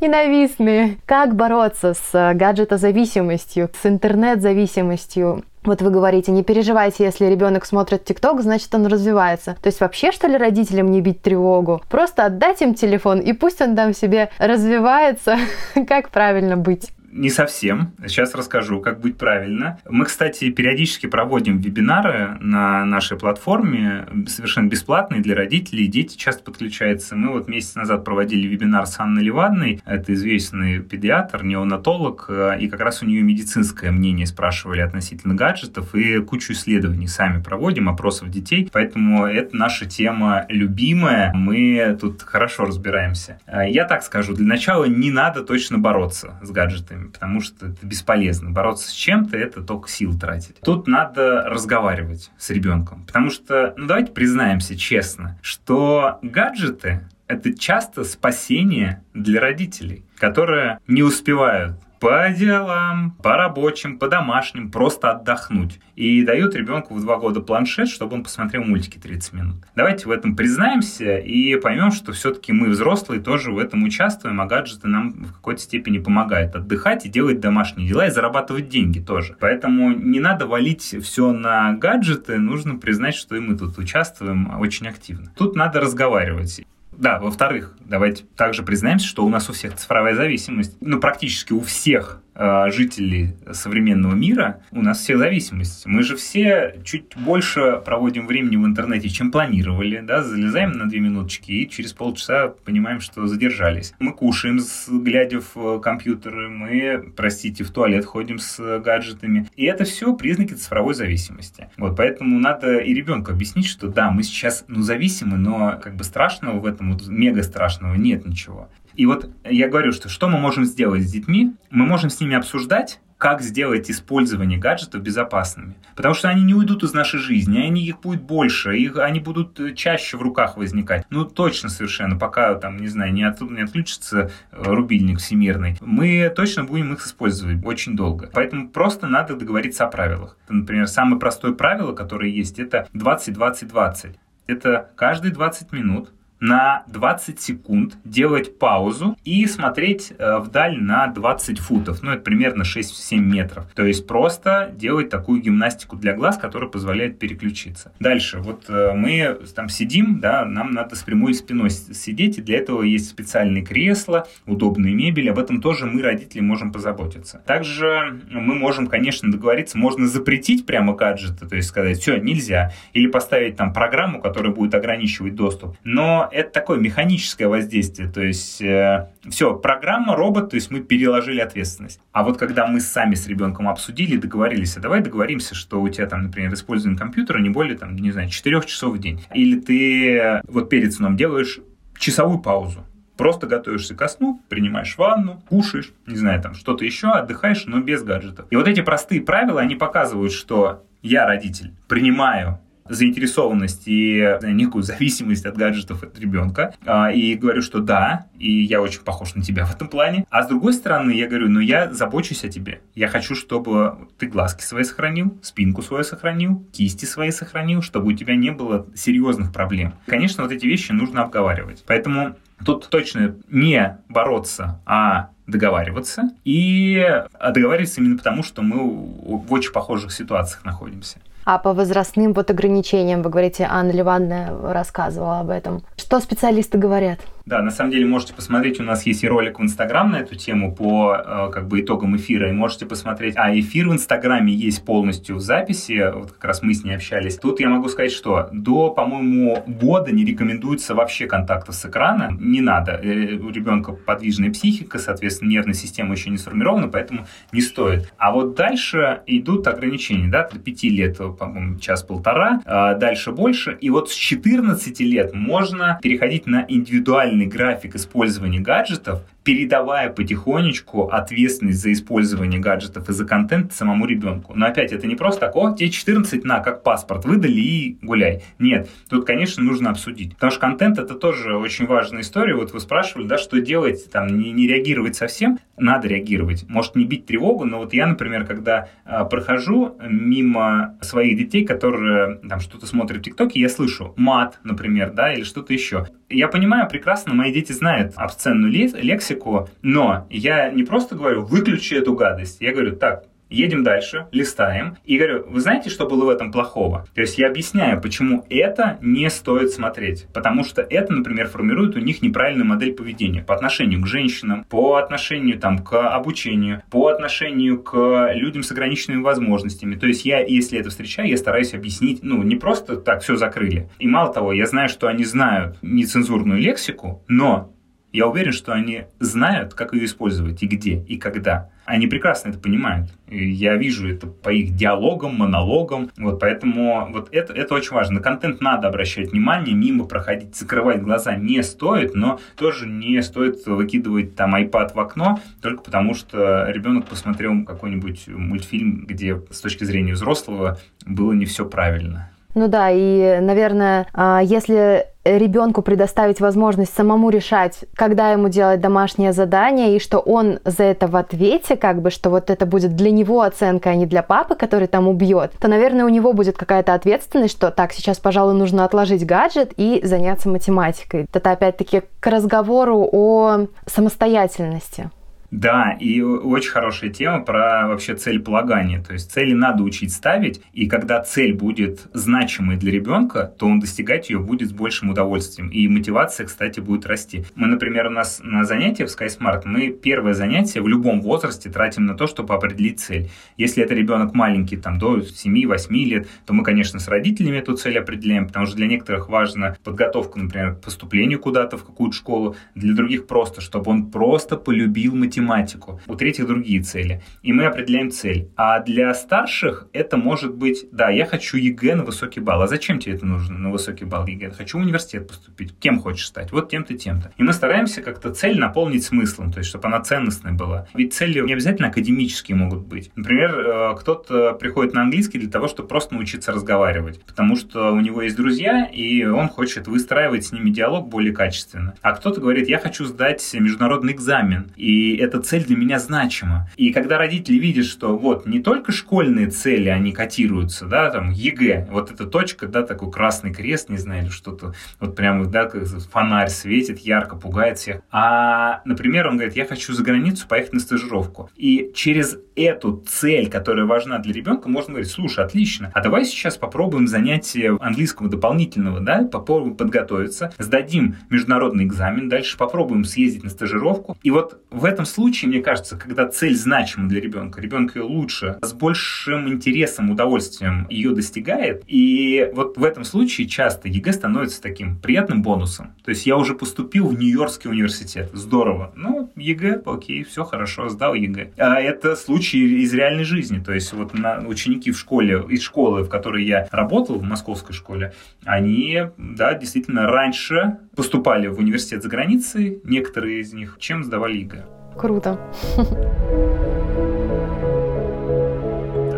ненавистные. 0.01 0.99
Как 1.07 1.35
бороться 1.35 1.95
с 1.95 2.11
э, 2.13 2.35
гаджетозависимостью, 2.35 3.71
с 3.81 3.87
интернет-зависимостью? 3.87 5.43
Вот 5.65 5.81
вы 5.81 5.91
говорите, 5.91 6.31
не 6.31 6.45
переживайте, 6.45 7.05
если 7.05 7.25
ребенок 7.25 7.65
смотрит 7.65 8.05
ТикТок, 8.05 8.43
значит 8.43 8.75
он 8.75 8.87
развивается. 8.87 9.57
То 9.63 9.69
есть 9.69 9.81
вообще, 9.81 10.13
что 10.13 10.27
ли, 10.27 10.37
родителям 10.37 10.91
не 10.91 11.01
бить 11.01 11.23
тревогу? 11.23 11.81
Просто 11.89 12.27
отдать 12.27 12.61
им 12.61 12.75
телефон, 12.75 13.21
и 13.21 13.33
пусть 13.33 13.63
он 13.63 13.75
там 13.75 13.95
себе 13.95 14.29
развивается. 14.39 15.39
как 15.89 16.11
правильно 16.11 16.59
быть? 16.59 16.91
Не 17.19 17.31
совсем. 17.31 17.95
Сейчас 18.07 18.33
расскажу, 18.37 18.81
как 18.81 19.01
быть 19.01 19.19
правильно. 19.19 19.81
Мы, 19.91 20.05
кстати, 20.05 20.51
периодически 20.53 21.07
проводим 21.07 21.59
вебинары 21.59 22.37
на 22.39 22.85
нашей 22.85 23.19
платформе, 23.19 24.07
совершенно 24.29 24.69
бесплатные 24.69 25.21
для 25.21 25.35
родителей, 25.35 25.89
дети 25.89 26.17
часто 26.17 26.45
подключаются. 26.45 27.17
Мы 27.17 27.33
вот 27.33 27.49
месяц 27.49 27.75
назад 27.75 28.05
проводили 28.05 28.47
вебинар 28.47 28.87
с 28.87 29.01
Анной 29.01 29.25
Левадной, 29.25 29.83
это 29.85 30.15
известный 30.15 30.79
педиатр, 30.79 31.43
неонатолог, 31.43 32.31
и 32.61 32.69
как 32.69 32.79
раз 32.79 33.03
у 33.03 33.07
нее 33.07 33.23
медицинское 33.23 33.91
мнение 33.91 34.25
спрашивали 34.25 34.81
относительно 34.81 35.35
гаджетов, 35.35 35.97
и 35.97 36.21
кучу 36.21 36.53
исследований 36.53 37.09
сами 37.09 37.43
проводим, 37.43 37.89
опросов 37.89 38.31
детей, 38.31 38.71
поэтому 38.73 39.27
это 39.27 39.57
наша 39.57 39.87
тема 39.87 40.47
любимая, 40.49 41.33
мы 41.35 41.99
тут 42.01 42.23
хорошо 42.23 42.65
разбираемся. 42.65 43.41
Я 43.67 43.87
так 43.87 44.05
скажу, 44.05 44.35
для 44.35 44.47
начала 44.47 44.85
не 44.85 45.11
надо 45.11 45.43
точно 45.43 45.79
бороться 45.79 46.39
с 46.43 46.51
гаджетами 46.53 47.08
потому 47.13 47.41
что 47.41 47.67
это 47.67 47.85
бесполезно. 47.85 48.51
Бороться 48.51 48.89
с 48.89 48.93
чем-то— 48.93 49.37
это 49.39 49.63
только 49.63 49.89
сил 49.89 50.19
тратить. 50.19 50.61
Тут 50.61 50.87
надо 50.87 51.43
разговаривать 51.45 52.31
с 52.39 52.51
ребенком, 52.51 53.05
потому 53.07 53.31
что, 53.31 53.75
ну 53.77 53.87
давайте 53.87 54.13
признаемся 54.13 54.77
честно, 54.77 55.39
что 55.43 56.19
гаджеты— 56.23 57.07
это 57.27 57.57
часто 57.57 58.05
спасение 58.05 59.03
для 59.15 59.41
родителей, 59.41 60.05
которые 60.17 60.79
не 60.87 61.03
успевают 61.03 61.77
по 62.01 62.29
делам, 62.31 63.17
по 63.23 63.37
рабочим, 63.37 63.99
по 63.99 64.09
домашним, 64.09 64.71
просто 64.71 65.11
отдохнуть. 65.11 65.81
И 65.97 66.23
дают 66.23 66.55
ребенку 66.55 66.95
в 66.95 67.01
два 67.01 67.17
года 67.17 67.41
планшет, 67.41 67.89
чтобы 67.89 68.15
он 68.15 68.23
посмотрел 68.23 68.65
мультики 68.65 68.99
30 68.99 69.33
минут. 69.33 69.57
Давайте 69.75 70.07
в 70.07 70.11
этом 70.11 70.37
признаемся 70.37 71.19
и 71.19 71.57
поймем, 71.57 71.91
что 71.91 72.13
все-таки 72.13 72.53
мы, 72.53 72.69
взрослые, 72.69 73.21
тоже 73.21 73.51
в 73.51 73.59
этом 73.59 73.83
участвуем, 73.83 74.41
а 74.41 74.47
гаджеты 74.47 74.89
нам 74.89 75.11
в 75.11 75.33
какой-то 75.33 75.61
степени 75.61 75.99
помогают 75.99 76.55
отдыхать 76.55 77.07
и 77.07 77.09
делать 77.09 77.41
домашние 77.41 77.89
дела 77.89 78.07
и 78.07 78.11
зарабатывать 78.11 78.69
деньги 78.69 79.01
тоже. 79.01 79.37
Поэтому 79.41 79.91
не 79.91 80.21
надо 80.21 80.47
валить 80.47 80.95
все 81.03 81.33
на 81.33 81.73
гаджеты, 81.73 82.39
нужно 82.39 82.77
признать, 82.77 83.15
что 83.15 83.35
и 83.37 83.41
мы 83.41 83.57
тут 83.57 83.79
участвуем 83.79 84.59
очень 84.61 84.87
активно. 84.89 85.33
Тут 85.37 85.57
надо 85.57 85.81
разговаривать. 85.81 86.65
Да, 86.99 87.21
во-вторых, 87.21 87.77
давайте 87.79 88.25
также 88.37 88.65
признаемся, 88.65 89.07
что 89.07 89.25
у 89.25 89.29
нас 89.29 89.49
у 89.49 89.53
всех 89.53 89.77
цифровая 89.77 90.17
зависимость. 90.17 90.77
Ну, 90.81 90.99
практически 90.99 91.53
у 91.53 91.61
всех 91.61 92.21
Э, 92.41 92.71
жителей 92.71 93.35
современного 93.51 94.15
мира, 94.15 94.61
у 94.71 94.81
нас 94.81 95.01
все 95.01 95.19
зависимости. 95.19 95.89
Мы 95.89 96.05
же 96.05 96.15
все 96.15 96.81
чуть 96.85 97.17
больше 97.17 97.83
проводим 97.85 98.29
времени 98.29 98.55
в 98.55 98.65
интернете, 98.65 99.09
чем 99.09 99.33
планировали, 99.33 100.01
да, 100.01 100.23
залезаем 100.23 100.71
на 100.71 100.89
две 100.89 101.01
минуточки 101.01 101.51
и 101.51 101.69
через 101.69 101.93
полчаса 101.95 102.55
понимаем, 102.65 103.01
что 103.01 103.27
задержались. 103.27 103.93
Мы 103.99 104.13
кушаем, 104.13 104.61
глядя 104.89 105.41
в 105.53 105.81
компьютеры, 105.81 106.49
мы, 106.49 107.13
простите, 107.17 107.65
в 107.65 107.73
туалет 107.73 108.05
ходим 108.05 108.39
с 108.39 108.79
гаджетами. 108.79 109.49
И 109.57 109.65
это 109.65 109.83
все 109.83 110.15
признаки 110.15 110.53
цифровой 110.53 110.95
зависимости. 110.95 111.69
Вот, 111.77 111.97
поэтому 111.97 112.39
надо 112.39 112.79
и 112.79 112.95
ребенку 112.95 113.33
объяснить, 113.33 113.67
что 113.67 113.89
да, 113.89 114.13
мы 114.13 114.23
сейчас, 114.23 114.65
ну, 114.69 114.83
зависимы, 114.83 115.39
но 115.39 115.77
как 115.83 115.97
бы 115.97 116.05
страшного 116.05 116.61
в 116.61 116.67
этом, 116.67 116.93
вот, 116.93 117.09
мега 117.09 117.43
страшного 117.43 117.95
нет 117.95 118.25
ничего. 118.25 118.69
И 118.99 119.07
вот 119.07 119.31
я 119.45 119.69
говорю, 119.69 119.93
что 119.93 120.09
что 120.09 120.29
мы 120.29 120.39
можем 120.39 120.65
сделать 120.65 121.05
с 121.05 121.13
детьми? 121.13 121.55
Мы 121.71 121.87
можем 121.87 122.11
с 122.11 122.21
ними 122.21 122.35
обсуждать, 122.35 122.99
как 123.17 123.43
сделать 123.43 123.89
использование 123.93 124.59
гаджетов 124.59 125.03
безопасными. 125.03 125.77
Потому 125.95 126.17
что 126.17 126.29
они 126.29 126.43
не 126.43 126.53
уйдут 126.53 126.83
из 126.83 126.93
нашей 126.93 127.21
жизни, 127.21 127.59
они 127.59 127.85
их 127.85 128.01
будет 128.01 128.23
больше, 128.23 128.77
их, 128.77 128.97
они 128.97 129.21
будут 129.21 129.77
чаще 129.77 130.17
в 130.17 130.23
руках 130.23 130.57
возникать. 130.57 131.07
Ну, 131.11 131.25
точно 131.25 131.69
совершенно, 131.69 132.19
пока 132.19 132.57
там, 132.57 132.79
не 132.79 132.89
знаю, 132.89 133.13
не, 133.13 133.23
от, 133.23 133.41
не 133.41 133.63
отключится 133.63 134.33
э, 134.51 134.63
рубильник 134.65 135.21
всемирный, 135.21 135.77
мы 135.81 136.33
точно 136.35 136.65
будем 136.65 136.93
их 136.93 137.07
использовать 137.07 137.65
очень 137.65 137.95
долго. 137.95 138.29
Поэтому 138.33 138.69
просто 138.69 139.07
надо 139.07 139.37
договориться 139.37 139.85
о 139.85 139.89
правилах. 139.89 140.37
Например, 140.49 140.89
самое 140.89 141.21
простое 141.21 141.53
правило, 141.53 141.93
которое 141.93 142.31
есть, 142.31 142.59
это 142.59 142.89
20-20-20. 142.95 144.17
Это 144.49 144.91
каждые 144.97 145.33
20 145.33 145.71
минут 145.71 146.11
на 146.41 146.85
20 146.89 147.41
секунд 147.41 147.97
делать 148.05 148.59
паузу 148.59 149.17
и 149.25 149.47
смотреть 149.47 150.13
э, 150.19 150.39
вдаль 150.39 150.79
на 150.79 151.07
20 151.09 151.59
футов. 151.59 152.03
Ну, 152.03 152.13
это 152.13 152.23
примерно 152.23 152.63
6-7 152.63 153.17
метров. 153.19 153.67
То 153.75 153.85
есть 153.85 154.07
просто 154.07 154.73
делать 154.75 155.11
такую 155.11 155.41
гимнастику 155.41 155.97
для 155.97 156.15
глаз, 156.15 156.39
которая 156.39 156.71
позволяет 156.71 157.19
переключиться. 157.19 157.93
Дальше. 158.01 158.39
Вот 158.39 158.67
э, 158.69 158.93
мы 158.95 159.39
там 159.55 159.69
сидим, 159.69 160.21
да, 160.21 160.45
нам 160.45 160.73
надо 160.73 160.97
с 160.97 161.03
прямой 161.03 161.35
спиной 161.35 161.71
сидеть, 161.71 162.39
и 162.39 162.43
для 162.43 162.59
этого 162.59 162.83
есть 162.83 163.09
специальные 163.09 163.65
кресла, 163.65 164.27
удобные 164.47 164.95
мебели. 164.95 165.29
Об 165.29 165.39
этом 165.39 165.61
тоже 165.61 165.87
мы, 165.87 166.03
родители, 166.03 166.41
можем 166.41 166.73
позаботиться. 166.73 167.43
Также 167.47 168.21
мы 168.31 168.55
можем, 168.55 168.87
конечно, 168.87 169.31
договориться, 169.31 169.79
можно 169.79 170.07
запретить 170.07 170.67
прямо 170.67 170.95
гаджеты, 170.95 171.47
то 171.47 171.57
есть 171.57 171.69
сказать, 171.69 171.99
все, 171.99 172.17
нельзя. 172.19 172.73
Или 172.93 173.09
поставить 173.09 173.57
там 173.57 173.73
программу, 173.73 174.21
которая 174.21 174.53
будет 174.53 174.75
ограничивать 174.75 175.35
доступ. 175.35 175.77
Но 175.85 176.28
это 176.31 176.51
такое 176.51 176.79
механическое 176.79 177.49
воздействие, 177.49 178.09
то 178.09 178.23
есть 178.23 178.61
э, 178.61 179.11
все, 179.29 179.55
программа, 179.55 180.17
робот, 180.17 180.51
то 180.51 180.57
есть 180.57 180.71
мы 180.71 180.81
переложили 180.81 181.41
ответственность. 181.41 182.01
А 182.13 182.25
вот 182.25 182.39
когда 182.39 182.67
мы 182.67 182.81
сами 182.81 183.15
с 183.15 183.27
ребенком 183.27 183.69
обсудили, 183.69 184.17
договорились, 184.17 184.77
а 184.77 184.81
давай 184.81 185.01
договоримся, 185.01 185.55
что 185.55 185.81
у 185.81 185.89
тебя 185.89 186.07
там, 186.07 186.25
например, 186.25 186.53
использование 186.55 186.99
компьютера 186.99 187.39
не 187.39 187.51
более, 187.51 187.77
там, 187.77 187.95
не 187.97 188.11
знаю, 188.11 188.29
4 188.29 188.63
часов 188.63 188.95
в 188.95 188.99
день. 188.99 189.25
Или 189.35 189.61
ты 189.61 190.41
вот 190.49 190.69
перед 190.69 190.93
сном 190.93 191.17
делаешь 191.17 191.61
часовую 191.99 192.39
паузу. 192.39 192.85
Просто 193.17 193.49
готовишься 193.49 193.97
ко 193.97 194.07
сну, 194.07 194.41
принимаешь 194.49 194.97
ванну, 194.97 195.43
кушаешь, 195.49 195.93
не 196.07 196.17
знаю, 196.17 196.41
там 196.41 196.55
что-то 196.55 196.85
еще, 196.85 197.09
отдыхаешь, 197.09 197.65
но 197.67 197.81
без 197.81 198.05
гаджетов. 198.05 198.47
И 198.51 198.57
вот 198.57 198.69
эти 198.69 198.81
простые 198.81 199.21
правила, 199.21 199.61
они 199.61 199.75
показывают, 199.75 200.33
что 200.33 200.85
я, 201.03 201.27
родитель, 201.27 201.73
принимаю 201.89 202.61
заинтересованность 202.89 203.83
и 203.87 204.39
некую 204.43 204.83
зависимость 204.83 205.47
от 205.47 205.57
гаджетов 205.57 206.03
от 206.03 206.19
ребенка. 206.19 206.75
А, 206.85 207.11
и 207.11 207.35
говорю, 207.35 207.63
что 207.63 207.81
да, 207.81 208.27
и 208.39 208.63
я 208.63 208.81
очень 208.81 209.01
похож 209.01 209.35
на 209.35 209.43
тебя 209.43 209.65
в 209.65 209.75
этом 209.75 209.89
плане. 209.89 210.27
А 210.31 210.43
с 210.43 210.49
другой 210.49 210.73
стороны, 210.73 211.11
я 211.13 211.27
говорю, 211.29 211.49
ну 211.49 211.61
я 211.61 211.93
забочусь 211.93 212.45
о 212.45 212.49
тебе. 212.49 212.81
Я 212.95 213.09
хочу, 213.09 213.35
чтобы 213.35 214.09
ты 214.19 214.27
глазки 214.27 214.63
свои 214.63 214.85
сохранил, 214.85 215.39
спинку 215.43 215.83
свою 215.83 216.05
сохранил, 216.05 216.65
кисти 216.73 217.05
свои 217.05 217.31
сохранил, 217.31 217.83
чтобы 217.83 218.09
у 218.09 218.13
тебя 218.13 218.37
не 218.37 218.51
было 218.51 218.87
серьезных 218.95 219.53
проблем. 219.53 219.95
Конечно, 220.07 220.43
вот 220.43 220.53
эти 220.53 220.67
вещи 220.67 220.93
нужно 220.93 221.23
обговаривать. 221.23 221.85
Поэтому 221.87 222.37
тут 222.65 222.89
точно 222.89 223.37
не 223.51 223.99
бороться, 224.09 224.81
а 224.87 225.31
договариваться. 225.47 226.31
И 226.45 227.23
договариваться 227.55 228.01
именно 228.01 228.19
потому, 228.19 228.43
что 228.43 228.63
мы 228.63 228.79
в 228.79 229.53
очень 229.53 229.73
похожих 229.73 230.13
ситуациях 230.13 230.65
находимся. 230.65 231.19
А 231.51 231.57
по 231.57 231.73
возрастным 231.73 232.35
вот 232.35 232.51
ограничениям, 232.51 233.23
вы 233.23 233.31
говорите, 233.31 233.67
Анна 233.71 233.93
Ливанна 233.93 234.51
рассказывала 234.71 235.41
об 235.41 235.49
этом. 235.49 235.83
Что 235.97 236.21
специалисты 236.21 236.77
говорят? 236.77 237.21
Да, 237.49 237.63
на 237.63 237.71
самом 237.71 237.93
деле 237.93 238.05
можете 238.05 238.35
посмотреть, 238.35 238.79
у 238.79 238.83
нас 238.83 239.07
есть 239.07 239.25
и 239.25 239.27
ролик 239.27 239.59
в 239.59 239.63
Инстаграм 239.63 240.11
на 240.11 240.17
эту 240.17 240.35
тему 240.35 240.75
по 240.75 241.17
э, 241.17 241.51
как 241.51 241.67
бы 241.67 241.81
итогам 241.81 242.15
эфира, 242.15 242.51
и 242.51 242.53
можете 242.53 242.85
посмотреть. 242.85 243.37
А 243.39 243.59
эфир 243.59 243.89
в 243.89 243.93
Инстаграме 243.95 244.53
есть 244.53 244.85
полностью 244.85 245.37
в 245.37 245.41
записи, 245.41 246.13
вот 246.15 246.33
как 246.33 246.45
раз 246.45 246.61
мы 246.63 246.75
с 246.75 246.85
ней 246.85 246.95
общались. 246.95 247.39
Тут 247.39 247.59
я 247.61 247.71
могу 247.71 247.89
сказать, 247.89 248.13
что 248.13 248.51
до, 248.53 248.91
по-моему, 248.91 249.65
года 249.67 250.13
не 250.13 250.27
рекомендуется 250.27 250.95
вообще 250.95 251.27
контакта 251.27 251.73
с 251.73 251.87
экрана, 251.87 252.37
не 252.39 252.61
надо. 252.61 252.93
Э, 253.03 253.39
у 253.39 253.49
ребенка 253.49 253.93
подвижная 253.93 254.51
психика, 254.51 254.99
соответственно, 254.99 255.49
нервная 255.49 255.73
система 255.73 256.17
еще 256.17 256.29
не 256.29 256.37
сформирована, 256.37 256.89
поэтому 256.89 257.27
не 257.51 257.63
стоит. 257.63 258.13
А 258.19 258.31
вот 258.31 258.57
дальше 258.57 259.23
идут 259.25 259.67
ограничения, 259.69 260.29
да, 260.29 260.47
до 260.47 260.59
5 260.59 260.83
лет, 260.83 261.17
по-моему, 261.39 261.79
час-полтора, 261.79 262.61
а 262.67 262.93
дальше 262.93 263.33
больше, 263.33 263.79
и 263.81 263.89
вот 263.89 264.11
с 264.11 264.15
14 264.15 265.01
лет 265.01 265.33
можно 265.33 265.99
переходить 266.03 266.47
на 266.47 266.67
индивидуальный 266.69 267.38
детальный 267.39 267.47
график 267.47 267.95
использования 267.95 268.61
гаджетов, 268.61 269.23
передавая 269.49 270.11
потихонечку 270.11 271.09
ответственность 271.09 271.81
за 271.81 271.91
использование 271.91 272.61
гаджетов 272.61 273.09
и 273.09 273.15
за 273.15 273.25
контент 273.25 273.73
самому 273.73 274.05
ребенку. 274.05 274.53
Но 274.55 274.67
опять, 274.67 274.93
это 274.93 275.07
не 275.07 275.17
просто 275.17 275.41
так, 275.41 275.57
о, 275.57 275.73
тебе 275.75 275.89
14 275.89 276.45
на, 276.45 276.61
как 276.61 276.83
паспорт, 276.83 277.25
выдали 277.25 277.59
и 277.59 277.99
гуляй. 278.03 278.43
Нет, 278.59 278.91
тут, 279.09 279.25
конечно, 279.25 279.63
нужно 279.63 279.89
обсудить. 279.89 280.35
Потому 280.35 280.51
что 280.53 280.61
контент 280.61 280.99
это 280.99 281.15
тоже 281.15 281.57
очень 281.57 281.87
важная 281.87 282.21
история. 282.21 282.55
Вот 282.57 282.75
вы 282.75 282.81
спрашивали, 282.81 283.27
да, 283.27 283.39
что 283.39 283.59
делать, 283.59 284.11
там, 284.11 284.39
не, 284.39 284.53
не 284.53 284.69
реагировать 284.69 285.17
совсем. 285.17 285.59
Надо 285.79 286.09
реагировать. 286.09 286.67
Может, 286.69 286.95
не 286.97 287.07
бить 287.07 287.25
тревогу, 287.25 287.65
но 287.65 287.79
вот 287.79 287.95
я, 287.95 288.07
например, 288.07 288.45
когда 288.45 288.89
э, 289.07 289.25
прохожу 289.31 289.97
мимо 290.07 290.99
своих 291.01 291.39
детей, 291.39 291.65
которые 291.65 292.37
там 292.47 292.61
что-то 292.61 292.85
смотрят 292.85 293.21
в 293.21 293.23
ТикТоке, 293.23 293.61
я 293.61 293.71
слышу 293.71 294.13
мат, 294.19 294.59
например, 294.63 295.13
да, 295.13 295.33
или 295.33 295.45
что-то 295.45 295.73
еще. 295.73 296.07
Я 296.29 296.49
понимаю 296.49 296.87
прекрасно, 296.91 297.33
мои 297.33 297.51
дети 297.51 297.73
знают 297.73 298.13
обсценную 298.17 298.71
лексику, 298.71 299.38
но 299.83 300.27
я 300.31 300.71
не 300.71 300.83
просто 300.83 301.17
говорю, 301.17 301.45
выключи 301.45 301.95
эту 301.95 302.15
гадость. 302.15 302.61
Я 302.61 302.73
говорю, 302.73 302.97
так, 302.97 303.25
едем 303.51 303.83
дальше, 303.83 304.27
листаем, 304.33 304.97
и 305.05 305.19
говорю, 305.19 305.45
вы 305.49 305.61
знаете, 305.61 305.91
что 305.91 306.07
было 306.07 306.25
в 306.25 306.29
этом 306.29 306.53
плохого? 306.53 307.07
То 307.15 307.21
есть 307.21 307.39
я 307.39 307.49
объясняю, 307.49 308.01
почему 308.01 308.45
это 308.51 308.99
не 309.01 309.29
стоит 309.31 309.71
смотреть. 309.71 310.27
Потому 310.33 310.65
что 310.65 310.83
это, 310.83 311.13
например, 311.13 311.49
формирует 311.49 311.97
у 311.97 312.01
них 312.01 312.23
неправильную 312.23 312.67
модель 312.67 312.93
поведения 312.93 313.43
по 313.43 313.55
отношению 313.55 314.03
к 314.03 314.07
женщинам, 314.07 314.65
по 314.69 314.97
отношению 314.97 315.59
там, 315.59 315.79
к 315.79 316.09
обучению, 316.15 316.83
по 316.91 317.09
отношению 317.09 317.83
к 317.83 318.33
людям 318.35 318.63
с 318.63 318.71
ограниченными 318.71 319.23
возможностями. 319.23 319.97
То 319.97 320.07
есть 320.07 320.25
я, 320.25 320.41
если 320.41 320.79
это 320.79 320.91
встречаю, 320.91 321.29
я 321.29 321.37
стараюсь 321.37 321.75
объяснить, 321.75 322.21
ну, 322.23 322.43
не 322.43 322.57
просто 322.57 322.97
так 322.97 323.23
все 323.23 323.37
закрыли. 323.37 323.89
И 323.99 324.07
мало 324.07 324.33
того, 324.33 324.53
я 324.53 324.67
знаю, 324.67 324.89
что 324.89 325.09
они 325.09 325.25
знают 325.25 325.79
нецензурную 325.83 326.61
лексику, 326.61 327.25
но 327.29 327.73
я 328.13 328.27
уверен, 328.27 328.53
что 328.53 328.73
они 328.73 329.05
знают, 329.21 329.75
как 329.75 329.93
ее 329.93 330.07
использовать 330.07 330.63
и 330.63 330.67
где, 330.67 331.03
и 331.03 331.17
когда. 331.19 331.71
Они 331.85 332.07
прекрасно 332.07 332.51
это 332.51 332.59
понимают. 332.59 333.11
Я 333.29 333.77
вижу 333.77 334.09
это 334.09 334.27
по 334.27 334.51
их 334.51 334.75
диалогам, 334.75 335.37
монологам. 335.37 336.11
Вот 336.19 336.41
поэтому 336.41 337.09
вот 337.11 337.29
это, 337.33 337.53
это 337.53 337.75
очень 337.75 337.95
важно. 337.95 338.17
На 338.17 338.21
контент 338.21 338.61
надо 338.61 338.89
обращать 338.89 339.33
внимание, 339.33 339.75
мимо 339.75 340.05
проходить, 340.05 340.55
закрывать 340.57 341.03
глаза 341.03 341.37
не 341.37 341.63
стоит, 341.63 342.15
но 342.15 342.41
тоже 342.57 342.87
не 342.87 343.23
стоит 343.23 343.67
выкидывать 343.67 344.35
там 344.37 344.55
iPad 344.55 344.95
в 344.95 345.01
окно, 345.01 345.41
только 345.63 345.83
потому 345.83 346.15
что 346.15 346.67
ребенок 346.71 347.07
посмотрел 347.07 347.65
какой-нибудь 347.65 348.29
мультфильм, 348.29 349.07
где 349.07 349.41
с 349.51 349.61
точки 349.61 349.85
зрения 349.85 350.13
взрослого 350.13 350.79
было 351.07 351.33
не 351.33 351.47
все 351.47 351.65
правильно. 351.65 352.31
Ну 352.55 352.69
да, 352.69 352.91
и, 352.91 353.41
наверное, 353.41 354.09
а, 354.13 354.41
если 354.43 355.07
ребенку 355.37 355.83
предоставить 355.83 356.41
возможность 356.41 356.95
самому 356.95 357.31
решать, 357.31 357.85
когда 357.95 358.33
ему 358.33 358.49
делать 358.49 358.81
домашнее 358.81 359.33
задание, 359.33 359.97
и 359.97 360.01
что 360.01 360.19
он 360.19 360.61
за 360.65 360.85
это 360.85 361.07
в 361.07 361.17
ответе, 361.17 361.77
как 361.77 362.01
бы, 362.01 362.11
что 362.11 362.31
вот 362.31 362.51
это 362.51 362.67
будет 362.67 362.97
для 362.97 363.11
него 363.11 363.43
оценка, 363.43 363.91
а 363.91 363.95
не 363.95 364.07
для 364.07 364.23
папы, 364.23 364.55
который 364.55 364.89
там 364.89 365.09
убьет, 365.09 365.53
то, 365.61 365.69
наверное, 365.69 366.05
у 366.05 366.09
него 366.09 366.33
будет 366.33 366.57
какая-то 366.57 366.95
ответственность, 366.95 367.55
что 367.55 367.71
так, 367.71 367.93
сейчас, 367.93 368.19
пожалуй, 368.19 368.55
нужно 368.55 368.85
отложить 368.85 369.27
гаджет 369.27 369.73
и 369.77 370.01
заняться 370.05 370.49
математикой. 370.49 371.27
Это 371.33 371.51
опять-таки 371.51 372.03
к 372.21 372.27
разговору 372.27 373.09
о 373.11 373.67
самостоятельности. 373.87 375.11
Да, 375.51 375.97
и 375.99 376.21
очень 376.21 376.71
хорошая 376.71 377.11
тема 377.11 377.43
про 377.43 377.89
вообще 377.89 378.15
целеполагание. 378.15 379.03
То 379.03 379.15
есть 379.15 379.33
цели 379.33 379.55
надо 379.55 379.83
учить 379.83 380.13
ставить, 380.13 380.61
и 380.75 380.87
когда 380.87 381.23
цель 381.23 381.55
будет 381.55 382.07
значимой 382.13 382.77
для 382.77 382.93
ребенка, 382.93 383.55
то 383.59 383.67
он 383.67 383.81
достигать 383.81 384.29
ее 384.29 384.41
будет 384.41 384.69
с 384.69 384.73
большим 384.73 385.11
удовольствием. 385.11 385.71
И 385.71 385.89
мотивация, 385.89 386.47
кстати, 386.47 386.81
будет 386.81 387.07
расти. 387.07 387.45
Мы, 387.55 387.67
например, 387.67 388.09
у 388.09 388.11
нас 388.11 388.41
на 388.45 388.65
занятиях 388.65 389.09
в 389.09 389.19
SkySmart, 389.19 389.63
мы 389.65 389.89
первое 389.89 390.35
занятие 390.35 390.83
в 390.83 390.89
любом 390.89 391.23
возрасте 391.23 391.71
тратим 391.71 392.05
на 392.05 392.15
то, 392.15 392.27
чтобы 392.27 392.55
определить 392.55 393.01
цель. 393.01 393.31
Если 393.57 393.83
это 393.83 393.95
ребенок 393.95 394.35
маленький, 394.35 394.77
там, 394.77 394.99
до 394.99 395.19
7-8 395.19 396.05
лет, 396.05 396.29
то 396.45 396.53
мы, 396.53 396.63
конечно, 396.63 397.01
с 397.01 397.09
родителями 397.09 397.57
эту 397.57 397.75
цель 397.75 397.99
определяем, 397.99 398.47
потому 398.47 398.67
что 398.67 398.77
для 398.77 398.87
некоторых 398.87 399.31
важна 399.31 399.77
подготовка, 399.83 400.39
например, 400.39 400.75
к 400.75 400.83
поступлению 400.83 401.41
куда-то 401.41 401.79
в 401.79 401.85
какую-то 401.85 402.15
школу, 402.15 402.57
для 402.75 402.95
других 402.95 403.27
просто, 403.27 403.63
чтобы 403.63 403.91
он 403.91 404.11
просто 404.11 404.57
полюбил 404.57 405.15
математику, 405.15 405.38
математику, 405.39 406.01
у 406.09 406.17
третьих 406.17 406.47
другие 406.47 406.83
цели. 406.83 407.23
И 407.43 407.53
мы 407.53 407.67
определяем 407.67 408.11
цель. 408.11 408.51
А 408.57 408.81
для 408.81 409.15
старших 409.15 409.87
это 409.93 410.17
может 410.17 410.55
быть, 410.55 410.87
да, 410.91 411.11
я 411.11 411.27
хочу 411.27 411.57
ЕГЭ 411.57 411.95
на 411.95 412.05
высокий 412.05 412.41
балл. 412.41 412.63
А 412.63 412.67
зачем 412.67 412.99
тебе 412.99 413.15
это 413.15 413.25
нужно 413.25 413.57
на 413.57 413.71
высокий 413.71 414.05
балл 414.05 414.27
ЕГЭ? 414.27 414.51
Хочу 414.51 414.79
в 414.79 414.81
университет 414.83 415.29
поступить. 415.29 415.79
Кем 415.79 416.01
хочешь 416.01 416.27
стать? 416.27 416.51
Вот 416.51 416.71
тем-то, 416.71 416.95
тем-то. 416.95 417.31
И 417.37 417.43
мы 417.43 417.53
стараемся 417.53 418.03
как-то 418.03 418.35
цель 418.35 418.59
наполнить 418.59 419.05
смыслом, 419.05 419.53
то 419.53 419.59
есть, 419.59 419.71
чтобы 419.71 419.87
она 419.87 420.01
ценностной 420.01 420.53
была. 420.53 420.89
Ведь 420.95 421.15
цели 421.15 421.41
не 421.41 421.53
обязательно 421.53 421.89
академические 421.89 422.57
могут 422.57 422.87
быть. 422.87 423.13
Например, 423.15 423.59
э, 423.59 423.97
кто-то 423.97 424.55
приходит 424.55 424.95
на 424.95 425.03
английский 425.03 425.39
для 425.39 425.51
того, 425.51 425.69
чтобы 425.69 425.89
просто 425.89 426.15
научиться 426.15 426.51
разговаривать, 426.53 427.25
потому 427.25 427.55
что 427.55 427.93
у 427.93 428.01
него 428.01 428.23
есть 428.23 428.37
друзья, 428.37 428.85
и 428.87 429.25
он 429.25 429.49
хочет 429.49 429.87
выстраивать 429.87 430.47
с 430.47 430.53
ними 430.53 430.71
диалог 430.71 431.09
более 431.09 431.33
качественно. 431.33 431.95
А 432.03 432.13
кто-то 432.13 432.41
говорит, 432.41 432.69
я 432.69 432.79
хочу 432.79 433.05
сдать 433.05 433.49
международный 433.55 434.13
экзамен, 434.13 434.73
и 434.77 435.15
эта 435.29 435.41
цель 435.41 435.65
для 435.65 435.77
меня 435.77 435.99
значима. 435.99 436.69
И 436.77 436.93
когда 436.93 437.19
родители 437.19 437.59
видят, 437.59 437.85
что 437.85 438.17
вот 438.17 438.47
не 438.47 438.61
только 438.61 438.93
школьные 438.93 439.49
цели, 439.49 439.89
они 439.89 440.13
котируются, 440.13 440.87
да, 440.87 441.11
там 441.11 441.31
ЕГЭ, 441.31 441.89
вот 441.91 442.11
эта 442.11 442.27
точка, 442.27 442.67
да, 442.67 442.83
такой 442.83 443.11
красный 443.11 443.53
крест, 443.53 443.89
не 443.89 443.99
знаю, 443.99 444.25
или 444.25 444.31
что-то, 444.31 444.75
вот 445.01 445.15
прямо, 445.15 445.47
да, 445.47 445.67
как 445.67 445.87
фонарь 445.87 446.49
светит, 446.49 446.99
ярко 447.01 447.37
пугает 447.37 447.79
всех. 447.79 448.01
А, 448.11 448.81
например, 448.85 449.29
он 449.29 449.37
говорит, 449.37 449.57
я 449.57 449.67
хочу 449.67 449.93
за 449.93 450.03
границу 450.03 450.47
поехать 450.49 450.73
на 450.73 450.81
стажировку. 450.81 451.51
И 451.57 451.93
через 451.95 452.39
эту 452.57 453.05
цель, 453.07 453.51
которая 453.51 453.87
важна 453.87 454.19
для 454.19 454.33
ребенка, 454.33 454.69
можно 454.69 454.95
говорить, 454.95 455.11
слушай, 455.11 455.45
отлично, 455.45 455.93
а 455.95 456.03
давай 456.03 456.25
сейчас 456.25 456.57
попробуем 456.57 457.07
занятие 457.07 457.77
английского 457.81 458.29
дополнительного, 458.29 459.01
да, 459.01 459.23
попробуем 459.25 459.77
подготовиться, 459.77 460.53
сдадим 460.59 461.17
международный 461.31 461.85
экзамен, 461.85 462.29
дальше 462.29 462.57
попробуем 462.57 463.05
съездить 463.05 463.45
на 463.45 463.51
стажировку. 463.51 464.17
И 464.23 464.31
вот 464.31 464.61
в 464.71 464.85
этом 464.85 465.05
случае, 465.05 465.18
мне 465.19 465.61
кажется, 465.61 465.97
когда 465.97 466.29
цель 466.29 466.57
значима 466.57 467.09
для 467.09 467.21
ребенка, 467.21 467.61
ребенок 467.61 467.97
ее 467.97 468.03
лучше, 468.03 468.59
с 468.63 468.73
большим 468.73 469.49
интересом, 469.49 470.11
удовольствием 470.11 470.87
ее 470.89 471.11
достигает, 471.11 471.83
и 471.87 472.51
вот 472.55 472.77
в 472.77 472.85
этом 472.85 473.05
случае 473.05 473.49
часто 473.49 473.89
ЕГЭ 473.89 474.13
становится 474.13 474.63
таким 474.63 474.97
приятным 474.97 475.43
бонусом. 475.43 475.95
То 476.05 476.11
есть 476.11 476.27
я 476.27 476.37
уже 476.37 476.55
поступил 476.55 477.09
в 477.09 477.19
Нью-Йоркский 477.19 477.71
университет, 477.71 478.31
здорово. 478.33 478.93
Ну, 478.95 479.31
ЕГЭ, 479.37 479.83
окей, 479.85 480.23
все 480.23 480.45
хорошо, 480.45 480.89
сдал 480.89 481.15
ЕГЭ. 481.15 481.53
А 481.57 481.81
это 481.81 482.15
случай 482.17 482.83
из 482.83 482.95
реальной 482.95 483.25
жизни. 483.25 483.59
То 483.59 483.73
есть 483.73 483.93
вот 483.93 484.15
на 484.15 484.41
ученики 484.47 484.91
в 484.93 484.99
школе, 484.99 485.45
из 485.49 485.63
школы, 485.63 486.05
в 486.05 486.09
которой 486.09 486.45
я 486.45 486.69
работал, 486.71 487.19
в 487.19 487.23
московской 487.25 487.75
школе, 487.75 488.15
они, 488.45 489.03
да, 489.17 489.55
действительно 489.55 490.07
раньше 490.07 490.79
поступали 490.95 491.49
в 491.49 491.59
университет 491.59 492.03
за 492.03 492.09
границей, 492.09 492.81
некоторые 492.85 493.41
из 493.41 493.53
них, 493.53 493.77
чем 493.81 494.05
сдавали 494.05 494.39
ЕГЭ. 494.39 494.78
Круто. 494.97 495.39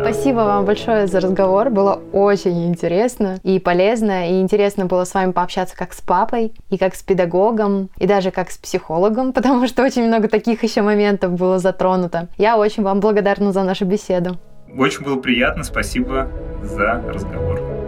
Спасибо 0.01 0.39
вам 0.39 0.65
большое 0.65 1.07
за 1.07 1.19
разговор. 1.19 1.69
Было 1.69 2.01
очень 2.11 2.67
интересно 2.67 3.37
и 3.43 3.59
полезно. 3.59 4.29
И 4.29 4.41
интересно 4.41 4.85
было 4.85 5.03
с 5.03 5.13
вами 5.13 5.31
пообщаться 5.31 5.77
как 5.77 5.93
с 5.93 6.01
папой, 6.01 6.53
и 6.69 6.77
как 6.77 6.95
с 6.95 7.03
педагогом, 7.03 7.89
и 7.97 8.07
даже 8.07 8.31
как 8.31 8.51
с 8.51 8.57
психологом, 8.57 9.31
потому 9.33 9.67
что 9.67 9.83
очень 9.83 10.07
много 10.07 10.27
таких 10.27 10.63
еще 10.63 10.81
моментов 10.81 11.33
было 11.33 11.59
затронуто. 11.59 12.27
Я 12.37 12.57
очень 12.57 12.83
вам 12.83 12.99
благодарна 12.99 13.51
за 13.51 13.63
нашу 13.63 13.85
беседу. 13.85 14.37
Очень 14.77 15.05
было 15.05 15.17
приятно. 15.17 15.63
Спасибо 15.63 16.27
за 16.63 17.01
разговор. 17.07 17.80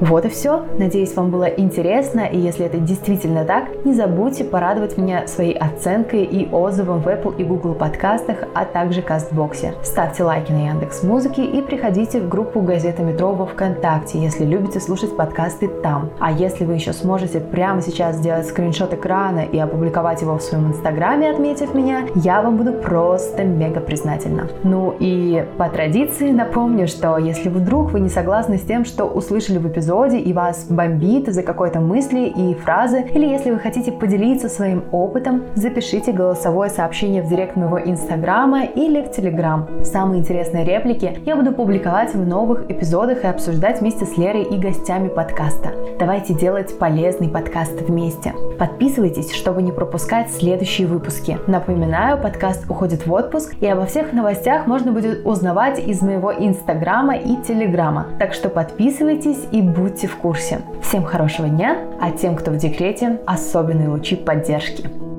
Вот 0.00 0.24
и 0.24 0.30
все. 0.30 0.62
Надеюсь, 0.78 1.14
вам 1.14 1.30
было 1.30 1.44
интересно, 1.44 2.20
и 2.20 2.38
если 2.38 2.64
это 2.64 2.78
действительно 2.78 3.44
так, 3.44 3.84
не 3.84 3.92
забудьте 3.92 4.44
порадовать 4.44 4.96
меня 4.96 5.26
своей 5.26 5.52
оценкой 5.52 6.24
и 6.24 6.48
отзывом 6.50 7.02
в 7.02 7.06
Apple 7.06 7.36
и 7.36 7.44
Google 7.44 7.74
подкастах, 7.74 8.44
а 8.54 8.64
также 8.64 9.02
Кастбоксе. 9.02 9.74
Ставьте 9.82 10.24
лайки 10.24 10.52
на 10.52 10.68
Яндекс 10.68 11.02
Музыки 11.02 11.42
и 11.42 11.60
приходите 11.60 12.20
в 12.20 12.30
группу 12.30 12.62
Газета 12.62 13.02
Метро 13.02 13.32
во 13.32 13.44
Вконтакте, 13.44 14.18
если 14.18 14.46
любите 14.46 14.80
слушать 14.80 15.14
подкасты 15.14 15.68
там. 15.68 16.08
А 16.18 16.32
если 16.32 16.64
вы 16.64 16.74
еще 16.74 16.94
сможете 16.94 17.38
прямо 17.38 17.82
сейчас 17.82 18.16
сделать 18.16 18.46
скриншот 18.46 18.94
экрана 18.94 19.40
и 19.40 19.58
опубликовать 19.58 20.22
его 20.22 20.38
в 20.38 20.42
своем 20.42 20.68
инстаграме, 20.68 21.30
отметив 21.30 21.74
меня, 21.74 22.06
я 22.14 22.40
вам 22.40 22.56
буду 22.56 22.72
просто 22.72 23.44
мега 23.44 23.80
признательна. 23.80 24.48
Ну 24.64 24.94
и 24.98 25.44
по 25.58 25.68
традиции 25.68 26.30
напомню, 26.30 26.88
что 26.88 27.18
если 27.18 27.50
вдруг 27.50 27.92
вы 27.92 28.00
не 28.00 28.08
согласны 28.08 28.56
с 28.56 28.62
тем, 28.62 28.86
что 28.86 29.04
услышали 29.04 29.58
в 29.58 29.68
эпизоде, 29.68 29.89
эпизоде 29.90 30.18
и 30.18 30.32
вас 30.32 30.66
бомбит 30.68 31.26
за 31.26 31.42
какой-то 31.42 31.80
мысли 31.80 32.32
и 32.34 32.54
фразы, 32.54 33.04
или 33.12 33.26
если 33.26 33.50
вы 33.50 33.58
хотите 33.58 33.90
поделиться 33.90 34.48
своим 34.48 34.84
опытом, 34.92 35.42
запишите 35.56 36.12
голосовое 36.12 36.70
сообщение 36.70 37.22
в 37.22 37.28
директ 37.28 37.56
моего 37.56 37.80
инстаграма 37.80 38.64
или 38.64 39.02
в 39.02 39.10
телеграм. 39.10 39.68
Самые 39.82 40.20
интересные 40.20 40.64
реплики 40.64 41.18
я 41.26 41.34
буду 41.34 41.52
публиковать 41.52 42.14
в 42.14 42.26
новых 42.26 42.70
эпизодах 42.70 43.24
и 43.24 43.26
обсуждать 43.26 43.80
вместе 43.80 44.06
с 44.06 44.16
Лерой 44.16 44.44
и 44.44 44.58
гостями 44.58 45.08
подкаста. 45.08 45.70
Давайте 45.98 46.34
делать 46.34 46.78
полезный 46.78 47.28
подкаст 47.28 47.80
вместе. 47.82 48.32
Подписывайтесь, 48.58 49.32
чтобы 49.32 49.62
не 49.62 49.72
пропускать 49.72 50.30
следующие 50.30 50.86
выпуски. 50.86 51.38
Напоминаю, 51.46 52.16
подкаст 52.20 52.70
уходит 52.70 53.06
в 53.06 53.12
отпуск, 53.12 53.54
и 53.60 53.66
обо 53.66 53.86
всех 53.86 54.12
новостях 54.12 54.66
можно 54.66 54.92
будет 54.92 55.26
узнавать 55.26 55.78
из 55.84 56.00
моего 56.00 56.32
инстаграма 56.32 57.16
и 57.16 57.36
телеграма. 57.42 58.06
Так 58.18 58.34
что 58.34 58.48
подписывайтесь 58.48 59.46
и 59.50 59.60
будьте 59.62 59.79
будьте 59.80 60.06
в 60.06 60.16
курсе. 60.16 60.60
Всем 60.82 61.04
хорошего 61.04 61.48
дня, 61.48 61.78
а 62.00 62.10
тем, 62.10 62.36
кто 62.36 62.50
в 62.50 62.56
декрете, 62.56 63.18
особенные 63.26 63.88
лучи 63.88 64.16
поддержки. 64.16 65.09